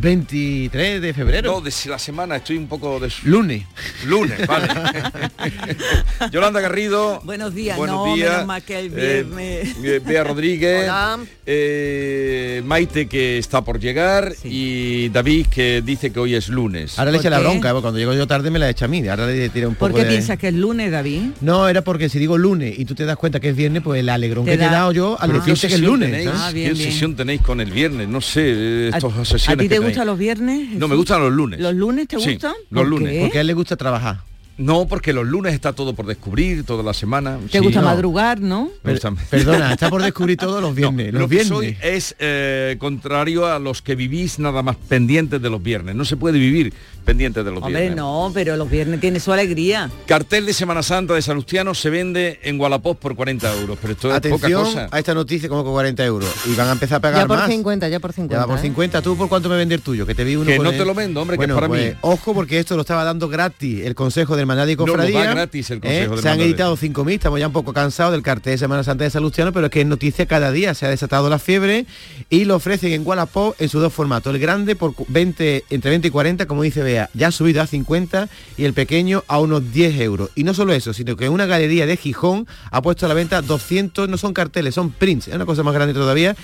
23 0.00 1.02
de 1.02 1.12
febrero. 1.14 1.52
No, 1.52 1.60
de 1.60 1.72
la 1.86 1.98
semana 1.98 2.36
estoy 2.36 2.56
un 2.56 2.66
poco 2.66 2.98
de... 2.98 3.10
Lunes. 3.24 3.64
Lunes, 4.06 4.46
vale. 4.46 4.68
Yolanda 6.32 6.60
Garrido. 6.60 7.20
Buenos 7.24 7.54
días, 7.54 7.76
Buenos 7.76 7.96
no, 8.06 8.14
días. 8.14 8.30
menos 8.30 8.46
mal 8.46 8.62
que 8.62 8.78
el 8.78 8.86
Eh, 8.96 9.22
viernes. 9.24 9.76
eh, 9.84 10.00
Bea 10.04 10.24
Rodríguez. 10.24 10.84
Hola. 10.84 11.18
eh, 11.46 12.62
Maite 12.64 13.06
que 13.06 13.38
está 13.38 13.62
por 13.62 13.78
llegar 13.80 14.32
y 14.44 15.08
David 15.10 15.46
que 15.48 15.82
dice 15.84 16.10
que 16.12 16.20
hoy 16.20 16.34
es 16.34 16.48
lunes. 16.48 16.98
Ahora 16.98 17.10
le 17.10 17.18
echa 17.18 17.24
¿Por 17.24 17.30
la 17.32 17.38
qué? 17.38 17.44
bronca, 17.44 17.70
porque 17.72 17.82
cuando 17.82 17.98
llego 17.98 18.14
yo 18.14 18.26
tarde 18.26 18.50
me 18.50 18.58
la 18.58 18.70
echa 18.70 18.86
a 18.86 18.88
mí. 18.88 19.06
Ahora 19.08 19.26
le 19.26 19.48
tira 19.50 19.68
un 19.68 19.74
¿Por 19.74 19.90
poco 19.90 19.98
qué 20.00 20.04
de... 20.06 20.10
piensas 20.12 20.38
que 20.38 20.48
es 20.48 20.54
lunes, 20.54 20.90
David? 20.90 21.22
No, 21.40 21.68
era 21.68 21.82
porque 21.82 22.08
si 22.08 22.18
digo 22.18 22.38
lunes 22.38 22.78
y 22.78 22.84
tú 22.84 22.94
te 22.94 23.04
das 23.04 23.16
cuenta 23.16 23.40
que 23.40 23.50
es 23.50 23.56
viernes, 23.56 23.82
pues 23.82 24.00
el 24.00 24.08
alegrón 24.08 24.44
Te 24.44 24.52
que 24.52 24.56
te 24.58 24.62
he 24.64 24.66
da- 24.66 24.72
dado 24.72 24.92
yo 24.92 25.16
al 25.20 25.30
¿qué 25.32 25.38
decirte 25.38 25.68
que 25.68 25.74
es 25.74 25.80
lunes. 25.80 26.10
tenéis? 26.10 26.30
Ah, 26.32 26.48
¿Qué 26.48 26.54
bien. 26.60 26.72
obsesión 26.72 27.14
tenéis 27.16 27.40
con 27.42 27.60
el 27.60 27.70
viernes? 27.70 28.08
No 28.08 28.20
sé, 28.20 28.42
eh, 28.46 28.90
¿A- 28.92 28.96
estos 28.96 29.12
¿A 29.14 29.20
obsesiones 29.20 29.58
ti 29.58 29.68
que 29.68 29.74
te 29.82 29.88
gustan 29.90 30.06
los 30.06 30.18
viernes? 30.18 30.68
No, 30.70 30.88
me 30.88 30.96
gustan 30.96 31.20
los 31.20 31.32
lunes. 31.32 31.60
¿Los 31.60 31.74
lunes 31.74 32.08
te 32.08 32.18
Sí, 32.20 32.32
gustan? 32.32 32.52
los 32.70 32.82
¿Por 32.82 32.88
lunes. 32.88 33.12
qué? 33.12 33.20
Porque 33.22 33.38
a 33.38 33.40
él 33.42 33.46
le 33.46 33.54
gusta 33.54 33.76
trabajar. 33.76 34.20
No, 34.62 34.86
porque 34.86 35.12
los 35.12 35.26
lunes 35.26 35.54
está 35.54 35.72
todo 35.72 35.94
por 35.94 36.06
descubrir, 36.06 36.64
toda 36.64 36.82
la 36.82 36.94
semana. 36.94 37.38
¿Te 37.50 37.58
Sí, 37.58 37.64
gusta 37.64 37.80
no. 37.80 37.86
madrugar, 37.88 38.40
no? 38.40 38.70
Perdona, 39.30 39.72
está 39.72 39.90
por 39.90 40.02
descubrir 40.02 40.36
todos 40.36 40.62
los 40.62 40.74
viernes. 40.74 41.12
Lo 41.12 41.20
los 41.20 41.28
que 41.28 41.34
viernes. 41.36 41.48
soy 41.48 41.76
es 41.82 42.14
eh, 42.18 42.76
contrario 42.78 43.46
a 43.46 43.58
los 43.58 43.82
que 43.82 43.94
vivís 43.94 44.38
nada 44.38 44.62
más 44.62 44.76
pendientes 44.76 45.40
de 45.42 45.50
los 45.50 45.62
viernes. 45.62 45.94
No 45.94 46.04
se 46.04 46.16
puede 46.16 46.38
vivir 46.38 46.72
pendientes 47.04 47.44
de 47.44 47.50
los 47.50 47.62
Hombre, 47.62 47.80
viernes. 47.80 47.96
no, 47.96 48.30
pero 48.32 48.56
los 48.56 48.70
viernes 48.70 49.00
tienen 49.00 49.20
su 49.20 49.32
alegría. 49.32 49.90
Cartel 50.06 50.46
de 50.46 50.52
Semana 50.52 50.82
Santa 50.84 51.14
de 51.14 51.22
Salustiano 51.22 51.74
se 51.74 51.90
vende 51.90 52.38
en 52.44 52.60
Wallapop 52.60 52.96
por 52.98 53.16
40 53.16 53.52
euros, 53.60 53.78
pero 53.80 53.94
esto 53.94 54.08
es 54.14 54.20
poca 54.20 54.28
Atención 54.46 54.64
cosa. 54.64 54.88
a 54.90 54.98
esta 55.00 55.12
noticia 55.14 55.48
como 55.48 55.64
con 55.64 55.72
40 55.72 56.04
euros. 56.04 56.30
Y 56.46 56.54
van 56.54 56.68
a 56.68 56.72
empezar 56.72 56.98
a 56.98 57.00
pagar 57.00 57.22
Ya 57.22 57.26
por 57.26 57.38
más. 57.38 57.48
50, 57.50 57.88
ya 57.88 57.98
por 57.98 58.12
50. 58.12 58.40
Ya 58.42 58.46
por 58.46 58.58
¿eh? 58.58 58.62
50. 58.62 59.02
¿Tú 59.02 59.16
por 59.16 59.28
cuánto 59.28 59.48
me 59.48 59.56
vende 59.56 59.74
el 59.74 59.82
tuyo? 59.82 60.06
Que 60.06 60.14
te 60.14 60.22
vi 60.22 60.36
uno 60.36 60.46
Que 60.46 60.58
no 60.60 60.70
el- 60.70 60.78
te 60.78 60.84
lo 60.84 60.94
vendo, 60.94 61.20
hombre, 61.20 61.36
que 61.38 61.44
es 61.46 61.50
para 61.52 61.66
pues, 61.66 61.92
mí. 61.94 61.98
Ojo, 62.02 62.34
porque 62.34 62.60
esto 62.60 62.76
lo 62.76 62.82
estaba 62.82 63.02
dando 63.02 63.28
gratis 63.28 63.84
el 63.84 63.96
Consejo 63.96 64.36
del 64.36 64.46
Hermandad 64.52 64.68
y 64.68 64.76
No, 64.76 64.86
nos 64.86 64.96
da 64.96 65.02
Cofradía. 65.04 65.30
gratis 65.34 65.70
el 65.70 65.80
Consejo 65.80 66.14
¿eh? 66.14 66.22
Se 66.22 66.28
han 66.28 66.40
editado 66.40 66.76
5.000, 66.76 67.12
estamos 67.14 67.40
ya 67.40 67.46
un 67.46 67.52
poco 67.52 67.72
cansados 67.72 68.12
del 68.12 68.22
cartel 68.22 68.52
de 68.52 68.58
Semana 68.58 68.84
Santa 68.84 69.04
de 69.04 69.10
Salustiano, 69.10 69.52
pero 69.52 69.66
es 69.66 69.72
que 69.72 69.80
es 69.80 69.86
noticia 69.86 70.26
cada 70.26 70.52
día. 70.52 70.74
Se 70.74 70.86
ha 70.86 70.88
desatado 70.90 71.28
la 71.30 71.38
fiebre 71.38 71.86
y 72.30 72.44
lo 72.44 72.56
ofrecen 72.56 72.92
en 72.92 73.06
Wallapop 73.06 73.54
en 73.60 73.68
sus 73.68 73.80
dos 73.82 73.92
formatos. 73.92 74.34
El 74.34 74.40
grande 74.40 74.76
por 74.76 74.94
cu- 74.94 75.06
20, 75.08 75.64
entre 75.70 75.90
20 75.90 76.08
y 76.08 76.10
40, 76.10 76.46
como 76.46 76.62
dice 76.62 76.82
Bea, 76.82 77.10
ya 77.14 77.28
ha 77.28 77.32
subido 77.32 77.62
a 77.62 77.66
50 77.66 78.28
y 78.56 78.64
el 78.64 78.72
pequeño 78.74 79.24
a 79.28 79.38
unos 79.38 79.72
10 79.72 80.00
euros. 80.00 80.30
Y 80.34 80.44
no 80.44 80.54
solo 80.54 80.72
eso, 80.72 80.92
sino 80.92 81.16
que 81.16 81.28
una 81.28 81.46
galería 81.46 81.86
de 81.86 81.96
Gijón 81.96 82.46
ha 82.70 82.82
puesto 82.82 83.06
a 83.06 83.08
la 83.08 83.14
venta 83.14 83.42
200, 83.42 84.08
no 84.08 84.16
son 84.18 84.32
carteles, 84.34 84.74
son 84.74 84.90
prints, 84.92 85.28
es 85.28 85.34
una 85.34 85.46
cosa 85.46 85.62
más 85.62 85.74
grande 85.74 85.94
todavía, 85.94 86.36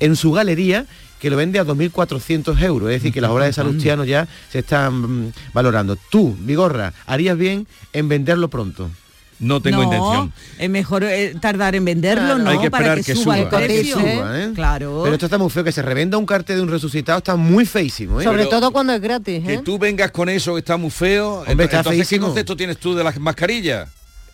en 0.00 0.16
su 0.16 0.32
galería 0.32 0.86
que 1.20 1.30
lo 1.30 1.36
vende 1.36 1.58
a 1.58 1.64
2.400 1.64 2.60
euros. 2.62 2.90
Es 2.90 2.96
decir, 2.96 3.12
que 3.12 3.20
las 3.20 3.30
obras 3.30 3.48
de 3.48 3.52
Salustiano 3.54 4.04
ya 4.04 4.28
se 4.50 4.58
están 4.60 4.94
mm, 5.28 5.32
valorando. 5.52 5.96
Tú, 6.10 6.36
Vigorra, 6.40 6.92
harías 7.06 7.36
bien 7.38 7.66
en 7.92 8.08
venderlo 8.08 8.48
pronto. 8.48 8.90
No 9.38 9.60
tengo 9.60 9.82
intención. 9.82 10.32
Es 10.58 10.70
mejor 10.70 11.04
eh, 11.04 11.34
tardar 11.40 11.74
en 11.74 11.84
venderlo, 11.84 12.38
¿no? 12.38 12.48
Hay 12.50 12.58
que 12.58 12.70
para 12.70 12.84
esperar 12.94 13.04
que, 13.04 13.12
que 13.12 13.18
suba 13.18 13.38
el. 13.38 13.48
Que 13.68 13.84
suba, 13.84 14.40
¿eh? 14.40 14.52
Claro. 14.54 15.00
Pero 15.02 15.14
esto 15.14 15.26
está 15.26 15.36
muy 15.36 15.50
feo, 15.50 15.62
que 15.62 15.72
se 15.72 15.82
revenda 15.82 16.16
un 16.16 16.24
cartel 16.24 16.56
de 16.56 16.62
un 16.62 16.70
resucitado 16.70 17.18
está 17.18 17.36
muy 17.36 17.66
feísimo, 17.66 18.20
¿eh? 18.20 18.24
Sobre 18.24 18.38
Pero- 18.44 18.50
todo 18.50 18.70
cuando 18.70 18.94
es 18.94 19.00
gratis, 19.00 19.44
Que 19.44 19.54
¿eh? 19.54 19.60
tú 19.62 19.78
vengas 19.78 20.10
con 20.10 20.30
eso 20.30 20.54
que 20.54 20.60
está 20.60 20.78
muy 20.78 20.90
feo. 20.90 21.40
Hombre, 21.46 21.64
está 21.64 21.78
entonces, 21.78 22.00
¿qué 22.00 22.04
feísimo. 22.06 22.28
concepto 22.28 22.56
tienes 22.56 22.78
tú 22.78 22.94
de 22.94 23.04
las 23.04 23.18
mascarillas? 23.18 23.88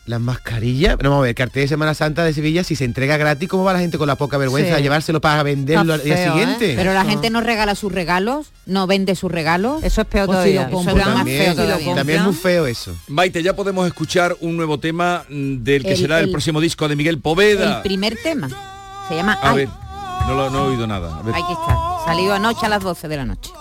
Las 0.04 0.20
mascarillas, 0.20 0.96
pero 0.96 1.10
vamos 1.10 1.22
a 1.22 1.24
ver, 1.24 1.28
el 1.30 1.34
cartel 1.36 1.62
de 1.62 1.68
Semana 1.68 1.94
Santa 1.94 2.24
de 2.24 2.32
Sevilla, 2.32 2.64
si 2.64 2.74
se 2.74 2.84
entrega 2.84 3.16
gratis, 3.18 3.48
¿cómo 3.48 3.62
va 3.62 3.72
la 3.72 3.78
gente 3.78 3.98
con 3.98 4.08
la 4.08 4.16
poca 4.16 4.36
vergüenza 4.36 4.70
Sí. 4.70 4.74
a 4.74 4.80
llevárselo 4.80 5.20
para 5.20 5.44
venderlo 5.44 5.94
al 5.94 6.02
día 6.02 6.20
¿eh? 6.20 6.28
siguiente? 6.28 6.72
Pero 6.76 6.92
la 6.92 7.04
gente 7.04 7.30
no 7.30 7.40
regala 7.40 7.76
sus 7.76 7.92
regalos, 7.92 8.48
no 8.66 8.88
vende 8.88 9.14
sus 9.14 9.30
regalos. 9.30 9.84
Eso 9.84 10.00
es 10.00 10.06
peor 10.08 10.26
Pues 10.26 10.38
si 10.42 10.54
todavía. 10.54 10.68
lo 10.72 10.80
Eso 10.80 10.90
es 10.90 10.96
más 11.06 11.14
también, 11.14 11.44
feo 11.44 11.54
todavía. 11.54 11.94
también 11.94 12.18
es 12.18 12.24
muy 12.24 12.34
feo 12.34 12.66
eso. 12.66 12.96
Maite, 13.06 13.44
ya 13.44 13.54
podemos 13.54 13.86
escuchar 13.86 14.36
un 14.40 14.56
nuevo 14.56 14.80
tema 14.80 15.22
mm, 15.28 15.62
del 15.62 15.82
que 15.84 15.92
El- 15.92 15.96
será 15.98 16.18
el, 16.18 16.24
el- 16.24 16.30
próximo 16.32 16.60
disco 16.60 16.88
de 16.88 16.96
Miguel 16.96 17.20
Poveda. 17.20 17.76
El 17.76 17.82
primer 17.82 18.16
tema 18.20 18.48
se 19.08 19.14
llama 19.14 19.38
A 19.40 19.50
Ay. 19.50 19.56
ver, 19.56 19.68
no, 20.26 20.34
lo, 20.34 20.50
no 20.50 20.64
he 20.64 20.68
oído 20.72 20.86
nada. 20.88 21.16
A 21.16 21.22
ver. 21.22 21.32
Aquí 21.36 21.52
está. 21.52 21.76
Salió 22.06 22.34
anoche 22.34 22.66
a 22.66 22.68
las 22.68 22.82
12 22.82 23.06
de 23.06 23.16
la 23.18 23.24
noche. 23.24 23.52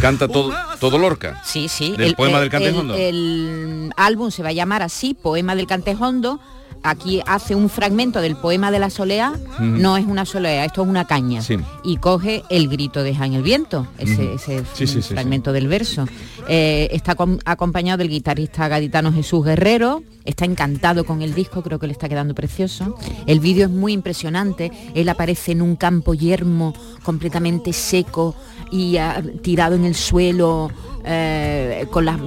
Canta 0.00 0.28
todo, 0.28 0.52
todo 0.80 0.98
Lorca. 0.98 1.40
Sí, 1.44 1.68
sí. 1.68 1.94
Del 1.96 2.14
poema 2.14 2.40
del 2.40 2.50
Cantejondo. 2.50 2.94
El, 2.94 3.00
el 3.00 3.92
álbum 3.96 4.30
se 4.30 4.42
va 4.42 4.50
a 4.50 4.52
llamar 4.52 4.82
así, 4.82 5.14
Poema 5.14 5.54
del 5.54 5.66
Cantejondo. 5.66 6.40
Aquí 6.82 7.20
hace 7.26 7.54
un 7.54 7.68
fragmento 7.68 8.22
del 8.22 8.36
poema 8.36 8.70
de 8.70 8.78
la 8.78 8.88
solea. 8.88 9.34
No 9.58 9.98
es 9.98 10.06
una 10.06 10.24
solea, 10.24 10.64
esto 10.64 10.82
es 10.82 10.88
una 10.88 11.04
caña. 11.06 11.42
Sí. 11.42 11.58
Y 11.84 11.98
coge 11.98 12.42
el 12.48 12.68
grito 12.68 13.02
de 13.02 13.10
en 13.10 13.34
el 13.34 13.42
viento, 13.42 13.86
ese, 13.98 14.12
Ujú. 14.24 14.34
ese 14.36 14.64
Sí, 14.72 14.86
sí, 14.86 15.02
sí, 15.02 15.12
fragmento 15.12 15.52
del 15.52 15.68
verso. 15.68 16.06
Eh, 16.48 16.88
está 16.92 17.16
com- 17.16 17.38
acompañado 17.44 17.98
del 17.98 18.08
guitarrista 18.08 18.66
gaditano 18.68 19.12
Jesús 19.12 19.44
Guerrero. 19.44 20.02
Está 20.24 20.46
encantado 20.46 21.04
con 21.04 21.20
el 21.20 21.34
disco, 21.34 21.60
creo 21.62 21.78
que 21.78 21.86
le 21.86 21.92
está 21.92 22.08
quedando 22.08 22.34
precioso. 22.34 22.96
El 23.26 23.40
vídeo 23.40 23.66
es 23.66 23.70
muy 23.70 23.92
impresionante. 23.92 24.70
Él 24.94 25.06
aparece 25.10 25.52
en 25.52 25.60
un 25.60 25.76
campo 25.76 26.14
yermo, 26.14 26.72
completamente 27.02 27.74
seco 27.74 28.34
y 28.70 28.96
ah, 28.96 29.22
tirado 29.42 29.74
en 29.74 29.84
el 29.84 29.94
suelo, 29.94 30.70
eh, 31.04 31.86
con 31.90 32.04
las 32.04 32.18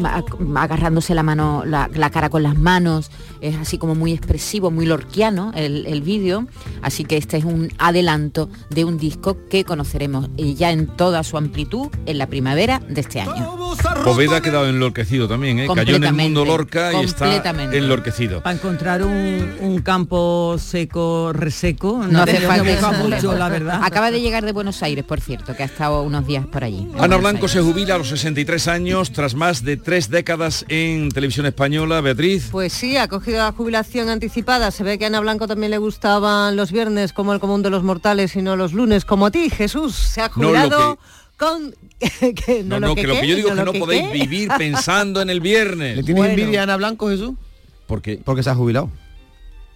agarrándose 0.56 1.14
la 1.16 1.24
mano, 1.24 1.64
la, 1.66 1.90
la 1.94 2.10
cara 2.10 2.30
con 2.30 2.44
las 2.44 2.58
manos. 2.58 3.12
Es 3.42 3.56
así 3.56 3.78
como 3.78 3.96
muy 3.96 4.14
expresivo, 4.14 4.72
muy 4.72 4.86
lorquiano 4.86 5.52
el, 5.56 5.86
el 5.86 6.02
vídeo. 6.02 6.48
Así 6.82 7.04
que 7.04 7.18
este 7.18 7.38
es 7.38 7.46
un 7.46 7.72
adelanto 7.78 8.50
de 8.70 8.86
un 8.86 8.98
disco 8.98 9.38
que 9.50 9.64
conoceremos 9.64 10.30
ya 10.38 10.72
en 10.72 10.88
toda 10.88 11.24
su 11.24 11.38
amplitud 11.38 11.88
en 12.06 12.18
la 12.18 12.28
primavera 12.28 12.82
de 12.88 13.02
este 13.02 13.22
año. 13.22 13.58
Poveda 14.04 14.38
ha 14.38 14.42
quedado 14.42 14.68
enloquecido 14.68 15.28
también, 15.28 15.60
¿eh? 15.60 15.68
Cayó 15.74 15.96
en 15.96 16.04
el 16.04 16.14
mundo 16.14 16.46
Lorca 16.46 16.94
y 16.94 17.06
está 17.06 17.36
enloquecido. 17.72 18.42
Para 18.42 18.56
encontrar 18.56 19.04
un, 19.04 19.56
un 19.60 19.82
campo 19.82 20.56
seco, 20.60 21.32
reseco, 21.34 22.00
no, 22.00 22.08
No 22.08 22.24
hace 22.24 22.40
falta 22.42 22.92
mucho, 22.92 23.34
la 23.36 23.50
verdad. 23.50 23.82
Acaba 23.84 24.12
de 24.12 24.22
llegar 24.22 24.46
de 24.46 24.52
Buenos 24.52 24.84
Aires, 24.84 25.04
por 25.04 25.22
cierto, 25.22 25.56
que 25.56 25.64
ha 25.64 25.66
estado 25.66 26.04
unos 26.04 26.26
días 26.28 26.46
por 26.46 26.64
allí. 26.64 26.88
Ana 27.00 27.18
Blanco 27.18 27.48
se 27.48 27.62
jubila 27.62 27.96
a 27.96 27.98
los 27.98 28.10
63 28.10 28.63
años 28.68 29.12
tras 29.12 29.36
más 29.36 29.64
de 29.64 29.78
tres 29.78 30.10
décadas 30.10 30.66
en 30.70 31.10
televisión 31.10 31.46
española. 31.46 32.02
Beatriz. 32.02 32.50
Pues 32.52 32.74
sí, 32.74 32.98
ha 32.98 33.08
cogido 33.08 33.38
la 33.40 33.52
jubilación 33.52 34.10
anticipada. 34.10 34.72
Se 34.72 34.84
ve 34.84 34.98
que 34.98 35.06
a 35.06 35.08
Ana 35.08 35.20
Blanco 35.20 35.48
también 35.48 35.72
le 35.72 35.78
gustaban 35.78 36.56
los 36.56 36.72
viernes 36.72 37.14
como 37.14 37.34
el 37.34 37.40
común 37.40 37.62
de 37.64 37.70
los 37.70 37.84
mortales 37.84 38.36
y 38.36 38.42
no 38.42 38.56
los 38.56 38.74
lunes 38.74 39.06
como 39.06 39.26
a 39.28 39.32
ti, 39.32 39.50
Jesús. 39.50 39.96
Se 39.96 40.22
ha 40.22 40.28
No, 40.36 40.44
lo 40.44 40.48
jubilado 40.50 41.00
con... 41.38 41.76
que 42.46 42.64
No, 42.64 42.80
no, 42.80 42.96
que, 42.96 43.04
lo 43.08 43.14
que 43.20 43.28
yo 43.28 43.36
digo 43.36 43.50
es 43.50 43.56
que 43.56 43.64
no 43.64 43.72
que 43.72 43.80
podéis 43.80 44.08
qué. 44.08 44.14
vivir 44.14 44.50
pensando 44.58 45.22
en 45.22 45.30
el 45.30 45.40
viernes. 45.42 45.98
¿Le 45.98 46.04
tienes 46.04 46.26
envidia 46.26 46.62
a 46.62 46.64
Ana 46.64 46.78
Blanco, 46.78 47.10
Jesús? 47.10 47.32
Porque, 47.88 48.20
Porque 48.24 48.44
se 48.44 48.50
ha 48.50 48.56
jubilado. 48.56 48.90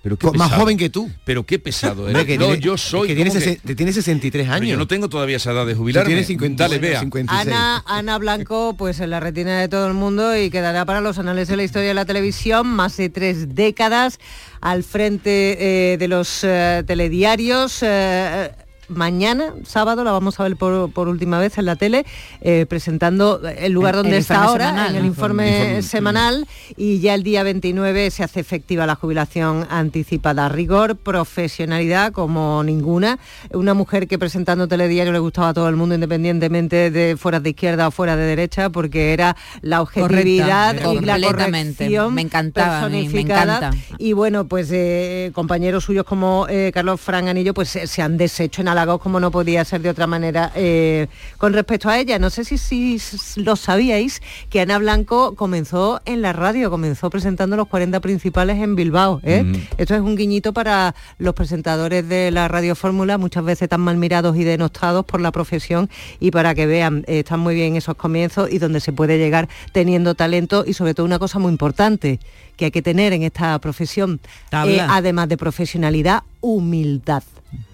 Pero 0.08 0.18
qué 0.18 0.28
Co- 0.28 0.34
más 0.34 0.51
joven 0.53 0.78
que 0.78 0.89
tú. 0.89 1.10
Pero 1.26 1.45
qué 1.45 1.60
pesado 1.60 2.03
Hombre, 2.05 2.22
eres. 2.22 2.26
que 2.26 2.38
No, 2.38 2.45
tiene- 2.47 2.62
yo 2.62 2.78
soy 2.78 3.10
que 3.10 3.16
tiene, 3.16 3.30
como 3.30 3.41
que- 3.41 3.45
sesen- 3.58 3.62
te 3.62 3.76
tiene 3.76 3.91
63 3.93 4.45
Pero 4.45 4.55
años. 4.55 4.70
yo 4.70 4.78
no 4.78 4.88
tengo 4.88 5.10
todavía 5.10 5.38
esa 5.38 5.51
edad 5.51 5.66
de 5.66 5.76
jubilarme. 5.76 6.08
tiene 6.08 6.24
50, 6.24 6.64
Dale, 6.64 6.80
vea. 6.80 6.99
56. 7.01 7.47
Ana, 7.55 7.84
Ana 7.86 8.18
Blanco, 8.18 8.76
pues 8.78 8.99
en 8.99 9.10
la 9.10 9.20
retina 9.20 9.60
de 9.60 9.68
todo 9.68 9.88
el 9.88 9.93
mundo 9.93 10.36
y 10.38 10.49
quedará 10.49 10.86
para 10.86 11.01
los 11.01 11.18
anales 11.20 11.47
de 11.49 11.58
la 11.58 11.64
historia 11.64 11.89
de 11.89 11.93
la 11.93 12.05
televisión, 12.05 12.68
más 12.68 12.95
de 12.97 13.10
tres 13.10 13.53
décadas 13.55 14.20
al 14.62 14.84
frente 14.84 15.93
eh, 15.93 15.97
de 15.97 16.08
los 16.08 16.43
eh, 16.43 16.84
telediarios. 16.88 17.80
eh, 17.82 18.51
mañana, 18.90 19.54
sábado, 19.66 20.04
la 20.04 20.12
vamos 20.12 20.40
a 20.40 20.44
ver 20.44 20.56
por, 20.58 20.92
por 20.92 21.08
última 21.08 21.40
vez 21.40 21.58
en 21.58 21.66
la 21.66 21.76
tele, 21.76 22.06
eh, 22.42 22.66
presentando 22.68 23.42
el 23.48 23.72
lugar 23.74 23.96
El- 23.96 23.98
donde 24.04 24.18
el 24.18 24.22
está 24.22 24.44
ahora, 24.44 24.68
semanal, 24.70 24.90
en 24.92 24.96
el 24.98 25.06
informe, 25.06 25.82
semanal, 25.82 26.48
y 26.76 27.00
ya 27.00 27.14
el 27.14 27.24
día 27.24 27.44
29 27.44 28.10
se 28.12 28.24
hace 28.24 28.40
efectiva 28.40 28.86
la 28.86 28.96
jubilación 28.96 29.68
anticipada. 29.70 30.48
Rigor, 30.50 30.96
profesionalidad 30.98 32.12
como 32.12 32.64
ninguna. 32.64 33.20
Una 33.54 33.74
mujer 33.74 34.08
que 34.08 34.18
presentando 34.18 34.68
telediario 34.68 35.12
le 35.14 35.20
gustaba 35.20 35.50
a 35.50 35.54
todo 35.54 35.70
el 35.70 35.76
mundo, 35.76 35.96
independientemente 35.96 36.92
de 36.92 37.16
fuera 37.18 37.40
de 37.40 37.50
izquierda 37.50 37.88
o 37.88 37.92
fuera 37.92 38.16
de 38.16 38.24
derecha, 38.26 38.70
porque 38.70 39.14
era 39.14 39.36
la 39.62 39.82
objetividad 39.82 40.76
Correcta, 40.82 40.94
y 40.94 41.06
la 41.06 41.28
corrección 41.28 42.14
Me 42.14 42.22
encantaba 42.22 42.90
mí, 42.90 43.10
me 43.10 43.22
encanta. 43.22 43.72
Y 43.98 44.14
bueno, 44.14 44.48
pues 44.48 44.70
eh, 44.72 45.32
compañeros 45.34 45.84
suyos 45.84 46.06
como 46.06 46.48
eh, 46.50 46.72
Carlos 46.74 47.00
Franganillo, 47.02 47.54
pues 47.54 47.70
se, 47.70 47.88
se 47.88 48.02
han 48.02 48.18
deshecho 48.18 48.62
en 48.62 48.68
como 48.86 49.20
no 49.20 49.32
podía 49.32 49.66
ser 49.66 49.82
de 49.82 49.90
otra 49.90 50.06
manera. 50.06 50.52
eh, 50.56 51.08
con 51.38 51.54
respecto 51.54 51.90
a 51.90 51.98
ella, 51.98 52.20
no 52.20 52.30
sé 52.30 52.44
si, 52.46 53.00
lo 53.38 53.56
sabíais, 53.56 54.22
que 54.50 54.62
Ana 54.62 54.78
Blanco 54.78 55.36
comenzó 55.36 56.02
en 56.06 56.22
la 56.22 56.34
radio, 56.34 56.70
comenzó 56.70 57.10
presentando 57.10 57.56
los 57.56 57.68
40 57.68 58.00
principales 58.02 58.62
en 58.62 58.76
Bilbao. 58.76 59.20
¿eh? 59.24 59.44
Mm. 59.44 59.56
Esto 59.78 59.96
es 59.96 60.02
un 60.02 60.16
guiñito 60.16 60.54
para 60.54 60.94
los 61.18 61.34
presentadores 61.34 62.08
de 62.08 62.30
la 62.32 62.48
radio 62.48 62.76
fórmula, 62.76 63.18
muchas 63.18 63.44
veces 63.44 63.70
tan 63.70 63.82
mal 63.82 63.98
mirados 63.98 64.38
y 64.38 64.44
denostados 64.44 65.06
por 65.06 65.22
la 65.22 65.32
profesión, 65.32 65.90
y 66.20 66.32
para 66.32 66.54
que 66.54 66.68
vean, 66.68 67.04
eh, 67.08 67.20
están 67.20 67.40
muy 67.40 67.56
bien 67.56 67.76
esos 67.76 67.96
comienzos 67.96 68.52
y 68.52 68.60
donde 68.60 68.80
se 68.80 68.94
puede 68.94 69.18
llegar 69.18 69.50
teniendo 69.72 70.14
talento 70.14 70.64
y 70.68 70.74
sobre 70.74 70.94
todo 70.94 71.06
una 71.06 71.20
cosa 71.20 71.40
muy 71.40 71.52
importante 71.52 72.20
que 72.58 72.66
hay 72.66 72.72
que 72.72 72.82
tener 72.82 73.14
en 73.14 73.24
esta 73.24 73.58
profesión, 73.60 74.20
eh, 74.52 74.82
además 74.82 75.30
de 75.30 75.38
profesionalidad, 75.38 76.24
humildad. 76.42 77.24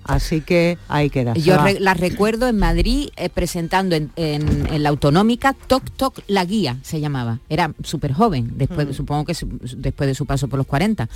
Así 0.06 0.42
que 0.42 0.78
ahí 0.88 1.10
queda. 1.10 1.34
Yo 1.34 1.58
re- 1.64 1.80
la 1.80 1.94
recuerdo 1.94 2.48
en 2.48 2.58
Madrid 2.58 3.10
eh, 3.16 3.30
presentando 3.30 3.96
en, 3.96 4.12
en- 4.16 4.68
en 4.72 4.84
la 4.84 4.90
autonómica 4.90 5.54
Toc 5.54 5.84
Toc 5.96 6.20
La 6.28 6.46
Guía, 6.46 6.78
se 6.84 7.00
llamaba. 7.00 7.40
Era 7.50 7.74
súper 7.84 8.14
joven, 8.14 8.52
después, 8.56 8.88
de- 8.88 8.94
supongo 8.94 9.26
que 9.26 9.34
su- 9.34 9.48
después 9.78 10.08
de 10.08 10.16
su 10.16 10.26
paso 10.26 10.48
por 10.48 10.58
los 10.58 10.68
40, 10.68 11.08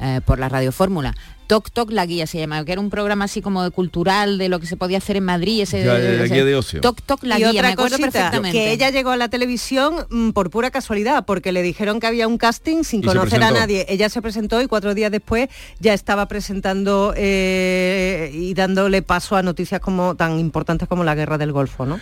eh, 0.00 0.20
por 0.24 0.38
la 0.38 0.48
Radio 0.48 0.72
Fórmula. 0.72 1.14
Toc 1.48 1.70
Toc 1.70 1.90
La 1.90 2.06
Guía 2.06 2.26
se 2.26 2.38
llamaba, 2.38 2.64
que 2.64 2.72
era 2.72 2.80
un 2.80 2.88
programa 2.88 3.26
así 3.26 3.42
como 3.42 3.62
de 3.62 3.70
cultural 3.70 4.38
de 4.38 4.48
lo 4.48 4.58
que 4.58 4.66
se 4.66 4.76
podía 4.78 4.98
hacer 4.98 5.16
en 5.16 5.24
Madrid. 5.24 5.60
Ese, 5.62 5.84
Ya, 5.84 5.98
ese- 5.98 6.32
guía 6.34 6.44
de 6.46 6.54
ocio. 6.56 6.80
Toc 6.80 7.02
Toc 7.02 7.22
La 7.24 7.36
y 7.36 7.40
Guía, 7.40 7.50
otra 7.50 7.62
me 7.62 7.68
acuerdo 7.74 7.98
cosita, 7.98 8.10
perfectamente. 8.12 8.56
que 8.58 8.72
ella 8.72 8.88
llegó 8.90 9.10
a 9.10 9.16
la 9.18 9.28
televisión 9.28 9.94
mm, 10.08 10.30
por 10.30 10.48
pura 10.50 10.70
casualidad, 10.70 11.26
porque 11.26 11.52
le 11.52 11.60
dijeron 11.62 12.00
que 12.00 12.06
había 12.06 12.26
un 12.26 12.38
casting 12.38 12.84
sin 12.84 13.00
Y 13.00 13.04
conocer 13.04 13.42
a 13.42 13.50
nadie. 13.50 13.84
Ella 13.88 14.08
se 14.08 14.22
presentó 14.22 14.62
y 14.62 14.66
cuatro 14.66 14.94
días 14.94 15.10
después 15.12 15.48
ya 15.78 15.92
estaba 15.92 16.26
presentando 16.26 17.12
eh, 17.16 18.30
y 18.32 18.54
dándole 18.54 19.02
paso 19.02 19.36
a 19.36 19.42
noticias 19.42 19.80
como 19.80 20.14
tan 20.14 20.38
importantes 20.38 20.88
como 20.88 21.04
la 21.04 21.14
guerra 21.14 21.38
del 21.38 21.52
Golfo, 21.52 21.86
¿no? 21.86 22.00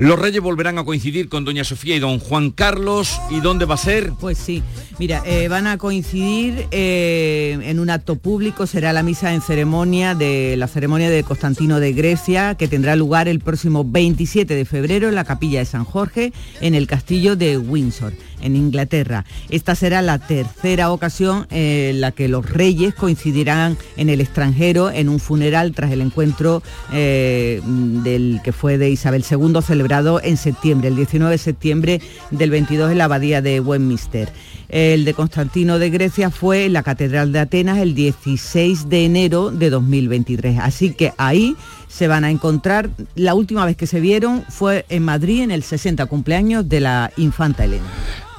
Los 0.00 0.18
reyes 0.18 0.40
volverán 0.40 0.78
a 0.78 0.84
coincidir 0.84 1.28
con 1.28 1.44
doña 1.44 1.62
Sofía 1.62 1.94
y 1.94 1.98
don 1.98 2.20
Juan 2.20 2.52
Carlos. 2.52 3.20
¿Y 3.28 3.40
dónde 3.40 3.66
va 3.66 3.74
a 3.74 3.76
ser? 3.76 4.12
Pues 4.18 4.38
sí, 4.38 4.62
mira, 4.98 5.22
eh, 5.26 5.48
van 5.48 5.66
a 5.66 5.76
coincidir 5.76 6.68
eh, 6.70 7.58
en 7.62 7.78
un 7.78 7.90
acto 7.90 8.16
público, 8.16 8.66
será 8.66 8.94
la 8.94 9.02
misa 9.02 9.34
en 9.34 9.42
ceremonia 9.42 10.14
de 10.14 10.56
la 10.56 10.68
ceremonia 10.68 11.10
de 11.10 11.22
Constantino 11.22 11.80
de 11.80 11.92
Grecia, 11.92 12.54
que 12.54 12.66
tendrá 12.66 12.96
lugar 12.96 13.28
el 13.28 13.40
próximo 13.40 13.84
27 13.84 14.54
de 14.54 14.64
febrero 14.64 15.10
en 15.10 15.16
la 15.16 15.24
capilla 15.24 15.58
de 15.58 15.66
San 15.66 15.84
Jorge, 15.84 16.32
en 16.62 16.74
el 16.74 16.86
castillo 16.86 17.36
de 17.36 17.58
Windsor, 17.58 18.14
en 18.42 18.56
Inglaterra. 18.56 19.24
Esta 19.48 19.74
será 19.74 20.02
la 20.02 20.18
tercera 20.18 20.92
ocasión 20.92 21.46
en 21.50 22.00
la 22.00 22.12
que 22.12 22.28
los 22.28 22.48
reyes 22.48 22.94
coincidirán 22.94 23.76
en 23.96 24.08
el 24.08 24.20
extranjero 24.20 24.90
en 24.90 25.08
un 25.08 25.20
funeral 25.20 25.72
tras 25.72 25.92
el 25.92 26.00
encuentro 26.00 26.62
eh, 26.92 27.60
del 27.64 28.40
que 28.42 28.52
fue 28.52 28.78
de 28.78 28.90
Isabel 28.90 29.24
II 29.28 29.60
celebrado 29.62 30.20
en 30.22 30.36
septiembre, 30.36 30.88
el 30.88 30.96
19 30.96 31.32
de 31.32 31.38
septiembre 31.38 32.00
del 32.30 32.50
22 32.50 32.92
en 32.92 32.98
la 32.98 33.04
abadía 33.04 33.42
de 33.42 33.60
Westminster. 33.60 34.32
El 34.68 35.04
de 35.04 35.14
Constantino 35.14 35.80
de 35.80 35.90
Grecia 35.90 36.30
fue 36.30 36.66
en 36.66 36.74
la 36.74 36.84
Catedral 36.84 37.32
de 37.32 37.40
Atenas 37.40 37.78
el 37.78 37.94
16 37.94 38.88
de 38.88 39.04
enero 39.04 39.50
de 39.50 39.68
2023. 39.68 40.58
Así 40.60 40.92
que 40.92 41.12
ahí 41.18 41.56
se 41.88 42.06
van 42.06 42.24
a 42.24 42.30
encontrar, 42.30 42.88
la 43.16 43.34
última 43.34 43.66
vez 43.66 43.76
que 43.76 43.88
se 43.88 44.00
vieron 44.00 44.44
fue 44.48 44.86
en 44.88 45.02
Madrid 45.02 45.42
en 45.42 45.50
el 45.50 45.64
60 45.64 46.06
cumpleaños 46.06 46.68
de 46.68 46.80
la 46.80 47.10
infanta 47.16 47.64
Elena. 47.64 47.84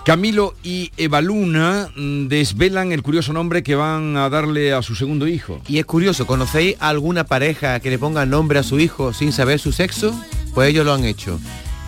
Camilo 0.03 0.55
y 0.63 0.91
Evaluna 0.97 1.89
mm, 1.95 2.27
desvelan 2.27 2.91
el 2.91 3.03
curioso 3.03 3.33
nombre 3.33 3.61
que 3.61 3.75
van 3.75 4.17
a 4.17 4.29
darle 4.29 4.73
a 4.73 4.81
su 4.81 4.95
segundo 4.95 5.27
hijo. 5.27 5.61
Y 5.67 5.77
es 5.77 5.85
curioso, 5.85 6.25
¿conocéis 6.25 6.75
alguna 6.79 7.25
pareja 7.25 7.79
que 7.79 7.91
le 7.91 7.99
ponga 7.99 8.25
nombre 8.25 8.57
a 8.57 8.63
su 8.63 8.79
hijo 8.79 9.13
sin 9.13 9.31
saber 9.31 9.59
su 9.59 9.71
sexo? 9.71 10.19
Pues 10.55 10.69
ellos 10.69 10.85
lo 10.85 10.93
han 10.93 11.05
hecho. 11.05 11.39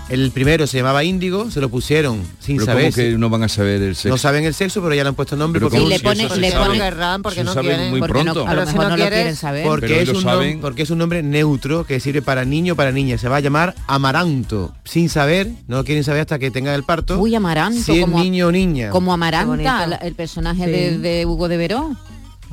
El 0.10 0.32
primero 0.32 0.68
se 0.68 0.78
llamaba 0.78 1.04
Índigo, 1.04 1.50
se 1.50 1.62
lo 1.62 1.70
pusieron 1.70 2.22
sin 2.40 2.58
Pero 2.58 2.66
saber. 2.66 2.84
¿cómo 2.92 2.96
que 2.96 3.18
no 3.18 3.30
van 3.30 3.44
a 3.44 3.48
saber 3.50 3.82
el 3.82 3.96
sexo? 3.96 4.10
No 4.10 4.18
saben 4.18 4.44
el 4.44 4.54
sexo, 4.54 4.82
pero 4.82 4.94
ya 4.94 5.02
le 5.04 5.10
han 5.10 5.16
puesto 5.16 5.36
nombre 5.38 5.60
Pero 5.60 5.70
porque 5.70 5.78
¿cómo 5.78 5.86
un- 5.86 6.18
si 6.18 6.24
eso 6.26 6.36
se 6.36 6.52
sabe? 6.52 6.78
querrán, 6.78 7.22
porque 7.24 7.44
no 7.44 7.56
quieren. 7.56 7.90
muy 7.90 8.00
Porque 8.00 8.12
pronto. 8.14 8.44
no- 8.46 8.52
a 8.52 8.54
lo 8.54 8.66
mejor 8.66 8.90
no 8.90 8.96
quieren 8.96 9.36
saber. 9.36 9.66
Porque 9.66 10.02
es, 10.02 10.10
un 10.10 10.16
nom- 10.18 10.24
saben. 10.24 10.60
porque 10.62 10.82
es 10.84 10.90
un 10.92 10.98
nombre 10.98 11.24
neutro 11.24 11.86
que 11.86 12.00
sirve 12.02 12.22
para 12.22 12.44
niño 12.46 12.74
o 12.74 12.76
para 12.76 12.92
niña. 12.92 13.18
Se 13.18 13.30
va 13.30 13.38
a 13.38 13.40
llamar 13.40 13.76
Amaranto. 13.88 14.74
Sin 14.84 15.10
saber, 15.10 15.50
no 15.68 15.78
lo 15.78 15.84
quieren 15.86 16.04
saber 16.04 16.22
hasta 16.22 16.38
que 16.38 16.52
tengan 16.52 16.76
el 16.76 16.84
parto. 16.84 17.18
Uy, 17.20 17.34
Amaranto, 17.34 17.82
Si 17.82 17.94
es 18.00 18.02
como- 18.02 18.22
niño 18.22 18.48
o 18.48 18.52
niña. 18.52 18.90
Como 18.90 19.14
Amaranta, 19.14 19.96
el 20.02 20.14
personaje 20.16 20.66
Sí. 20.66 20.72
de, 20.72 20.98
de 21.00 21.26
Hugo 21.26 21.48
de 21.48 21.58
Verón. 21.58 21.98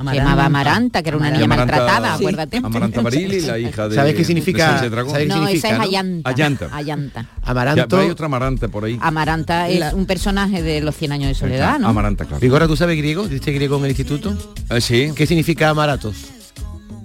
Se 0.01 0.09
Amaranta. 0.09 0.23
llamaba 0.23 0.45
Amaranta, 0.45 1.03
que 1.03 1.09
era 1.09 1.17
una 1.17 1.29
niña 1.31 1.45
Amaranta- 1.45 1.75
maltratada, 1.77 2.17
Sí. 2.17 2.23
acuérdate. 2.23 2.57
Amaranta 2.57 3.01
Barili, 3.01 3.41
la 3.41 3.59
hija 3.59 3.87
de 3.87 3.95
¿Sabes 3.95 4.15
qué 4.15 4.23
significa- 4.25 4.79
sabes 4.79 4.89
qué 4.91 5.25
No, 5.27 5.35
significa, 5.35 5.51
esa 5.51 5.69
es 5.69 5.77
no? 5.77 5.83
Ayanta. 5.83 6.29
Ayanta. 6.29 6.69
Ayanta. 6.75 7.25
Amaranto. 7.43 7.97
Ya, 7.97 8.03
hay 8.03 8.09
otra 8.09 8.25
Amaranta 8.25 8.67
por 8.67 8.85
ahí. 8.85 8.97
Amaranta 9.01 9.69
es 9.69 9.79
La- 9.79 9.95
un 9.95 10.05
personaje 10.05 10.61
de 10.63 10.81
los 10.81 10.95
100 10.95 11.11
años 11.11 11.27
de 11.29 11.35
soledad, 11.35 11.79
¿no? 11.79 11.87
Amaranta, 11.87 12.25
claro. 12.25 12.39
Vigora, 12.39 12.67
¿tú 12.67 12.75
sabes 12.75 12.97
griego? 12.97 13.27
¿Diste 13.27 13.51
griego 13.51 13.77
en 13.77 13.83
el 13.85 13.91
instituto? 13.91 14.35
sí. 14.79 15.11
¿Qué 15.15 15.25
significa 15.27 15.69
amaratos? 15.69 16.15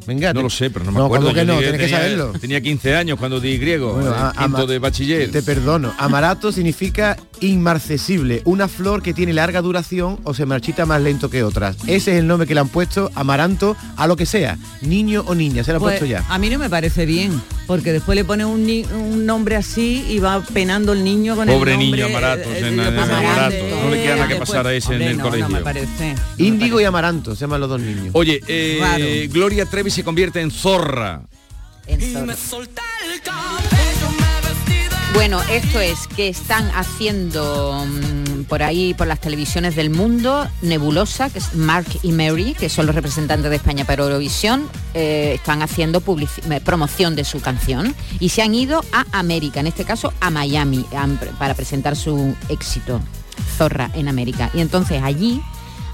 Venga, 0.07 0.33
No 0.33 0.41
te- 0.41 0.45
lo 0.45 0.51
sé, 0.51 0.71
pero 0.71 0.85
no 0.85 0.93
me 0.93 0.99
No, 0.99 1.07
acuerdo. 1.07 1.25
¿cómo 1.27 1.35
que 1.35 1.41
Yo 1.41 1.47
no? 1.47 1.53
llegué- 1.61 1.71
Tienes 1.73 1.81
que 1.81 1.87
tenía- 1.87 1.99
saberlo. 1.99 2.33
Tenía 2.41 2.61
15 2.61 2.95
años 2.97 3.19
cuando 3.19 3.41
di 3.41 3.59
griego, 3.59 3.95
Bueno, 3.95 4.09
en 4.15 4.23
a- 4.23 4.33
quinto 4.33 4.59
ama- 4.59 4.67
de 4.67 4.79
bachiller. 4.79 5.31
Te 5.31 5.43
perdono. 5.43 5.93
Amarato 5.99 6.53
significa 6.53 7.17
inmarcesible, 7.41 8.43
una 8.45 8.69
flor 8.69 9.03
que 9.03 9.13
tiene 9.13 9.33
larga 9.33 9.61
duración 9.61 10.19
o 10.25 10.33
se 10.35 10.47
marchita 10.47 10.87
más 10.87 11.03
lento 11.03 11.29
que 11.29 11.43
otras. 11.43 11.77
Ese 11.87 12.13
es 12.13 12.19
el 12.21 12.27
nombre 12.27 12.47
que 12.47 12.55
le 12.55 12.61
han 12.61 12.69
puesto 12.69 13.11
amaranto 13.15 13.77
a 13.97 14.07
lo 14.07 14.17
que 14.17 14.25
sea, 14.27 14.57
niño 14.83 15.25
o 15.27 15.35
niña, 15.35 15.65
se 15.65 15.73
lo 15.73 15.77
han 15.79 15.83
Pues, 15.83 15.99
puesto 15.99 16.07
ya. 16.07 16.25
A 16.29 16.39
mí 16.39 16.49
no 16.49 16.59
me 16.59 16.71
parece 16.71 17.05
bien, 17.07 17.43
porque 17.67 17.93
después 17.93 18.15
le 18.17 18.25
pone 18.25 18.45
un, 18.45 18.65
ni- 18.65 18.85
un 18.85 19.27
nombre 19.27 19.57
así 19.57 20.05
y 20.09 20.19
va 20.21 20.41
penando 20.43 20.93
el 20.93 21.03
niño 21.03 21.35
con 21.37 21.49
Pobre 21.49 21.73
el 21.73 21.81
nombre. 21.81 22.03
niño 22.03 22.07
Amaratos, 22.17 22.47
eh, 22.53 22.59
en- 22.61 22.81
eh, 22.81 22.89
en 22.89 22.99
Amarato. 22.99 23.55
eh, 23.57 23.81
No 23.83 23.91
le 23.91 24.03
queda 24.03 24.15
nada 24.17 24.29
que 24.29 24.37
pasar 24.37 24.67
a 24.67 24.73
ese 24.75 24.95
en 24.95 25.03
el 25.03 25.17
no, 25.19 25.25
colegio. 25.25 25.49
No 25.49 25.55
me 25.57 25.61
parece. 25.63 26.15
Índigo 26.39 26.81
y 26.81 26.85
amaranto, 26.85 27.35
se 27.35 27.41
llaman 27.43 27.61
los 27.61 27.69
dos 27.69 27.81
niños. 27.81 28.11
Oye, 28.13 28.41
eh. 28.47 29.29
Gloria 29.33 29.67
Trevi 29.67 29.91
se 29.97 30.05
convierte 30.05 30.43
en 30.43 30.51
zorra. 30.51 31.23
Bueno, 35.15 35.41
esto 35.51 35.81
es 35.81 36.07
que 36.07 36.29
están 36.29 36.71
haciendo 36.75 37.87
mm, 37.87 38.43
por 38.43 38.63
ahí, 38.63 38.93
por 38.93 39.07
las 39.07 39.23
televisiones 39.23 39.75
del 39.75 39.89
mundo, 39.89 40.47
Nebulosa, 40.61 41.31
que 41.31 41.39
es 41.39 41.55
Mark 41.55 41.87
y 42.03 42.13
Mary, 42.13 42.55
que 42.61 42.69
son 42.69 42.85
los 42.85 42.95
representantes 42.95 43.49
de 43.49 43.57
España 43.57 43.87
para 43.87 44.03
Eurovisión, 44.03 44.69
eh, 44.93 45.33
están 45.37 45.63
haciendo 45.63 46.03
eh, 46.05 46.61
promoción 46.63 47.17
de 47.17 47.25
su 47.25 47.41
canción 47.41 47.95
y 48.21 48.29
se 48.29 48.43
han 48.43 48.55
ido 48.55 48.85
a 48.93 49.07
América, 49.19 49.61
en 49.61 49.69
este 49.69 49.87
caso 49.87 50.13
a 50.21 50.29
Miami, 50.29 50.85
para 51.39 51.55
presentar 51.55 51.97
su 51.97 52.37
éxito, 52.51 53.01
Zorra 53.57 53.91
en 53.95 54.09
América. 54.09 54.51
Y 54.53 54.61
entonces 54.61 55.03
allí 55.03 55.41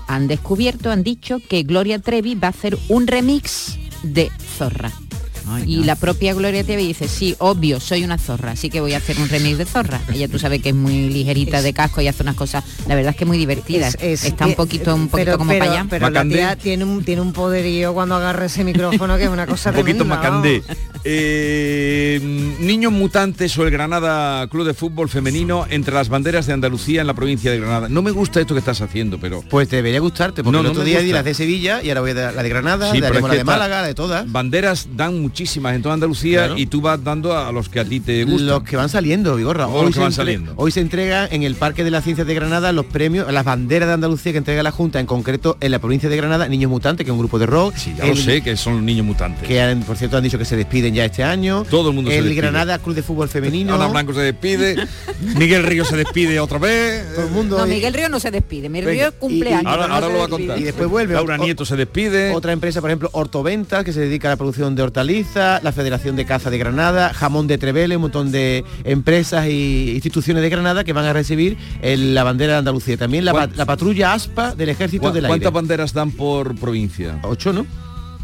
han 0.09 0.27
descubierto, 0.27 0.91
han 0.91 1.05
dicho 1.05 1.39
que 1.49 1.63
Gloria 1.63 2.01
Trevi 2.01 2.35
va 2.35 2.49
a 2.49 2.51
hacer 2.51 2.77
un 2.89 3.07
remix 3.07 3.79
de 4.03 4.31
Zorra. 4.59 4.93
y 5.67 5.83
la 5.85 5.97
propia 5.97 6.33
Gloria 6.35 6.63
Trevi 6.65 6.87
dice, 6.87 7.09
sí, 7.09 7.35
obvio, 7.39 7.81
soy 7.81 8.05
una 8.05 8.17
zorra, 8.17 8.53
así 8.53 8.71
que 8.71 8.81
voy 8.81 8.95
a 8.95 8.99
hacer 8.99 9.19
un 9.19 9.29
remix 9.29 9.59
de 9.59 9.65
zorra. 9.67 10.01
Ella 10.15 10.29
tú 10.29 10.39
sabes 10.39 10.63
que 10.63 10.69
es 10.71 10.75
muy 10.75 11.09
ligerita 11.11 11.61
de 11.61 11.73
casco 11.73 12.01
y 12.01 12.07
hace 12.09 12.23
unas 12.23 12.37
cosas, 12.37 12.63
la 12.87 12.95
verdad 12.95 13.11
es 13.11 13.17
que 13.17 13.25
es 13.25 13.29
muy 13.29 13.39
divertida. 13.39 13.89
Es- 13.89 13.97
es- 14.01 14.25
Está 14.25 14.47
un 14.47 14.53
eh, 14.53 14.55
poquito, 14.55 14.95
un 14.95 15.09
poquito 15.09 15.27
pero, 15.33 15.39
como 15.39 15.51
pero- 15.51 15.65
para 15.65 15.73
allá. 15.81 15.87
Pero 15.91 16.11
la 16.11 16.25
tía 16.25 16.57
tiene 16.57 16.85
un, 16.85 17.05
tiene 17.05 17.21
un 17.23 17.33
poderío 17.33 17.93
cuando 17.93 18.15
agarra 18.15 18.47
ese 18.47 18.63
micrófono 18.65 19.17
que 19.19 19.25
es 19.25 19.31
una 19.31 19.47
cosa 19.47 19.71
Un 19.71 19.77
poquito 19.77 19.99
tremenda, 20.05 20.17
macandé. 20.17 20.63
Eh, 21.05 22.21
niños 22.61 22.93
mutantes 22.93 23.57
o 23.59 23.65
el 23.65 23.71
Granada 23.71 24.47
Club 24.49 24.67
de 24.67 24.75
Fútbol 24.75 25.09
Femenino 25.09 25.67
entre 25.71 25.95
las 25.95 26.09
banderas 26.09 26.47
de 26.47 26.53
Andalucía 26.53 27.01
en 27.01 27.07
la 27.07 27.15
provincia 27.15 27.51
de 27.51 27.59
Granada. 27.59 27.89
No 27.89 28.03
me 28.03 28.11
gusta 28.11 28.41
esto 28.41 28.55
que 28.55 28.61
estás 28.61 28.81
haciendo, 28.81 29.19
pero... 29.19 29.43
Pues 29.51 29.69
debería 29.69 30.01
gustarte, 30.01 30.43
porque 30.43 30.55
No, 30.57 30.61
el 30.61 30.67
otro 30.69 30.85
día 30.85 31.01
di 31.01 31.13
las 31.13 31.25
de 31.25 31.35
Sevilla 31.35 31.83
y 31.83 31.89
ahora 31.89 32.01
voy 32.03 32.11
a 32.11 32.15
dar 32.15 32.35
la 32.35 32.43
de 32.43 32.49
Granada, 32.49 32.91
Sí, 32.93 32.99
es 32.99 33.03
la 33.03 33.11
de 33.11 33.45
Málaga, 33.45 33.83
la 33.83 33.87
de 33.89 33.95
todas. 33.95 34.31
Banderas 34.31 34.89
dan 34.97 35.21
muchísimas 35.21 35.75
en 35.75 35.83
toda 35.83 35.95
Andalucía 35.95 36.47
Claro. 36.47 36.59
y 36.59 36.67
tú 36.67 36.81
vas 36.81 37.03
dando 37.03 37.37
a 37.37 37.51
los 37.53 37.69
que 37.69 37.81
a 37.81 37.85
ti 37.85 38.01
te 38.01 38.25
gustan. 38.25 38.47
Los 38.47 38.63
que 38.63 38.77
van 38.77 38.89
saliendo, 38.89 39.37
Vigorra. 39.37 39.67
Todos 39.67 39.85
los 39.87 39.95
que 39.95 40.01
van 40.01 40.13
saliendo. 40.13 40.53
Hoy 40.57 40.71
se 40.71 40.81
entrega 40.81 41.27
en 41.31 41.43
el 41.43 41.55
Parque 41.57 41.85
de 41.85 41.91
las 41.91 42.05
Ciencias 42.05 42.27
de 42.27 42.35
Granada 42.35 42.73
los 42.73 42.87
premios, 42.87 43.31
las 43.33 43.45
banderas 43.45 43.89
de 43.89 43.95
Andalucía 43.95 44.33
que 44.33 44.39
entrega 44.39 44.63
la 44.63 44.71
Junta, 44.71 45.01
en 45.01 45.07
concreto 45.07 45.57
en 45.61 45.71
la 45.73 45.79
provincia 45.79 46.09
de 46.09 46.17
Granada, 46.17 46.49
Niños 46.49 46.71
Mutantes, 46.71 47.05
que 47.05 47.11
es 47.11 47.13
un 47.13 47.19
grupo 47.19 47.39
de 47.39 47.47
rock. 47.47 47.75
Sí, 47.77 47.95
ya 47.97 48.07
lo 48.07 48.17
sé, 48.17 48.41
que 48.43 48.57
son 48.57 48.75
los 48.75 48.83
niños 48.83 49.05
mutantes. 49.07 49.47
Que 49.49 49.77
por 49.87 49.97
cierto 49.97 50.17
han 50.17 50.23
dicho 50.23 50.39
que 50.39 50.45
se 50.45 50.57
despiden 50.57 50.92
ya 50.95 51.05
este 51.05 51.23
año. 51.25 51.65
Todo 51.69 51.89
el 51.91 51.95
mundo 51.95 52.11
se 52.11 52.19
El 52.19 52.25
despide. 52.25 52.41
Granada 52.43 52.79
Club 52.79 52.95
de 52.95 53.03
Fútbol 53.03 53.29
Femenino. 53.29 53.75
Ana 53.75 53.87
Blanco 53.89 54.13
se 54.15 54.21
despide, 54.21 54.77
Miguel 55.37 55.63
Río 55.65 55.85
se 55.85 55.97
despide 55.97 56.39
otra 56.41 56.59
vez. 56.59 57.05
Todo 57.15 57.27
el 57.27 57.31
mundo. 57.33 57.59
No, 57.59 57.67
Miguel 57.67 57.95
Río 57.95 58.09
no 58.09 58.21
se 58.21 58.31
despide, 58.31 58.69
Miguel 58.69 58.87
Venga, 58.87 59.11
Río 59.11 59.19
cumple 59.19 59.55
años. 59.55 59.67
Ahora, 59.67 59.83
pero 59.85 59.89
no 59.89 59.95
ahora 59.95 60.07
se 60.07 60.13
lo 60.13 60.19
va 60.19 60.25
a 60.25 60.29
contar. 60.29 60.59
Y 60.59 60.63
después 60.65 60.89
vuelve. 60.89 61.15
Laura 61.15 61.37
Nieto 61.39 61.65
se 61.65 61.77
despide. 61.77 62.33
Otra 62.33 62.53
empresa, 62.53 62.81
por 62.81 62.91
ejemplo, 62.91 63.09
Hortoventas, 63.13 63.85
que 63.85 63.93
se 63.93 64.01
dedica 64.01 64.29
a 64.29 64.33
la 64.33 64.37
producción 64.37 64.75
de 64.75 64.83
hortalizas, 64.83 65.63
la 65.63 65.73
Federación 65.73 66.17
de 66.17 66.25
Caza 66.25 66.51
de 66.51 66.59
Granada, 66.59 67.13
Jamón 67.15 67.47
de 67.47 67.59
Trevele, 67.59 67.97
un 67.97 68.03
montón 68.03 68.33
de 68.33 68.65
empresas 68.85 69.47
e 69.47 69.53
instituciones 69.95 70.43
de 70.43 70.49
Granada 70.49 70.85
que 70.85 70.93
van 70.93 71.05
a 71.05 71.13
recibir 71.13 71.57
el- 71.83 72.15
la 72.15 72.25
bandera 72.25 72.53
de 72.55 72.59
Andalucía. 72.61 72.97
También 72.97 73.25
la, 73.25 73.33
pa- 73.33 73.47
¿Cuán- 73.49 73.57
la 73.57 73.65
patrulla 73.67 74.13
ASPA 74.13 74.55
del 74.55 74.69
Ejército 74.69 75.03
¿Cu- 75.09 75.13
del 75.13 75.25
Aire. 75.25 75.29
¿Cuántas 75.29 75.53
banderas 75.53 75.93
dan 75.93 76.11
por 76.11 76.55
provincia? 76.57 77.19
Ocho, 77.23 77.53
¿no? 77.53 77.67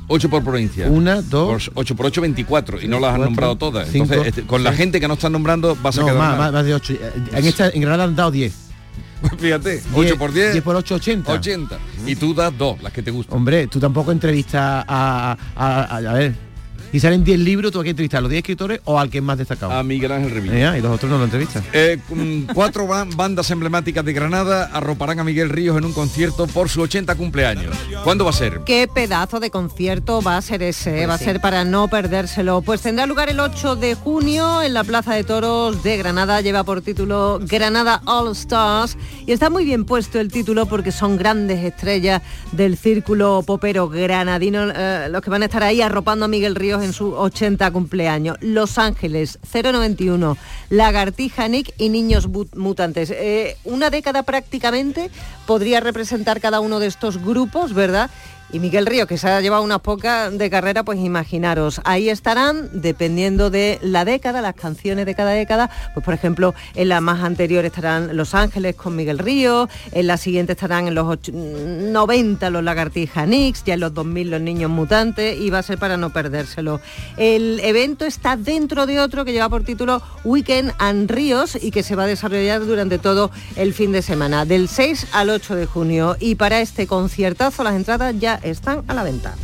Ocho 0.09 0.29
por 0.31 0.43
provincia. 0.43 0.87
Una, 0.89 1.21
dos. 1.23 1.69
Por 1.69 1.79
8 1.83 1.97
por 1.97 2.07
8, 2.07 2.21
24. 2.23 2.81
Y 2.83 2.89
no 2.89 2.99
las 2.99 3.15
han 3.15 3.21
nombrado 3.21 3.57
todas. 3.57 3.89
cinco, 3.89 4.05
Entonces, 4.05 4.29
este, 4.29 4.43
con 4.43 4.65
la 4.65 4.71
seis. 4.71 4.79
gente 4.79 5.01
que 5.01 5.07
no 5.09 5.15
están 5.15 5.33
nombrando 5.33 5.77
vas 5.83 5.97
a 5.99 6.01
No, 6.01 6.07
quedar 6.07 6.19
más, 6.19 6.39
más, 6.39 6.53
más 6.53 6.65
de 6.65 6.75
ocho. 6.75 6.95
En, 7.33 7.45
esta, 7.45 7.69
en 7.69 7.81
Granada 7.83 8.05
han 8.05 8.17
dado 8.17 8.31
10. 8.31 8.53
Fíjate, 9.39 9.83
8 9.95 10.17
por 10.17 10.33
10. 10.33 10.53
10 10.53 10.65
por 10.65 10.77
8, 10.77 10.95
80. 10.95 11.33
80. 11.33 11.79
Y 12.07 12.17
tú 12.17 12.33
das 12.35 12.57
dos, 12.57 12.83
las 12.83 12.93
que 12.93 13.03
te 13.03 13.11
gustan. 13.11 13.37
Hombre, 13.37 13.67
tú 13.67 13.79
tampoco 13.79 14.11
entrevistas 14.13 14.85
a, 14.89 15.37
a, 15.57 15.83
a- 15.83 15.97
a 15.97 16.13
ver. 16.15 16.48
Y 16.93 17.01
salen 17.01 17.23
10 17.25 17.39
libros, 17.41 17.71
tú 17.73 17.81
aquí 17.81 17.91
entrevistas 17.91 18.19
a 18.19 18.21
los 18.23 18.31
10 18.31 18.39
escritores 18.41 18.81
o 18.85 18.99
al 18.99 19.11
que 19.11 19.19
es 19.19 19.25
más 19.25 19.37
destacado. 19.39 19.73
A 19.73 19.83
Miguel 19.83 20.11
Ángel 20.13 20.31
Revilla. 20.31 20.77
Y 20.79 20.81
los 20.81 20.93
otros 20.93 21.11
no 21.11 21.19
lo 21.19 21.25
entrevistas. 21.25 21.63
Eh, 21.73 21.99
mm, 22.09 22.53
cuatro 22.55 22.87
ban- 22.87 23.15
bandas 23.17 23.51
emblemáticas 23.51 24.05
de 24.05 24.13
Granada 24.13 24.71
arroparán 24.73 25.21
a 25.21 25.25
Miguel 25.25 25.51
Ríos 25.51 25.77
en 25.77 25.85
un 25.85 25.93
concierto 25.93 26.47
por 26.47 26.69
su 26.69 26.81
80 26.81 27.15
cumpleaños. 27.15 27.75
¿Cuándo 28.05 28.25
va 28.25 28.31
a 28.31 28.35
ser? 28.35 28.61
Qué 28.65 28.89
pedazo 28.93 29.39
de 29.41 29.51
concierto 29.51 30.23
va 30.23 30.37
a 30.37 30.43
ser 30.43 30.63
ese, 30.63 30.93
Pues 30.93 31.09
va 31.11 31.15
a 31.15 31.19
sí. 31.19 31.25
ser 31.25 31.41
para 31.41 31.65
no 31.65 31.89
perdérselo. 31.89 32.63
Pues 32.63 32.81
tendrá 32.81 33.07
lugar 33.07 33.29
el 33.29 33.41
8 33.41 33.77
de 33.77 33.95
junio 33.95 34.63
en 34.63 34.73
la 34.75 34.85
Plaza 34.85 35.15
de 35.15 35.25
Toros 35.25 35.83
de 35.83 35.97
Granada, 35.99 36.41
lleva 36.41 36.65
por 36.65 36.81
título 36.81 37.39
Granada 37.43 38.01
All 38.07 38.33
Stars 38.33 38.97
y 39.27 39.33
está 39.33 39.51
muy 39.51 39.65
bien 39.65 39.85
puesto 39.85 40.19
el 40.21 40.33
título 40.33 40.67
porque 40.67 40.93
son 40.93 41.17
grandes 41.17 41.63
estrellas 41.65 42.23
del 42.53 42.77
círculo 42.77 43.43
popero 43.47 43.89
granadino 43.89 44.71
eh, 44.75 45.09
los 45.11 45.21
que 45.23 45.31
van 45.31 45.43
a 45.43 45.47
estar 45.47 45.63
ahí 45.63 45.81
arropando 45.83 46.25
a 46.25 46.29
Miguel 46.29 46.55
Ríos 46.55 46.78
en 46.83 46.93
su 46.93 47.15
80 47.15 47.71
cumpleaños. 47.71 48.37
Los 48.41 48.79
Ángeles 48.79 49.39
091, 49.53 50.37
Lagartija 50.71 51.49
Nick 51.49 51.73
y 51.79 51.89
Niños 51.89 52.29
Mutantes. 52.55 53.11
Eh, 53.11 53.57
una 53.65 53.91
década 53.91 54.23
prácticamente 54.23 55.11
podría 55.47 55.81
representar 55.81 56.41
cada 56.41 56.61
uno 56.61 56.81
de 56.81 56.87
estos 56.87 57.23
grupos, 57.23 57.75
¿verdad? 57.75 58.11
Y 58.51 58.61
Miguel 58.61 58.87
Río, 58.87 59.07
que 59.07 59.19
se 59.19 59.29
ha 59.29 59.41
llevado 59.43 59.63
unas 59.63 59.81
pocas 59.81 60.37
de 60.37 60.49
carrera, 60.49 60.83
pues 60.83 60.99
imaginaros, 60.99 61.83
ahí 61.85 62.09
estarán, 62.09 62.71
dependiendo 62.73 63.51
de 63.51 63.79
la 63.83 64.07
década, 64.07 64.41
las 64.41 64.55
canciones 64.55 65.05
de 65.05 65.15
cada 65.15 65.33
década, 65.33 65.69
pues 65.93 66.03
por 66.03 66.15
ejemplo, 66.15 66.55
en 66.75 66.89
la 66.89 67.03
más 67.03 67.23
anterior 67.23 67.67
estarán 67.67 68.17
Los 68.17 68.35
Ángeles 68.35 68.75
con 68.75 68.97
Miguel 68.97 69.19
Río, 69.19 69.69
en 69.93 70.07
la 70.07 70.17
siguiente 70.17 70.53
estarán 70.53 70.89
en 70.89 70.95
los 70.95 71.07
och- 71.07 71.31
90 71.31 72.49
los 72.49 72.65
Lagartija 72.65 73.27
Nix, 73.27 73.65
ya 73.65 73.75
en 73.75 73.81
los 73.81 73.93
2000 73.93 74.31
los 74.31 74.41
Niños 74.41 74.71
Mutantes, 74.71 75.39
y 75.39 75.51
va 75.51 75.59
a 75.59 75.63
ser 75.63 75.77
para 75.79 75.99
no 75.99 76.11
perdérselo. 76.11 76.81
El 77.19 77.61
evento 77.61 78.07
está 78.07 78.37
dentro 78.37 78.87
de 78.87 78.99
otro 79.01 79.27
que 79.27 79.33
lleva 79.33 79.51
por 79.51 79.63
título 79.63 80.01
Weekend 80.25 80.73
and 80.79 81.11
Ríos 81.11 81.59
y 81.61 81.71
que 81.71 81.83
se 81.83 81.97
va 81.97 82.05
a 82.05 82.07
desarrollar 82.07 82.65
durante 82.65 82.99
todo 82.99 83.31
el 83.57 83.75
fin 83.75 83.93
de 83.93 84.01
semana, 84.01 84.47
del 84.47 84.69
6 84.69 85.09
al 85.13 85.29
8 85.29 85.55
de 85.55 85.67
junio. 85.67 86.17
Y 86.19 86.37
para 86.37 86.61
este 86.63 86.87
conciertazo 86.87 87.63
las 87.63 87.75
entradas 87.75 88.15
ya 88.19 88.38
están 88.43 88.85
a 88.89 88.95
la 88.95 89.03
venta. 89.03 89.35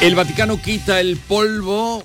El 0.00 0.14
Vaticano 0.14 0.60
quita 0.60 1.00
el 1.00 1.16
polvo 1.16 2.04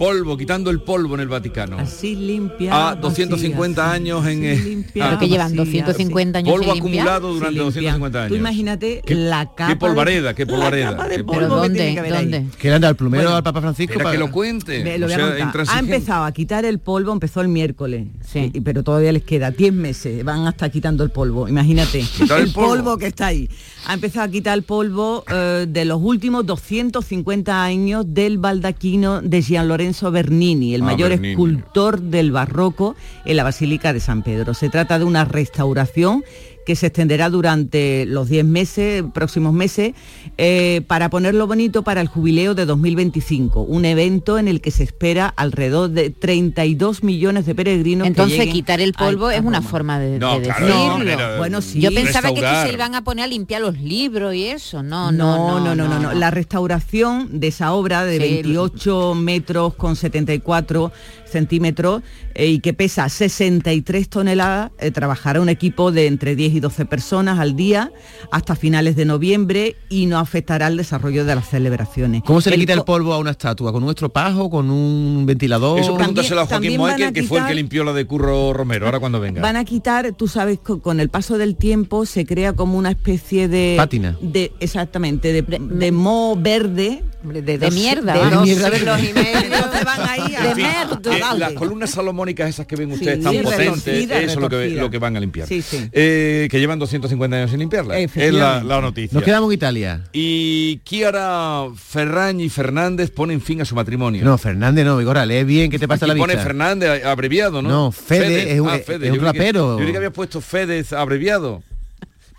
polvo, 0.00 0.34
quitando 0.38 0.70
el 0.70 0.80
polvo 0.80 1.14
en 1.14 1.20
el 1.20 1.28
Vaticano. 1.28 1.78
Así 1.78 2.16
limpia. 2.16 2.88
A 2.90 2.94
250 2.94 3.92
años 3.92 4.26
en... 4.26 4.44
eh, 4.46 4.84
Pero 4.94 5.18
que 5.18 5.28
llevan 5.28 5.54
250 5.54 6.38
años 6.38 6.50
Polvo 6.50 6.72
acumulado 6.72 7.34
durante 7.34 7.58
Sí, 7.58 7.64
limpia. 7.64 7.92
250 7.92 8.18
años. 8.18 8.28
Tú 8.30 8.34
imagínate 8.36 9.02
Qué- 9.04 9.14
la 9.14 9.44
capa 9.54 9.68
Qué 9.68 9.76
polvareda, 9.76 10.32
qué 10.34 10.46
la 10.46 10.52
polvareda. 10.52 10.90
capa 10.92 11.08
de 11.08 11.16
Qué- 11.18 11.24
polvo 11.24 11.38
¿Pero 11.40 11.48
que 11.54 11.60
dónde? 11.60 11.78
tiene 11.78 12.02
que. 12.02 12.10
¿Dónde? 12.10 12.46
Que 12.58 12.68
le 12.70 12.74
anda 12.76 12.88
al 12.88 12.96
plumero 12.96 13.24
Bueno, 13.24 13.36
al 13.36 13.42
Papa 13.42 13.60
Francisco 13.60 13.98
para- 13.98 14.12
que 14.12 14.16
lo 14.18 14.30
cuente. 14.30 14.82
Ve, 14.82 14.96
lo 14.98 15.04
o 15.04 15.08
voy 15.10 15.14
a 15.14 15.18
sea, 15.36 15.38
contar. 15.52 15.66
Ha 15.68 15.78
empezado 15.78 16.24
a 16.24 16.32
quitar 16.32 16.64
el 16.64 16.78
polvo, 16.78 17.12
empezó 17.12 17.42
el 17.42 17.48
miércoles, 17.48 18.06
sí. 18.26 18.50
y- 18.54 18.60
pero 18.62 18.82
todavía 18.82 19.12
les 19.12 19.22
queda 19.24 19.50
10 19.50 19.74
meses, 19.74 20.24
van 20.24 20.46
hasta 20.46 20.70
quitando 20.70 21.04
el 21.04 21.10
polvo, 21.10 21.46
imagínate, 21.46 22.00
el 22.38 22.50
polvo. 22.54 22.96
que 22.96 23.08
está 23.08 23.26
ahí. 23.26 23.50
Ha 23.86 23.92
empezado 23.92 24.24
a 24.24 24.30
quitar 24.30 24.56
el 24.56 24.62
polvo 24.62 25.24
eh, 25.30 25.66
de 25.68 25.84
los 25.84 26.00
últimos 26.02 26.46
250 26.46 27.62
años 27.62 28.06
del 28.08 28.38
baldaquino 28.38 29.20
de 29.20 29.42
Gian 29.42 29.68
Lorenzo 29.68 29.89
Bernini, 30.10 30.74
el 30.74 30.82
Ah, 30.82 30.86
mayor 30.86 31.10
Bernini. 31.10 31.32
escultor 31.32 32.00
del 32.00 32.30
barroco 32.32 32.96
en 33.24 33.36
la 33.36 33.44
Basílica 33.44 33.92
de 33.92 34.00
San 34.00 34.22
Pedro. 34.22 34.54
Se 34.54 34.68
trata 34.68 34.98
de 34.98 35.04
una 35.04 35.24
restauración 35.24 36.24
que 36.70 36.76
se 36.76 36.86
extenderá 36.86 37.28
durante 37.30 38.06
los 38.06 38.28
10 38.28 38.44
meses, 38.44 39.02
próximos 39.12 39.52
meses, 39.52 39.92
eh, 40.38 40.82
para 40.86 41.10
ponerlo 41.10 41.48
bonito 41.48 41.82
para 41.82 42.00
el 42.00 42.06
jubileo 42.06 42.54
de 42.54 42.64
2025, 42.64 43.62
un 43.62 43.84
evento 43.84 44.38
en 44.38 44.46
el 44.46 44.60
que 44.60 44.70
se 44.70 44.84
espera 44.84 45.26
alrededor 45.36 45.90
de 45.90 46.10
32 46.10 47.02
millones 47.02 47.44
de 47.44 47.56
peregrinos. 47.56 48.06
Entonces 48.06 48.46
quitar 48.52 48.80
el 48.80 48.92
polvo 48.92 49.26
a- 49.26 49.30
a 49.30 49.34
es 49.34 49.42
una 49.42 49.62
forma 49.62 49.98
de, 49.98 50.20
No, 50.20 50.38
de 50.38 50.42
claro, 50.46 50.64
decirlo. 50.66 51.16
no, 51.32 51.38
Bueno, 51.38 51.60
sí. 51.60 51.80
Yo 51.80 51.92
pensaba 51.92 52.28
que, 52.28 52.34
es 52.34 52.40
que 52.40 52.40
Restaurar. 52.42 52.66
se 52.68 52.72
iban 52.74 52.94
a 52.94 53.02
poner 53.02 53.24
a 53.24 53.26
limpiar 53.26 53.62
los 53.62 53.76
libros 53.80 54.32
y 54.32 54.44
eso. 54.44 54.84
No, 54.84 55.10
No, 55.10 55.58
no, 55.58 55.74
no, 55.74 55.74
no, 55.74 55.88
no, 55.88 55.98
no. 55.98 56.12
La 56.14 56.30
restauración 56.30 57.40
de 57.40 57.48
esa 57.48 57.72
obra 57.72 58.04
de 58.04 58.12
Sí, 58.14 58.18
28 58.42 59.14
metros 59.16 59.74
con 59.74 59.96
74 59.96 60.92
centímetros 61.30 62.02
eh, 62.34 62.46
y 62.48 62.60
que 62.60 62.74
pesa 62.74 63.08
63 63.08 64.08
toneladas, 64.08 64.70
eh, 64.78 64.90
trabajará 64.90 65.40
un 65.40 65.48
equipo 65.48 65.92
de 65.92 66.06
entre 66.06 66.36
10 66.36 66.54
y 66.54 66.60
12 66.60 66.84
personas 66.86 67.38
al 67.38 67.56
día 67.56 67.92
hasta 68.30 68.54
finales 68.56 68.96
de 68.96 69.04
noviembre 69.04 69.76
y 69.88 70.06
no 70.06 70.18
afectará 70.18 70.66
el 70.66 70.76
desarrollo 70.76 71.24
de 71.24 71.34
las 71.34 71.48
celebraciones. 71.48 72.22
¿Cómo 72.24 72.40
se 72.40 72.50
le 72.50 72.56
El 72.56 72.60
quita 72.62 72.72
el 72.74 72.84
polvo 72.84 73.12
a 73.14 73.18
una 73.18 73.30
estatua? 73.30 73.72
¿Con 73.72 73.82
un 73.84 73.90
estropajo? 73.90 74.50
¿Con 74.50 74.70
un 74.70 75.24
ventilador? 75.26 75.78
Eso 75.80 75.96
pregúntaselo 75.96 76.40
a 76.42 76.46
Joaquín 76.46 76.80
a 76.80 77.12
que 77.12 77.22
fue 77.22 77.38
el 77.40 77.46
que 77.46 77.54
limpió 77.54 77.84
la 77.84 77.92
de 77.92 78.04
Curro 78.06 78.52
Romero, 78.52 78.86
ahora 78.86 79.00
cuando 79.00 79.20
venga. 79.20 79.40
Van 79.40 79.56
a 79.56 79.64
quitar, 79.64 80.12
tú 80.12 80.28
sabes, 80.28 80.58
co- 80.58 80.80
con 80.80 81.00
el 81.00 81.08
paso 81.08 81.38
del 81.38 81.56
tiempo 81.56 82.06
se 82.06 82.26
crea 82.26 82.52
como 82.52 82.76
una 82.78 82.90
especie 82.90 83.48
de... 83.48 83.74
Pátina. 83.76 84.16
De, 84.20 84.52
exactamente, 84.60 85.32
de, 85.32 85.42
de 85.42 85.92
moho 85.92 86.36
verde. 86.36 87.04
De, 87.22 87.70
mierda. 87.70 88.14
de 88.14 88.36
mierda 88.42 88.70
van 89.84 90.08
ahí 90.08 90.34
a... 90.34 90.42
De 90.42 90.54
merda, 90.54 91.00
eh, 91.20 91.38
las 91.38 91.52
columnas 91.52 91.90
salomónicas 91.90 92.48
esas 92.48 92.66
que 92.66 92.76
ven 92.76 92.92
ustedes 92.92 93.18
Sí, 93.18 93.22
tan 93.24 93.42
potentes, 93.42 93.86
eso 94.10 94.10
es 94.32 94.36
lo 94.36 94.48
que, 94.48 94.68
lo 94.70 94.90
que 94.90 94.98
van 94.98 95.16
a 95.16 95.20
limpiar. 95.20 95.46
Sí, 95.48 95.62
sí. 95.62 95.88
Eh, 95.92 96.48
que 96.50 96.58
llevan 96.60 96.78
250 96.78 97.36
años 97.36 97.50
sin 97.50 97.60
limpiarla. 97.60 97.98
Es 97.98 98.14
la, 98.32 98.62
la 98.62 98.80
noticia. 98.80 99.14
Nos 99.14 99.22
quedamos 99.24 99.48
en 99.50 99.54
Italia. 99.54 100.04
Y 100.12 100.78
Kiara 100.84 101.64
Ferragni 101.76 102.48
Fernández 102.48 103.10
ponen 103.10 103.40
fin 103.40 103.60
a 103.60 103.64
su 103.64 103.74
matrimonio. 103.74 104.24
No, 104.24 104.38
Fernández 104.38 104.84
no, 104.84 104.96
Vigora, 104.96 105.24
lee 105.26 105.44
bien, 105.44 105.70
¿qué 105.70 105.78
te 105.78 105.86
pasa 105.88 106.06
Aquí 106.06 106.14
la 106.14 106.18
pone 106.18 106.34
vista? 106.34 106.46
Fernández 106.46 107.04
abreviado, 107.04 107.62
¿no? 107.62 107.68
Ah, 107.68 107.72
No, 107.72 107.92
Fede 107.92 108.52
es 108.54 108.60
un- 108.60 108.68
es 108.70 108.88
un 108.88 108.94
Yo 108.94 108.98
creí 108.98 109.12
que- 109.12 109.18
rapero. 109.18 109.70
yo 109.72 109.78
creí 109.78 109.90
que 109.92 109.96
había 109.98 110.12
puesto 110.12 110.40
Fedez 110.40 110.92
abreviado. 110.92 111.62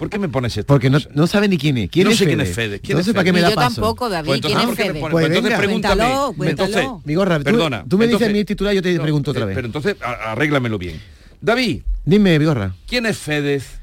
¿Por 0.01 0.09
qué 0.09 0.17
me 0.17 0.29
pones 0.29 0.57
esto? 0.57 0.65
Porque 0.65 0.89
no, 0.89 0.97
no 1.13 1.27
sabe 1.27 1.47
ni 1.47 1.59
quién 1.59 1.77
es. 1.77 1.91
¿Quién 1.91 2.05
No 2.05 2.11
es 2.11 2.17
sé 2.17 2.23
Fede? 2.25 2.35
quién 2.35 2.41
es 2.47 2.55
Fede. 2.55 2.79
¿Quién 2.79 2.95
no 2.95 2.99
es 3.01 3.05
sé 3.05 3.13
para 3.13 3.23
qué 3.23 3.31
me 3.33 3.39
da 3.41 3.49
yo 3.51 3.55
paso. 3.55 3.75
tampoco, 3.81 4.09
David. 4.09 4.25
Pues 4.29 4.37
entonces, 4.37 4.57
¿Quién 4.57 4.67
¿por 4.69 4.79
es 4.79 4.87
Fede? 4.87 4.99
Pues 4.99 5.11
Pues 5.11 5.25
entonces 5.27 5.43
venga. 5.43 5.57
pregúntame. 5.59 5.95
Cuéntalo, 6.01 6.33
cuéntalo. 6.33 6.67
Entonces, 6.69 7.05
Vigorra, 7.05 7.37
tú- 7.37 7.43
perdona. 7.43 7.85
tú 7.87 7.97
me 7.99 8.05
dices 8.07 8.21
entonces- 8.21 8.33
mi 8.37 8.45
titular, 8.45 8.73
yo 8.73 8.81
te 8.81 8.93
No, 8.95 9.03
pregunto 9.03 9.29
otra 9.29 9.43
eh, 9.43 9.45
vez. 9.45 9.55
Pero 9.55 9.67
entonces, 9.67 9.95
arréglamelo 10.01 10.79
bien. 10.79 10.99
David, 11.39 11.81
Dime, 12.03 12.39
Vigorra. 12.39 12.73
¿quién 12.87 13.05
es 13.05 13.19
Fedez? 13.19 13.79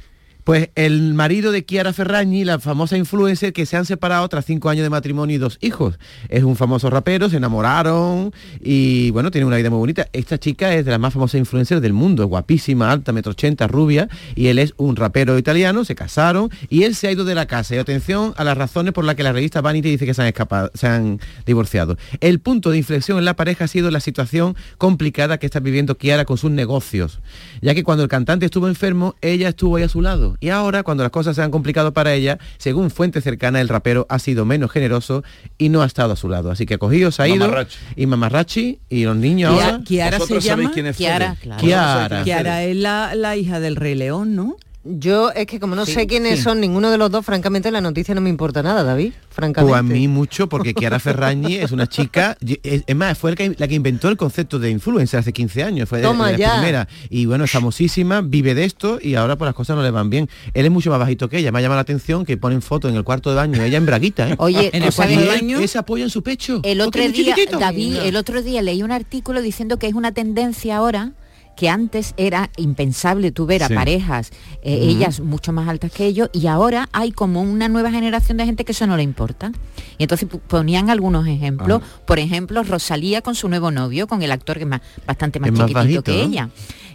Pues 0.49 0.71
el 0.77 1.13
marido 1.13 1.53
de 1.53 1.63
Chiara 1.63 1.93
Ferragni, 1.93 2.43
la 2.43 2.59
famosa 2.59 2.97
influencer 2.97 3.53
que 3.53 3.67
se 3.67 3.77
han 3.77 3.85
separado 3.85 4.27
tras 4.31 4.47
cinco 4.47 4.71
años 4.71 4.83
de 4.83 4.89
matrimonio 4.89 5.37
y 5.37 5.39
dos 5.39 5.59
hijos. 5.61 5.99
Es 6.31 6.43
un 6.43 6.57
famoso 6.57 6.89
rapero, 6.89 7.29
se 7.29 7.37
enamoraron 7.37 8.33
y 8.59 9.11
bueno, 9.11 9.31
tiene 9.31 9.47
una 9.47 9.59
vida 9.59 9.69
muy 9.69 9.79
bonita. 9.79 10.09
Esta 10.15 10.39
chica 10.39 10.75
es 10.75 10.87
de 10.87 10.91
las 10.91 11.01
más 11.01 11.13
famosas 11.13 11.39
influencers 11.39 11.83
del 11.83 11.93
mundo, 11.93 12.23
es 12.23 12.31
guapísima, 12.31 12.91
alta, 12.91 13.13
metro 13.13 13.33
ochenta, 13.33 13.67
rubia, 13.67 14.09
y 14.37 14.47
él 14.47 14.59
es 14.59 14.73
un 14.79 14.97
rapero 14.97 15.37
italiano, 15.37 15.85
se 15.85 15.95
casaron 15.95 16.49
y 16.71 16.85
él 16.85 16.95
se 16.95 17.09
ha 17.09 17.13
ido 17.13 17.27
de 17.27 17.35
la 17.35 17.45
casa. 17.45 17.75
Y 17.75 17.79
atención 17.79 18.33
a 18.39 18.43
las 18.43 18.57
razones 18.57 18.95
por 18.95 19.05
las 19.05 19.17
que 19.17 19.25
la 19.25 19.35
revista 19.35 19.61
Vanity 19.61 19.91
dice 19.91 20.07
que 20.07 20.15
se 20.15 20.23
han 20.23 20.29
escapado, 20.29 20.71
se 20.73 20.87
han 20.87 21.21
divorciado. 21.45 21.99
El 22.21 22.41
punto 22.41 22.71
de 22.71 22.79
inflexión 22.79 23.19
en 23.19 23.27
la 23.27 23.37
pareja 23.37 23.67
ha 23.67 23.69
sido 23.69 23.91
la 23.91 24.01
situación 24.01 24.57
complicada 24.79 25.37
que 25.37 25.45
está 25.45 25.61
viviendo 25.61 25.93
Chiara 25.93 26.25
con 26.25 26.39
sus 26.39 26.51
negocios, 26.51 27.21
ya 27.61 27.75
que 27.75 27.85
cuando 27.85 28.03
el 28.03 28.09
cantante 28.09 28.47
estuvo 28.47 28.67
enfermo, 28.67 29.15
ella 29.21 29.51
estuvo 29.51 29.77
ahí 29.77 29.83
a 29.83 29.91
su 29.91 30.01
lado. 30.01 30.38
Y 30.41 30.51
ahora, 30.51 30.83
cuando 30.83 31.03
las 31.03 31.11
cosas 31.11 31.35
se 31.37 31.43
han 31.43 31.51
complicado 31.51 31.93
para 31.93 32.15
ella, 32.15 32.39
según 32.59 32.91
fuente 32.91 33.21
cercana, 33.21 33.61
el 33.61 33.69
rapero 33.69 34.07
ha 34.09 34.19
sido 34.19 34.45
menos 34.45 34.71
generoso 34.71 35.25
y 35.59 35.69
no 35.69 35.83
ha 35.83 35.87
estado 35.87 36.13
a 36.13 36.17
su 36.17 36.29
lado. 36.29 36.51
Así 36.51 36.65
que 36.67 36.75
ha 36.75 36.79
cogido, 36.79 37.11
se 37.11 37.23
ha 37.23 37.29
ido, 37.29 37.47
Mamarrachi. 37.47 37.79
y 37.97 38.07
Mamarrachi, 38.07 38.79
y 38.89 39.05
los 39.05 39.17
niños 39.17 39.53
ahora... 39.53 39.81
Kiara 39.85 40.13
se 40.19 40.19
¿Vosotros 40.19 40.45
sabéis 40.45 40.67
llama... 40.69 40.75
quién 40.75 40.87
es 40.87 40.97
Kiara, 40.97 41.37
claro. 41.41 41.61
Kiara. 41.61 42.23
Kiara 42.25 42.65
es 42.65 42.77
la, 42.77 43.15
la 43.15 43.37
hija 43.37 43.61
del 43.61 43.77
Rey 43.77 43.95
León, 43.95 44.37
¿no? 44.37 44.57
Yo 44.91 45.31
es 45.33 45.47
que 45.47 45.61
como 45.61 45.75
no 45.75 45.85
Sí, 45.85 45.93
sé 45.93 46.07
quiénes 46.07 46.39
sí. 46.39 46.43
son 46.45 46.61
ninguno 46.61 46.91
de 46.91 46.97
los 46.97 47.11
dos, 47.11 47.25
francamente 47.25 47.71
la 47.71 47.81
noticia 47.83 48.15
no 48.15 48.21
me 48.23 48.31
importa 48.31 48.63
nada, 48.63 48.83
David. 48.83 49.13
Francamente. 49.29 49.71
Pues 49.71 49.79
a 49.79 49.83
mí 49.83 50.09
mucho, 50.09 50.49
porque 50.49 50.73
Chiara 50.73 50.99
Ferragni 50.99 51.57
es 51.57 51.73
una 51.73 51.87
chica, 51.87 52.37
es 52.63 52.83
es 52.87 52.97
más, 52.97 53.19
fue 53.19 53.31
el 53.33 53.37
que- 53.37 53.55
la 53.59 53.69
que 53.69 53.75
inventó 53.75 54.09
el 54.09 54.17
concepto 54.17 54.59
de 54.59 54.71
influencer 54.71 55.21
hace 55.21 55.33
15 55.33 55.63
años, 55.63 55.89
fue 55.89 55.99
de- 55.99 56.05
Toma 56.05 56.33
de, 56.33 56.39
la 56.39 56.53
primera. 56.55 56.89
Y 57.11 57.27
bueno, 57.27 57.45
es 57.45 57.51
famosísima, 57.51 58.23
vive 58.23 58.55
de 58.55 58.65
esto 58.65 58.99
y 59.03 59.15
ahora 59.15 59.37
pues 59.37 59.47
las 59.47 59.55
cosas 59.55 59.77
no 59.77 59.83
le 59.83 59.91
van 59.91 60.09
bien. 60.11 60.29
Él 60.55 60.65
es 60.65 60.71
mucho 60.73 60.91
más 60.91 60.99
bajito 60.99 61.29
que 61.29 61.39
ella, 61.39 61.53
me 61.53 61.59
ha 61.59 61.63
llamado 61.63 61.77
la 61.77 61.83
atención 61.83 62.25
que 62.25 62.37
ponen 62.37 62.63
fotos 62.63 62.91
en 62.91 62.97
el 62.97 63.05
cuarto 63.05 63.31
de 63.31 63.37
baño, 63.37 63.63
ella 63.63 63.77
en 63.79 63.87
braguita, 63.87 64.31
¿eh? 64.31 64.35
Oye, 64.39 64.71
En 64.73 64.81
¿tú 64.83 64.89
el 64.89 64.95
cuarto 64.95 65.21
de 65.21 65.27
baño. 65.27 65.61
él 65.61 65.69
se 65.69 65.79
apoya 65.79 66.05
en 66.05 66.11
su 66.11 66.23
pecho. 66.23 66.61
El 66.65 66.81
otro 66.81 67.07
día. 67.07 67.35
David, 67.61 67.97
el 68.05 68.17
otro 68.17 68.43
día 68.43 68.63
leí 68.63 68.83
un 68.83 68.93
artículo 68.93 69.43
diciendo 69.43 69.79
que 69.79 69.87
es 69.87 69.95
una 69.95 70.13
tendencia 70.13 70.77
ahora 70.79 71.13
que 71.59 71.69
antes 71.69 72.15
era 72.17 72.51
impensable 72.57 73.33
tú 73.33 73.45
ver 73.45 73.65
a 73.65 73.67
Sí. 73.67 73.75
parejas, 73.75 74.31
eh, 74.63 74.79
ellas 74.81 75.19
mucho 75.19 75.53
más 75.53 75.69
altas 75.69 75.91
que 75.91 76.07
ellos, 76.07 76.31
y 76.33 76.47
ahora 76.47 76.89
hay 76.93 77.11
como 77.11 77.43
una 77.43 77.69
nueva 77.69 77.91
generación 77.91 78.39
de 78.39 78.45
gente 78.47 78.65
que 78.65 78.71
eso 78.71 78.87
no 78.87 78.97
le 78.97 79.03
importa. 79.03 79.51
Y 79.99 80.05
entonces 80.05 80.29
ponían 80.47 80.89
algunos 80.89 81.27
ejemplos, 81.27 81.83
Ah. 81.83 82.01
por 82.07 82.21
ejemplo, 82.21 82.63
Rosalía 82.63 83.23
con 83.23 83.35
su 83.35 83.49
nuevo 83.49 83.73
novio, 83.73 84.07
con 84.07 84.23
el 84.23 84.31
actor 84.31 84.57
que 84.59 84.63
es 84.63 84.69
más, 84.69 84.83
bastante 85.05 85.41
más 85.41 85.49
Es 85.51 85.59
más 85.59 85.67
chiquitito 85.67 85.81
bajito, 85.81 86.03
que 86.05 86.13
¿no? 86.13 86.23
ella. 86.33 86.49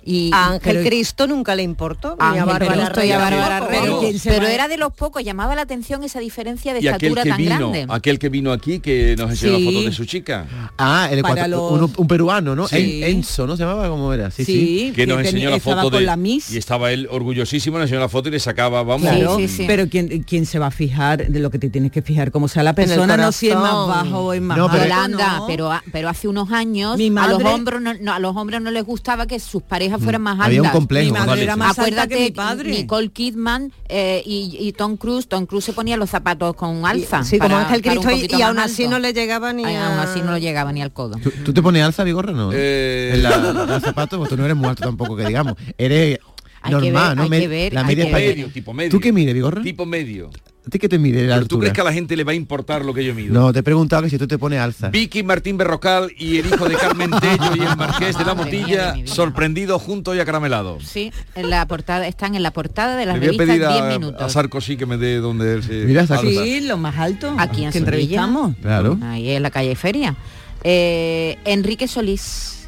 Y, 0.06 0.32
A 0.34 0.47
Ángel 0.54 0.60
pero- 0.78 0.84
Cristo 0.86 1.28
nunca 1.28 1.56
le 1.56 1.64
importó. 1.64 2.16
ni 2.20 2.26
a 2.26 2.30
Ángel 2.30 2.45
Bárbara 2.45 2.74
Cristo 2.74 2.99
y 2.99 3.01
Rey 3.04 3.12
a 3.12 3.18
Bárbara 3.18 3.47
tampoco, 3.60 3.72
Rey. 3.72 3.80
vamos. 3.89 3.99
¿quién 4.01 4.20
se 4.20 4.30
pero 4.30 4.47
era 4.47 4.68
de 4.68 4.78
los 4.78 4.93
pocos, 4.93 5.24
llamaba 5.24 5.56
la 5.56 5.62
atención 5.62 6.04
esa 6.04 6.20
diferencia 6.20 6.74
de 6.74 6.82
Y 6.82 6.88
aquel 6.88 7.10
estatura 7.18 7.24
que 7.24 7.30
tan 7.30 7.38
vino, 7.38 7.72
grande. 7.72 7.86
aquel 7.89 8.20
que 8.20 8.30
vino 8.30 8.51
aquí 8.51 8.80
que 8.80 9.16
nos 9.18 9.30
enseñó 9.32 9.58
Sí. 9.58 9.64
la 9.66 9.72
foto 9.72 9.86
de 9.86 9.91
su 9.93 10.06
chica. 10.06 10.45
Ah, 10.78 11.08
el 11.12 11.22
Para 11.22 11.45
ecuator- 11.45 11.49
los- 11.49 11.72
uno- 11.72 11.91
un 11.97 12.08
peruano, 12.08 12.56
¿no? 12.56 12.68
Sí. 12.68 13.01
Enzo, 13.04 13.47
¿no 13.47 13.56
se 13.56 13.64
llamaba 13.64 13.88
como 13.89 14.12
era? 14.14 14.30
Sí, 14.32 14.43
sí. 14.45 14.54
Sí, 14.54 14.93
Que 14.95 15.08
nos 15.08 15.20
enseñó 15.20 15.49
la 15.49 15.60
foto 15.60 15.89
de 15.89 16.01
la 16.01 16.16
Miss. 16.18 16.51
y 16.51 16.58
estaba 16.58 16.91
él 16.91 17.08
orgullosísimo, 17.10 17.78
le 17.78 17.84
enseñó 17.84 17.99
la 18.01 18.10
foto 18.10 18.30
y 18.30 18.32
le 18.34 18.39
sacaba, 18.39 18.84
vamos. 18.84 19.01
Claro, 19.10 19.38
Sí, 19.38 19.47
sí, 19.47 19.58
sí. 19.58 19.64
pero 19.68 19.88
¿quién, 19.89 20.24
quién 20.24 20.45
se 20.45 20.60
va 20.60 20.68
a 20.68 20.72
fijar 20.72 21.28
de 21.28 21.39
lo 21.39 21.49
que 21.49 21.60
te 21.60 21.70
tienes 21.70 21.91
que 21.91 22.01
fijar? 22.01 22.32
Como 22.32 22.47
sea 22.47 22.64
la 22.64 22.74
persona, 22.74 23.16
no 23.18 23.32
si 23.32 23.49
es 23.49 23.56
más 23.56 23.88
bajo 23.88 24.20
o 24.20 24.34
es 24.34 24.41
más 24.41 24.58
No, 24.58 24.70
pero- 24.70 24.84
alto, 24.84 24.95
Holanda, 24.95 25.38
¿no? 25.39 25.47
pero, 25.91 26.10
hace 26.10 26.28
unos 26.28 26.51
años 26.51 26.97
Mi 26.97 27.08
a 27.08 27.28
los 27.28 27.39
madre- 27.41 27.45
hombres 27.54 27.82
no, 27.82 27.93
no, 27.93 28.14
a 28.14 28.20
los 28.20 28.36
hombres 28.36 28.62
no 28.62 28.72
les 28.72 28.84
gustaba 28.84 29.26
que 29.28 29.39
sus 29.39 29.62
parejas 29.64 29.93
fueran 30.00 30.22
más 30.22 30.34
altas. 30.34 30.48
Había 30.48 30.62
un 30.64 30.70
complejo. 30.70 31.14
Mi 31.14 31.20
madre 31.20 31.44
era 31.44 31.56
más 31.56 31.70
alta 31.80 31.82
Acuérdate, 32.04 32.16
que 32.16 32.24
mi 32.26 32.32
padre. 32.32 32.72
Nicole 32.72 33.10
Kidman 33.10 33.72
eh, 33.89 34.22
y, 34.26 34.58
y 34.60 34.72
Tom 34.74 34.98
Cruise, 34.98 35.28
Tom 35.28 35.46
Cruise 35.46 35.66
se 35.66 35.74
ponía 35.74 35.98
los 35.98 36.10
zapatos 36.10 36.56
con 36.56 36.86
alza. 36.86 37.24
Sí, 37.24 37.38
como 37.38 37.50
para- 37.56 37.68
Ángel 37.68 37.82
para 37.82 38.00
un 38.00 38.06
Cristo 38.06 38.38
y- 38.38 38.41
aún 38.41 38.60
así 38.60 38.84
alto. 38.84 38.96
no 38.96 39.00
le 39.00 39.14
llegaba 39.14 39.54
ni 39.54 39.66
Ay, 39.66 39.76
a... 39.76 39.89
aún 39.89 40.00
así 40.00 40.20
no 40.22 40.32
lo 40.32 40.38
llegaba 40.38 40.72
ni 40.72 40.82
al 40.82 40.91
codo. 40.94 41.18
¿Tú, 41.18 41.32
tú 41.44 41.54
te 41.54 41.62
pones 41.62 41.84
alza, 41.84 42.04
Vigorra, 42.04 42.32
no? 42.34 42.52
Eh, 42.54 43.12
En 43.16 43.24
la, 43.24 43.80
zapatos, 43.80 44.18
pues 44.20 44.30
tú 44.30 44.38
no 44.38 44.46
eres 44.46 44.56
muy 44.58 44.68
alto 44.70 44.84
tampoco, 44.84 45.16
que 45.16 45.26
digamos. 45.26 45.54
Eres 45.78 46.20
Hay 46.62 46.70
que 46.76 46.91
normal, 46.91 47.10
ver, 47.10 47.18
¿no? 47.18 47.24
hay 47.24 47.30
Me- 47.30 47.39
que 47.41 47.48
ver, 47.48 47.74
la 47.74 47.82
hay 47.82 47.88
media 47.88 48.04
que 48.04 48.10
española. 48.10 48.28
ver. 48.28 48.38
medio, 48.38 48.54
tipo 48.54 48.74
medio. 48.74 48.91
¿Tú 48.91 49.00
qué 49.00 49.12
mides, 49.12 49.34
Vigorra? 49.34 49.62
Tipo 49.62 49.86
medio. 49.86 50.30
¿A 50.66 50.70
ti 50.70 50.80
qué 50.80 50.88
te 50.88 50.97
mide 50.97 51.24
la 51.28 51.36
Pero 51.36 51.39
tú 51.47 51.55
altura? 51.55 51.59
crees 51.59 51.74
que 51.74 51.82
a 51.82 51.84
la 51.84 51.91
gente 51.93 52.16
le 52.16 52.24
va 52.24 52.32
a 52.32 52.36
importar 52.36 52.86
lo 52.86 52.93
que 52.93 53.03
yo 53.03 53.14
mido. 53.14 53.34
No, 53.34 53.51
te 53.51 53.59
he 53.59 53.64
preguntado 53.64 54.03
que 54.03 54.09
si 54.09 54.18
tú 54.18 54.28
te 54.28 54.38
pones 54.38 54.59
alza. 54.61 54.89
Vicky 54.89 55.22
Martín 55.22 55.57
Berrocal 55.57 56.09
y 56.18 56.38
el 56.38 56.45
hijo 56.45 56.70
de 56.70 56.76
Carmen 56.76 57.11
Tello 57.22 57.55
y 57.55 57.59
el 57.59 57.76
marqués 57.76 58.18
de 58.18 58.24
la 58.24 58.34
Motilla 58.34 58.95
sorprendidos 59.05 59.82
juntos 59.82 60.16
y 60.16 60.20
acaramelados. 60.22 60.86
Sí, 60.86 61.11
en 61.36 61.49
la 61.49 61.68
portada, 61.68 62.07
están 62.07 62.36
en 62.36 62.43
la 62.43 62.51
portada 62.51 62.95
de 62.95 63.05
las 63.05 63.16
Le 63.20 63.28
voy 63.28 63.36
a 63.36 63.38
revistas 63.39 63.47
pedir 63.57 63.68
10 63.68 63.82
a, 63.95 63.99
minutos. 63.99 64.22
a 64.22 64.30
Sarkozy 64.30 64.78
que 64.78 64.86
me 64.86 64.95
dé 64.97 65.18
donde 65.18 65.55
él 65.55 65.64
se... 65.64 65.74
Mira, 65.86 66.07
Sarkozy. 66.07 66.30
alza. 66.38 66.43
Sí, 66.45 66.61
lo 66.61 66.78
más 66.78 66.97
alto. 66.97 67.36
Aquí 67.38 67.64
en 67.66 67.72
que 67.72 67.74
Sevilla. 67.74 67.80
entrevistamos. 67.80 68.55
Claro. 68.61 68.97
Ahí 69.03 69.32
en 69.32 69.43
la 69.43 69.51
calle 69.51 69.76
Feria. 69.76 70.16
Eh, 70.64 71.38
Enrique 71.43 71.89
Solís 71.89 72.62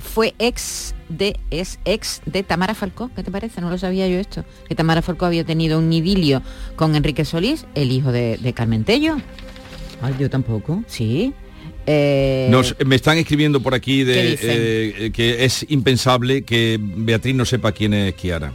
fue 0.00 0.34
ex 0.38 0.94
de 1.08 1.38
es 1.50 1.78
ex 1.84 2.20
de 2.26 2.42
Tamara 2.42 2.74
Falcó. 2.74 3.10
¿Qué 3.16 3.22
te 3.22 3.30
parece? 3.30 3.60
No 3.60 3.70
lo 3.70 3.78
sabía 3.78 4.06
yo 4.08 4.18
esto. 4.18 4.44
Que 4.68 4.74
Tamara 4.74 5.02
Falcó 5.02 5.26
había 5.26 5.44
tenido 5.44 5.78
un 5.78 5.92
idilio 5.92 6.42
con 6.76 6.94
Enrique 6.94 7.24
Solís, 7.24 7.66
el 7.74 7.90
hijo 7.90 8.12
de, 8.12 8.36
de 8.38 8.52
Carmen 8.52 8.84
Tello. 8.84 9.16
Ay, 10.02 10.14
yo 10.18 10.30
tampoco. 10.30 10.82
Sí. 10.86 11.32
Eh, 11.86 12.48
Nos- 12.50 12.76
me 12.84 12.94
están 12.96 13.18
escribiendo 13.18 13.60
por 13.60 13.74
aquí 13.74 14.04
¿Qué 14.04 14.12
de, 14.12 15.06
eh, 15.06 15.10
que 15.12 15.44
es 15.44 15.66
impensable 15.68 16.42
que 16.42 16.78
Beatriz 16.80 17.34
no 17.34 17.44
sepa 17.44 17.72
quién 17.72 17.94
es 17.94 18.14
Kiara. 18.14 18.52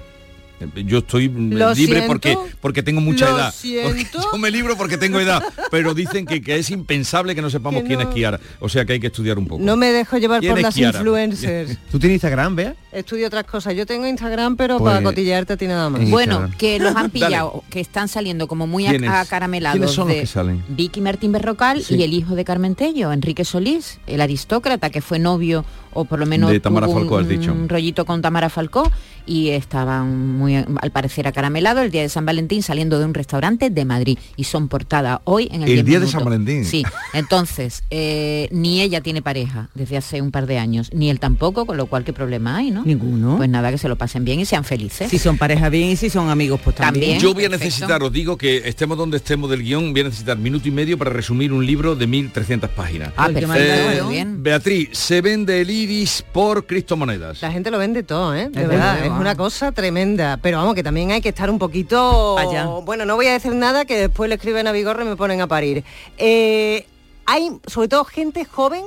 Yo 0.86 1.00
estoy 1.00 1.28
Lo 1.30 1.74
libre 1.74 1.76
siento. 1.76 2.08
porque 2.08 2.38
porque 2.62 2.84
tengo 2.84 3.02
mucha 3.02 3.30
edad. 3.30 3.54
Yo 3.64 4.38
me 4.38 4.52
libro 4.52 4.78
porque 4.78 4.98
tengo 4.98 5.20
edad, 5.20 5.44
pero 5.72 5.94
dicen 5.94 6.26
que, 6.26 6.42
que 6.42 6.56
es 6.58 6.70
impensable 6.70 7.36
que 7.36 7.42
no 7.42 7.50
sepamos 7.50 7.82
Que 7.84 7.88
quién 7.90 8.02
es 8.02 8.08
Kiara. 8.08 8.40
O 8.60 8.70
sea 8.70 8.86
que 8.86 8.94
hay 8.94 9.00
que 9.00 9.08
estudiar 9.08 9.38
un 9.38 9.48
poco. 9.48 9.64
No 9.64 9.76
me 9.76 9.92
dejo 9.92 10.18
llevar 10.18 10.40
¿Quién 10.40 10.54
por 10.54 10.62
las 10.62 10.76
Kiara? 10.76 11.00
influencers. 11.00 11.78
¿Tú 11.92 12.00
tienes 12.00 12.16
Instagram, 12.16 12.56
Bea? 12.56 12.76
Estudio 12.96 13.28
otras 13.28 13.44
cosas. 13.44 13.76
Yo 13.76 13.86
tengo 13.86 14.08
Instagram, 14.08 14.56
pero 14.56 14.78
Pues- 14.78 14.94
para 14.94 15.04
cotillearte 15.04 15.54
a 15.54 15.58
ti 15.58 15.68
nada 15.68 15.90
más. 15.90 16.10
Bueno, 16.10 16.50
que 16.58 16.80
los 16.80 16.96
han 16.96 17.10
pillado, 17.10 17.64
que 17.70 17.80
están 17.80 18.08
saliendo 18.08 18.48
como 18.48 18.68
muy 18.68 18.88
acaramelados. 18.88 19.78
¿Quiénes 19.78 19.92
son 19.96 20.08
los 20.08 20.16
de 20.16 20.22
que 20.22 20.28
salen? 20.28 20.64
Vicky 20.70 21.02
Martín 21.02 21.32
Berrocal 21.32 21.82
Sí. 21.84 21.96
y 21.96 22.04
el 22.04 22.14
hijo 22.14 22.36
de 22.36 22.46
Carmen 22.46 22.76
Tello, 22.76 23.12
Enrique 23.12 23.44
Solís, 23.46 24.00
el 24.08 24.22
aristócrata 24.22 24.90
que 24.90 25.02
fue 25.02 25.20
novio 25.20 25.66
o 25.98 26.04
por 26.06 26.20
lo 26.20 26.26
menos 26.26 26.50
De 26.52 26.60
Tamara 26.60 26.88
tuvo 26.88 26.96
un, 26.98 27.02
Falcó, 27.04 27.18
has 27.20 27.28
dicho. 27.30 27.54
un 27.54 27.70
rollito 27.70 28.04
con 28.06 28.22
Tamara 28.22 28.50
Falcó 28.50 28.92
y 29.26 29.50
estaban 29.50 30.38
muy 30.38 30.56
al 30.56 30.92
parecer 30.92 31.26
acaramelados 31.26 31.84
el 31.86 31.90
día 31.92 32.02
de 32.02 32.10
San 32.10 32.26
Valentín 32.26 32.62
saliendo 32.64 33.00
de 33.00 33.06
un 33.06 33.14
restaurante 33.14 33.70
de 33.70 33.86
Madrid 33.86 34.18
y 34.36 34.44
son 34.44 34.68
portada 34.68 35.22
hoy 35.24 35.48
en 35.52 35.64
el, 35.64 35.70
El 35.70 35.76
10 35.76 35.86
día 35.86 36.00
de. 36.02 36.08
San 36.08 36.26
Valentín. 36.26 36.66
Sí, 36.66 36.84
entonces 37.14 37.84
eh, 37.90 38.50
ni 38.52 38.82
ella 38.82 39.00
tiene 39.02 39.22
pareja 39.22 39.70
desde 39.74 39.96
hace 39.98 40.22
un 40.22 40.32
par 40.32 40.46
de 40.48 40.58
años, 40.58 40.90
ni 40.94 41.10
él 41.10 41.20
tampoco, 41.22 41.66
con 41.66 41.78
lo 41.78 41.86
cual 41.88 42.04
qué 42.04 42.12
problema 42.14 42.58
hay, 42.58 42.72
¿no? 42.72 42.84
Ninguno. 42.86 43.36
Pues 43.38 43.50
nada, 43.50 43.72
que 43.72 43.78
se 43.78 43.90
lo 43.90 43.98
pasen 43.98 44.24
bien 44.24 44.40
y 44.40 44.46
sean 44.46 44.64
felices. 44.64 45.10
Si 45.10 45.20
son 45.20 45.38
pareja 45.38 45.70
bien 45.70 45.90
y 45.90 45.96
si 45.98 46.10
son 46.10 46.30
amigos, 46.30 46.62
pues 46.64 46.76
también. 46.76 47.20
Yo 47.20 47.34
voy 47.34 47.46
a 47.46 47.50
necesitar, 47.50 48.02
os 48.04 48.14
digo 48.14 48.38
que 48.38 48.58
estemos 48.70 48.98
donde 48.98 49.18
estemos 49.18 49.50
del 49.50 49.64
guion, 49.64 49.92
voy 49.92 50.02
a 50.02 50.04
necesitar 50.06 50.38
minuto 50.38 50.68
y 50.68 50.72
medio 50.72 50.98
para 50.98 51.10
resumir 51.10 51.52
un 51.52 51.66
libro 51.66 51.96
de 51.96 52.08
1300 52.08 52.70
páginas. 52.70 53.12
Ah, 53.18 53.28
Pues 53.32 53.44
perfecto, 53.46 54.04
muy 54.06 54.14
bien. 54.14 54.44
Beatriz, 54.44 54.90
se 54.94 55.22
vende 55.22 55.62
el 55.62 55.70
iris 55.70 56.24
por 56.32 56.66
criptomonedas. 56.66 57.42
La 57.42 57.52
gente 57.52 57.72
lo 57.72 57.80
vende 57.80 58.04
todo, 58.04 58.36
¿eh? 58.36 58.50
De 58.50 58.62
Es 58.62 58.68
verdad, 58.68 58.96
verdad. 58.96 59.16
es 59.16 59.20
una 59.20 59.36
cosa 59.36 59.72
tremenda. 59.72 60.38
Pero 60.42 60.60
vamos, 60.60 60.76
que 60.76 60.84
también 60.84 61.12
hay 61.12 61.22
que 61.22 61.30
estar 61.30 61.50
un 61.50 61.58
poquito... 61.60 62.38
Allá. 62.38 62.66
Bueno, 62.66 63.06
no 63.06 63.16
voy 63.16 63.26
a 63.26 63.34
decir 63.34 63.54
nada 63.56 63.86
que 63.86 63.98
después 63.98 64.30
le 64.30 64.36
escriben 64.36 64.68
a 64.68 64.72
Vigorra 64.72 65.04
y 65.04 65.08
me 65.08 65.16
ponen 65.16 65.42
a 65.42 65.48
parir. 65.48 65.84
Eh, 66.18 66.86
hay 67.26 67.50
sobre 67.66 67.88
todo 67.88 68.06
gente 68.06 68.46
joven 68.46 68.84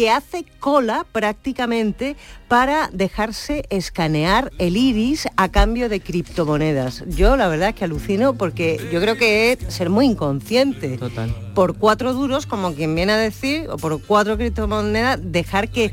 que 0.00 0.08
hace 0.10 0.46
cola 0.60 1.04
prácticamente 1.12 2.16
para 2.48 2.88
dejarse 2.90 3.66
escanear 3.68 4.50
el 4.58 4.78
iris 4.78 5.28
a 5.36 5.50
cambio 5.50 5.90
de 5.90 6.00
criptomonedas. 6.00 7.04
Yo 7.06 7.36
la 7.36 7.48
verdad 7.48 7.68
es 7.68 7.74
que 7.74 7.84
alucino 7.84 8.32
porque 8.32 8.80
yo 8.90 8.98
creo 9.00 9.16
que 9.18 9.52
es 9.52 9.58
ser 9.72 9.90
muy 9.90 10.06
inconsciente. 10.06 10.96
Total. 10.96 11.32
Por 11.54 11.76
cuatro 11.76 12.14
duros, 12.14 12.46
como 12.46 12.72
quien 12.74 12.94
viene 12.94 13.12
a 13.12 13.16
decir, 13.18 13.68
o 13.68 13.76
por 13.76 14.00
cuatro 14.02 14.38
criptomonedas, 14.38 15.20
dejar 15.22 15.68
que 15.68 15.92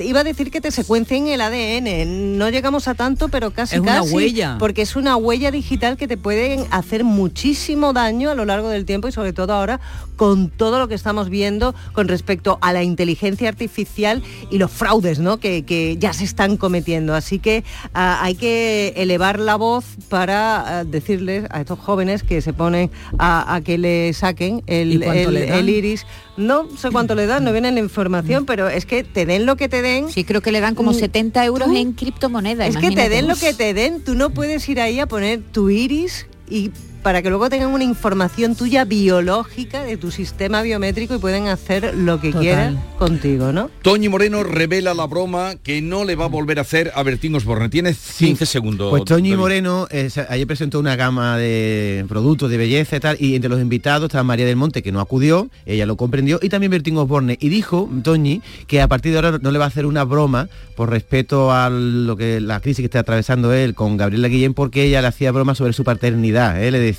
iba 0.00 0.20
a 0.20 0.24
decir 0.24 0.50
que 0.50 0.60
te 0.60 0.70
secuencien 0.70 1.26
el 1.28 1.40
ADN. 1.40 2.36
No 2.38 2.50
llegamos 2.50 2.86
a 2.86 2.94
tanto, 2.94 3.28
pero 3.28 3.50
casi 3.50 3.76
Es 3.76 3.80
una 3.80 4.00
casi, 4.00 4.14
huella. 4.14 4.56
porque 4.58 4.82
es 4.82 4.94
una 4.94 5.16
huella 5.16 5.50
digital 5.50 5.96
que 5.96 6.06
te 6.06 6.18
pueden 6.18 6.66
hacer 6.70 7.02
muchísimo 7.02 7.92
daño 7.94 8.30
a 8.30 8.34
lo 8.34 8.44
largo 8.44 8.68
del 8.68 8.84
tiempo 8.84 9.08
y 9.08 9.12
sobre 9.12 9.32
todo 9.32 9.54
ahora 9.54 9.80
con 10.16 10.50
todo 10.50 10.78
lo 10.78 10.86
que 10.86 10.94
estamos 10.94 11.28
viendo 11.30 11.74
con 11.92 12.08
respecto 12.08 12.57
a 12.60 12.72
la 12.72 12.82
inteligencia 12.82 13.48
artificial 13.48 14.22
y 14.50 14.58
los 14.58 14.70
fraudes 14.70 15.18
¿no? 15.18 15.38
que, 15.38 15.64
que 15.64 15.96
ya 15.98 16.12
se 16.12 16.24
están 16.24 16.56
cometiendo. 16.56 17.14
Así 17.14 17.38
que 17.38 17.64
ah, 17.94 18.18
hay 18.22 18.34
que 18.34 18.94
elevar 18.96 19.38
la 19.38 19.56
voz 19.56 19.84
para 20.08 20.78
ah, 20.80 20.84
decirles 20.84 21.44
a 21.50 21.60
estos 21.60 21.78
jóvenes 21.78 22.22
que 22.22 22.40
se 22.40 22.52
ponen 22.52 22.90
a, 23.18 23.54
a 23.54 23.60
que 23.60 23.78
le 23.78 24.12
saquen 24.12 24.62
¿Y 24.66 24.72
el, 24.72 25.02
el- 25.02 25.68
iris. 25.68 26.06
No 26.36 26.68
sé 26.76 26.90
cuánto 26.90 27.14
le 27.16 27.26
dan, 27.26 27.42
no 27.44 27.52
viene 27.52 27.68
en 27.68 27.74
la 27.74 27.80
información, 27.80 28.46
pero 28.46 28.68
es 28.68 28.86
que 28.86 29.02
te 29.02 29.26
den 29.26 29.44
lo 29.44 29.56
que 29.56 29.68
te 29.68 29.82
den. 29.82 30.08
Sí, 30.08 30.22
creo 30.24 30.40
que 30.40 30.52
le 30.52 30.60
dan 30.60 30.74
como 30.76 30.92
Mm, 30.92 30.94
70 30.94 31.44
euros 31.44 31.68
tú- 31.68 31.76
en 31.76 31.92
criptomonedas. 31.92 32.68
Es 32.68 32.76
que 32.76 32.90
te 32.92 33.08
den 33.08 33.26
lo 33.28 33.34
que 33.34 33.52
te 33.54 33.74
den, 33.74 34.02
tú 34.04 34.14
no 34.14 34.30
puedes 34.30 34.68
ir 34.68 34.80
ahí 34.80 35.00
a 35.00 35.06
poner 35.06 35.40
tu 35.52 35.68
iris 35.68 36.26
y 36.48 36.70
para 37.08 37.22
que 37.22 37.30
luego 37.30 37.48
tengan 37.48 37.70
una 37.70 37.84
información 37.84 38.54
tuya 38.54 38.84
biológica 38.84 39.82
de 39.82 39.96
tu 39.96 40.10
sistema 40.10 40.60
biométrico 40.60 41.14
y 41.14 41.18
pueden 41.18 41.48
hacer 41.48 41.94
lo 41.96 42.20
que 42.20 42.28
Total. 42.28 42.42
quieran 42.42 42.84
contigo, 42.98 43.50
¿no? 43.50 43.70
Toñi 43.80 44.10
Moreno 44.10 44.42
revela 44.42 44.92
la 44.92 45.06
broma 45.06 45.54
que 45.56 45.80
no 45.80 46.04
le 46.04 46.16
va 46.16 46.26
a 46.26 46.28
volver 46.28 46.58
a 46.58 46.62
hacer 46.62 46.92
a 46.94 47.02
Bertín 47.02 47.34
Osborne. 47.34 47.70
Tienes 47.70 47.96
15 48.18 48.44
segundos. 48.44 48.90
Pues 48.90 49.06
Toñi 49.06 49.30
David. 49.30 49.40
Moreno 49.40 49.88
eh, 49.90 50.10
ayer 50.28 50.46
presentó 50.46 50.78
una 50.78 50.96
gama 50.96 51.38
de 51.38 52.04
productos 52.08 52.50
de 52.50 52.58
belleza 52.58 52.96
y 52.96 53.00
tal, 53.00 53.16
y 53.18 53.36
entre 53.36 53.48
los 53.48 53.62
invitados 53.62 54.08
estaba 54.08 54.24
María 54.24 54.44
del 54.44 54.56
Monte, 54.56 54.82
que 54.82 54.92
no 54.92 55.00
acudió, 55.00 55.48
ella 55.64 55.86
lo 55.86 55.96
comprendió, 55.96 56.38
y 56.42 56.50
también 56.50 56.72
Bertín 56.72 56.98
Osborne. 56.98 57.38
Y 57.40 57.48
dijo, 57.48 57.88
Toñi, 58.04 58.42
que 58.66 58.82
a 58.82 58.88
partir 58.88 59.12
de 59.12 59.18
ahora 59.18 59.38
no 59.40 59.50
le 59.50 59.58
va 59.58 59.64
a 59.64 59.68
hacer 59.68 59.86
una 59.86 60.04
broma 60.04 60.50
por 60.76 60.90
respeto 60.90 61.52
a 61.52 61.70
lo 61.70 62.16
que 62.18 62.40
la 62.40 62.60
crisis 62.60 62.82
que 62.82 62.86
está 62.86 63.00
atravesando 63.00 63.52
él 63.54 63.74
con 63.74 63.96
Gabriela 63.96 64.28
Guillén, 64.28 64.52
porque 64.52 64.84
ella 64.84 65.00
le 65.00 65.08
hacía 65.08 65.32
broma 65.32 65.54
sobre 65.54 65.72
su 65.72 65.84
paternidad. 65.84 66.62
¿eh? 66.62 66.70
Le 66.70 66.78
decía, 66.78 66.97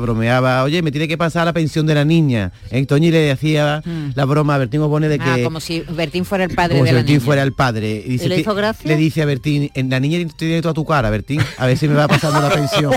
bromeaba, 0.00 0.62
oye, 0.64 0.82
me 0.82 0.90
tiene 0.90 1.08
que 1.08 1.16
pasar 1.18 1.44
la 1.46 1.52
pensión 1.52 1.86
de 1.86 1.94
la 1.94 2.04
niña. 2.04 2.52
¿eh? 2.70 2.84
Toñi 2.86 3.10
le 3.10 3.18
decía 3.20 3.82
la 4.14 4.24
broma 4.24 4.54
a 4.54 4.58
Bertín 4.58 4.80
Osborne 4.80 5.08
de 5.08 5.18
que... 5.18 5.24
Ah, 5.30 5.38
como 5.44 5.60
si 5.60 5.80
Bertín 5.80 6.24
fuera 6.24 6.44
el 6.44 6.50
padre 6.54 6.74
Como 6.74 6.84
de 6.84 6.90
si 6.90 6.94
la 6.94 7.00
Bertín 7.00 7.14
niña. 7.16 7.24
fuera 7.24 7.42
el 7.42 7.52
padre. 7.52 8.02
Y 8.06 8.18
le 8.18 8.34
que- 8.36 8.40
hizo 8.40 8.54
gracia? 8.54 8.88
Le 8.88 8.96
dice 8.96 9.22
a 9.22 9.26
Bertín, 9.26 9.70
en 9.74 9.90
la 9.90 10.00
niña 10.00 10.18
tiene 10.36 10.60
toda 10.62 10.74
tu 10.74 10.84
cara, 10.84 11.10
Bertín, 11.10 11.40
a 11.58 11.66
ver 11.66 11.76
si 11.76 11.88
me 11.88 11.94
va 11.94 12.08
pasando 12.08 12.40
la 12.40 12.50
pensión. 12.50 12.92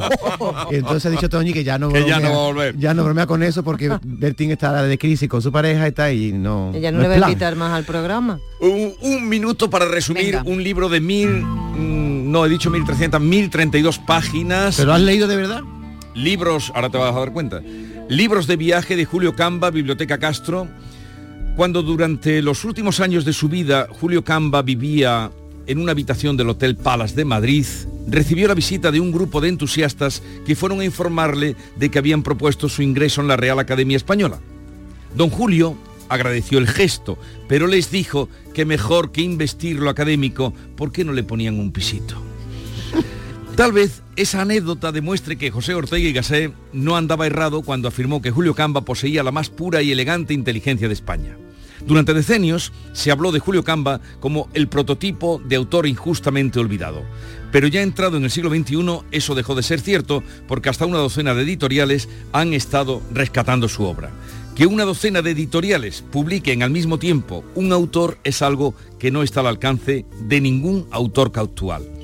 Y 0.72 0.76
entonces 0.76 1.06
ha 1.08 1.10
dicho 1.10 1.30
Toñi 1.30 1.54
que 1.54 1.64
ya 1.64 1.78
no 1.78 1.90
Que 1.90 2.06
ya 2.06 2.18
bromea- 2.20 2.22
no 2.30 2.30
va 2.36 2.44
a 2.44 2.48
volver. 2.48 2.78
Ya 2.78 2.94
no 2.94 3.04
bromea 3.04 3.26
con 3.28 3.44
eso 3.44 3.64
porque 3.64 3.92
Bertín 4.04 4.52
está 4.52 4.84
de 4.84 4.98
crisis 4.98 5.28
con 5.30 5.42
su 5.42 5.52
pareja 5.52 5.88
y 5.88 5.92
tal 5.92 6.14
y 6.14 6.32
no. 6.34 6.72
Ella 6.74 6.92
no, 6.92 6.98
no 6.98 7.04
le 7.04 7.10
va 7.10 7.14
a 7.16 7.18
plan. 7.18 7.30
invitar 7.32 7.56
más 7.56 7.72
al 7.74 7.84
programa. 7.84 8.40
Un, 8.60 8.94
un 9.02 9.28
minuto 9.30 9.70
para 9.70 9.86
resumir 9.86 10.36
Venga. 10.36 10.44
un 10.46 10.64
libro 10.64 10.90
de 10.90 11.00
mil, 11.02 11.30
mm, 11.30 12.32
no 12.32 12.46
he 12.46 12.50
dicho 12.50 12.70
1300, 12.70 13.20
1032 13.22 14.00
páginas. 14.00 14.76
¿Pero 14.78 14.94
has 14.94 15.02
leído 15.02 15.28
de 15.28 15.36
verdad? 15.36 15.62
Libros, 16.16 16.72
ahora 16.76 16.90
te 16.90 16.98
vas 16.98 17.16
a 17.16 17.20
dar 17.20 17.32
cuenta, 17.32 17.62
libros 18.10 18.48
de 18.48 18.58
viaje 18.58 18.96
de 18.96 19.06
Julio 19.06 19.36
Camba, 19.36 19.72
Biblioteca 19.72 20.18
Castro, 20.18 20.68
cuando 21.56 21.82
durante 21.84 22.42
los 22.42 22.64
últimos 22.64 23.00
años 23.00 23.26
de 23.26 23.34
su 23.34 23.50
vida 23.50 23.88
Julio 23.90 24.24
Camba 24.24 24.62
vivía 24.62 25.32
en 25.68 25.80
una 25.80 25.92
habitación 25.92 26.38
del 26.38 26.50
Hotel 26.50 26.76
Palace 26.76 27.16
de 27.16 27.26
Madrid, 27.26 27.66
recibió 28.08 28.48
la 28.48 28.54
visita 28.54 28.92
de 28.92 29.00
un 29.00 29.12
grupo 29.12 29.42
de 29.42 29.50
entusiastas 29.50 30.24
que 30.46 30.56
fueron 30.56 30.82
a 30.82 30.86
informarle 30.86 31.56
de 31.76 31.90
que 31.90 32.00
habían 32.00 32.24
propuesto 32.24 32.68
su 32.68 32.82
ingreso 32.82 33.22
en 33.22 33.28
la 33.28 33.38
Real 33.38 33.60
Academia 33.60 33.98
Española. 33.98 34.40
Don 35.16 35.30
Julio 35.30 35.78
agradeció 36.10 36.58
el 36.58 36.68
gesto, 36.68 37.18
pero 37.48 37.68
les 37.68 37.92
dijo 37.92 38.28
que 38.54 38.66
mejor 38.66 39.12
que 39.12 39.22
investir 39.22 39.78
lo 39.80 39.90
académico, 39.90 40.54
¿por 40.76 40.92
qué 40.92 41.06
no 41.06 41.14
le 41.14 41.24
ponían 41.24 41.60
un 41.60 41.72
pisito? 41.72 42.22
Tal 43.56 43.74
vez 43.74 44.02
esa 44.16 44.42
anécdota 44.42 44.92
demuestre 44.92 45.38
que 45.38 45.52
José 45.52 45.76
Ortega 45.76 46.08
y 46.08 46.14
Gasset 46.14 46.54
no 46.72 46.96
andaba 46.96 47.28
errado 47.28 47.62
cuando 47.62 47.90
afirmó 47.90 48.22
que 48.22 48.32
Julio 48.32 48.56
Camba 48.56 48.82
poseía 48.82 49.24
la 49.24 49.32
más 49.32 49.50
pura 49.50 49.82
y 49.82 49.92
elegante 49.92 50.34
inteligencia 50.34 50.88
de 50.88 50.94
España. 50.94 51.38
Durante 51.86 52.14
decenios 52.14 52.72
se 52.94 53.12
habló 53.12 53.32
de 53.32 53.40
Julio 53.40 53.64
Camba 53.64 54.00
como 54.20 54.50
el 54.54 54.68
prototipo 54.68 55.42
de 55.44 55.58
autor 55.58 55.86
injustamente 55.86 56.60
olvidado. 56.60 57.04
Pero 57.52 57.68
ya 57.68 57.82
entrado 57.82 58.18
en 58.18 58.24
el 58.24 58.32
siglo 58.32 58.50
XXI 58.50 59.00
eso 59.12 59.36
dejó 59.36 59.54
de 59.54 59.64
ser 59.64 59.82
cierto 59.82 60.24
porque 60.48 60.70
hasta 60.70 60.86
una 60.86 61.00
docena 61.00 61.34
de 61.34 61.44
editoriales 61.44 62.08
han 62.32 62.54
estado 62.54 63.02
rescatando 63.12 63.68
su 63.68 63.84
obra. 63.84 64.12
Que 64.56 64.66
una 64.66 64.86
docena 64.86 65.22
de 65.22 65.32
editoriales 65.32 66.04
publiquen 66.10 66.64
al 66.64 66.72
mismo 66.72 67.00
tiempo 67.00 67.44
un 67.56 67.74
autor 67.74 68.18
es 68.24 68.42
algo 68.42 68.76
que 68.98 69.12
no 69.12 69.24
está 69.24 69.42
al 69.42 69.48
alcance 69.48 70.06
de 70.22 70.40
ningún 70.42 70.88
autor 70.92 71.32
actual. 71.36 72.01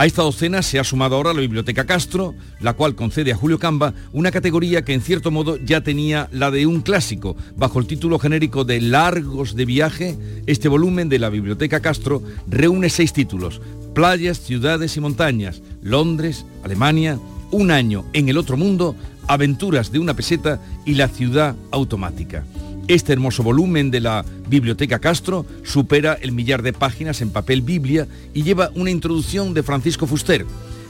A 0.00 0.06
esta 0.06 0.22
docena 0.22 0.62
se 0.62 0.78
ha 0.78 0.84
sumado 0.84 1.16
ahora 1.16 1.34
la 1.34 1.40
Biblioteca 1.40 1.84
Castro, 1.84 2.32
la 2.60 2.74
cual 2.74 2.94
concede 2.94 3.32
a 3.32 3.36
Julio 3.36 3.58
Camba 3.58 3.94
una 4.12 4.30
categoría 4.30 4.84
que 4.84 4.94
en 4.94 5.00
cierto 5.00 5.32
modo 5.32 5.56
ya 5.56 5.80
tenía 5.80 6.28
la 6.30 6.52
de 6.52 6.66
un 6.66 6.82
clásico. 6.82 7.36
Bajo 7.56 7.80
el 7.80 7.88
título 7.88 8.20
genérico 8.20 8.62
de 8.62 8.80
Largos 8.80 9.56
de 9.56 9.64
viaje, 9.64 10.16
este 10.46 10.68
volumen 10.68 11.08
de 11.08 11.18
la 11.18 11.30
Biblioteca 11.30 11.80
Castro 11.80 12.22
reúne 12.46 12.90
seis 12.90 13.12
títulos. 13.12 13.60
Playas, 13.92 14.38
ciudades 14.38 14.96
y 14.96 15.00
montañas, 15.00 15.62
Londres, 15.82 16.46
Alemania, 16.62 17.18
Un 17.50 17.72
año 17.72 18.04
en 18.12 18.28
el 18.28 18.38
otro 18.38 18.56
mundo, 18.56 18.94
Aventuras 19.26 19.90
de 19.90 19.98
una 19.98 20.14
peseta 20.14 20.60
y 20.86 20.94
La 20.94 21.08
ciudad 21.08 21.56
automática. 21.72 22.44
Este 22.88 23.12
hermoso 23.12 23.42
volumen 23.42 23.90
de 23.90 24.00
la 24.00 24.24
Biblioteca 24.48 24.98
Castro 24.98 25.44
supera 25.62 26.14
el 26.14 26.32
millar 26.32 26.62
de 26.62 26.72
páginas 26.72 27.20
en 27.20 27.28
papel 27.28 27.60
Biblia 27.60 28.08
y 28.32 28.44
lleva 28.44 28.70
una 28.74 28.90
introducción 28.90 29.52
de 29.52 29.62
Francisco 29.62 30.06
Fuster. 30.06 30.46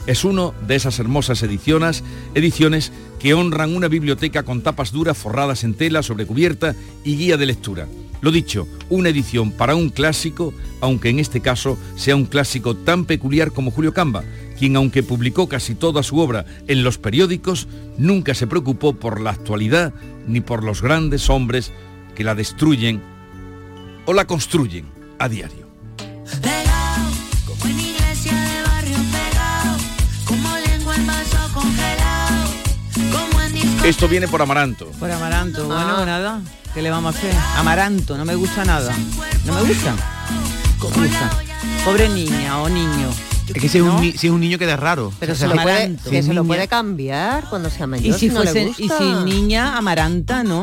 Es 0.07 0.23
uno 0.23 0.53
de 0.65 0.75
esas 0.75 0.97
hermosas 0.99 1.43
ediciones, 1.43 2.05
ediciones 2.35 2.93
que 3.19 3.33
honran 3.33 3.75
una 3.75 3.89
biblioteca 3.89 4.43
con 4.43 4.61
tapas 4.61 4.93
duras 4.93 5.17
forradas 5.17 5.65
en 5.65 5.73
tela 5.73 6.01
sobre 6.01 6.25
cubierta 6.25 6.73
y 7.03 7.17
guía 7.17 7.35
de 7.35 7.47
lectura. 7.47 7.85
Lo 8.21 8.31
dicho, 8.31 8.65
una 8.89 9.09
edición 9.09 9.51
para 9.51 9.75
un 9.75 9.89
clásico, 9.89 10.53
aunque 10.79 11.09
en 11.09 11.19
este 11.19 11.41
caso 11.41 11.77
sea 11.97 12.15
un 12.15 12.25
clásico 12.25 12.77
tan 12.77 13.03
peculiar 13.03 13.51
como 13.51 13.71
Julio 13.71 13.93
Camba, 13.93 14.23
quien 14.59 14.75
aunque 14.75 15.03
publicó 15.03 15.47
casi 15.47 15.73
toda 15.73 16.03
su 16.03 16.19
obra 16.19 16.45
en 16.67 16.83
los 16.83 16.97
periódicos, 16.97 17.67
nunca 17.97 18.33
se 18.35 18.45
preocupó 18.45 18.93
por 18.93 19.21
la 19.21 19.31
actualidad 19.31 19.93
ni 20.27 20.41
por 20.41 20.63
los 20.65 20.81
grandes 20.81 21.29
hombres 21.29 21.71
que 22.13 22.25
la 22.25 22.35
destruyen 22.35 23.01
o 24.05 24.13
la 24.13 24.25
construyen 24.25 24.85
a 25.17 25.29
diario. 25.29 25.69
Esto 33.83 34.07
viene 34.07 34.27
por 34.27 34.41
Amaranto. 34.41 34.87
Por 34.99 35.09
Amaranto, 35.11 35.63
Ah. 35.71 35.83
bueno, 35.83 36.05
nada. 36.05 36.41
¿Qué 36.73 36.81
le 36.81 36.89
vamos 36.91 37.15
a 37.15 37.17
hacer? 37.17 37.33
Amaranto, 37.57 38.17
no 38.17 38.25
me 38.25 38.35
gusta 38.35 38.63
nada. 38.65 38.93
No 39.45 39.53
me 39.53 39.61
gusta. 39.63 39.95
No 40.81 40.89
me 40.89 41.07
gusta. 41.07 41.29
Pobre 41.85 42.09
niña 42.09 42.59
o 42.59 42.69
niño. 42.69 43.09
Es 43.55 43.61
que 43.61 43.69
si 43.69 43.77
es, 43.79 43.83
¿No? 43.83 43.95
un, 43.95 44.01
ni- 44.01 44.11
si 44.13 44.27
es 44.27 44.33
un 44.33 44.39
niño 44.39 44.57
queda 44.57 44.75
raro. 44.77 45.11
Pero 45.19 45.33
O 45.33 45.35
se 45.35 45.47
lo, 45.47 45.53
puede, 45.53 45.69
Amaranto. 45.75 46.09
que 46.09 46.21
se 46.23 46.33
lo 46.33 46.41
Niña. 46.43 46.47
puede 46.55 46.67
cambiar 46.67 47.49
cuando 47.49 47.69
sea 47.69 47.87
mayor. 47.87 48.05
Y 48.15 48.19
si, 48.19 48.27
no 48.29 48.43
le 48.43 48.51
fuese, 48.51 48.67
gusta. 48.67 48.83
y 48.83 48.89
si 48.89 49.13
niña, 49.25 49.77
amaranta, 49.77 50.43
¿no? 50.43 50.61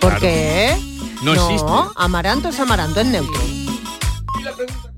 ¿Por 0.00 0.10
Claro. 0.10 0.20
qué? 0.20 0.76
No 1.22 1.32
existe. 1.34 1.70
Amaranto 1.96 2.48
es 2.48 2.58
amaranto, 2.60 3.00
es 3.00 3.06
neutro. 3.06 3.40
Y 3.46 4.42
la 4.42 4.52
pregunta 4.52 4.89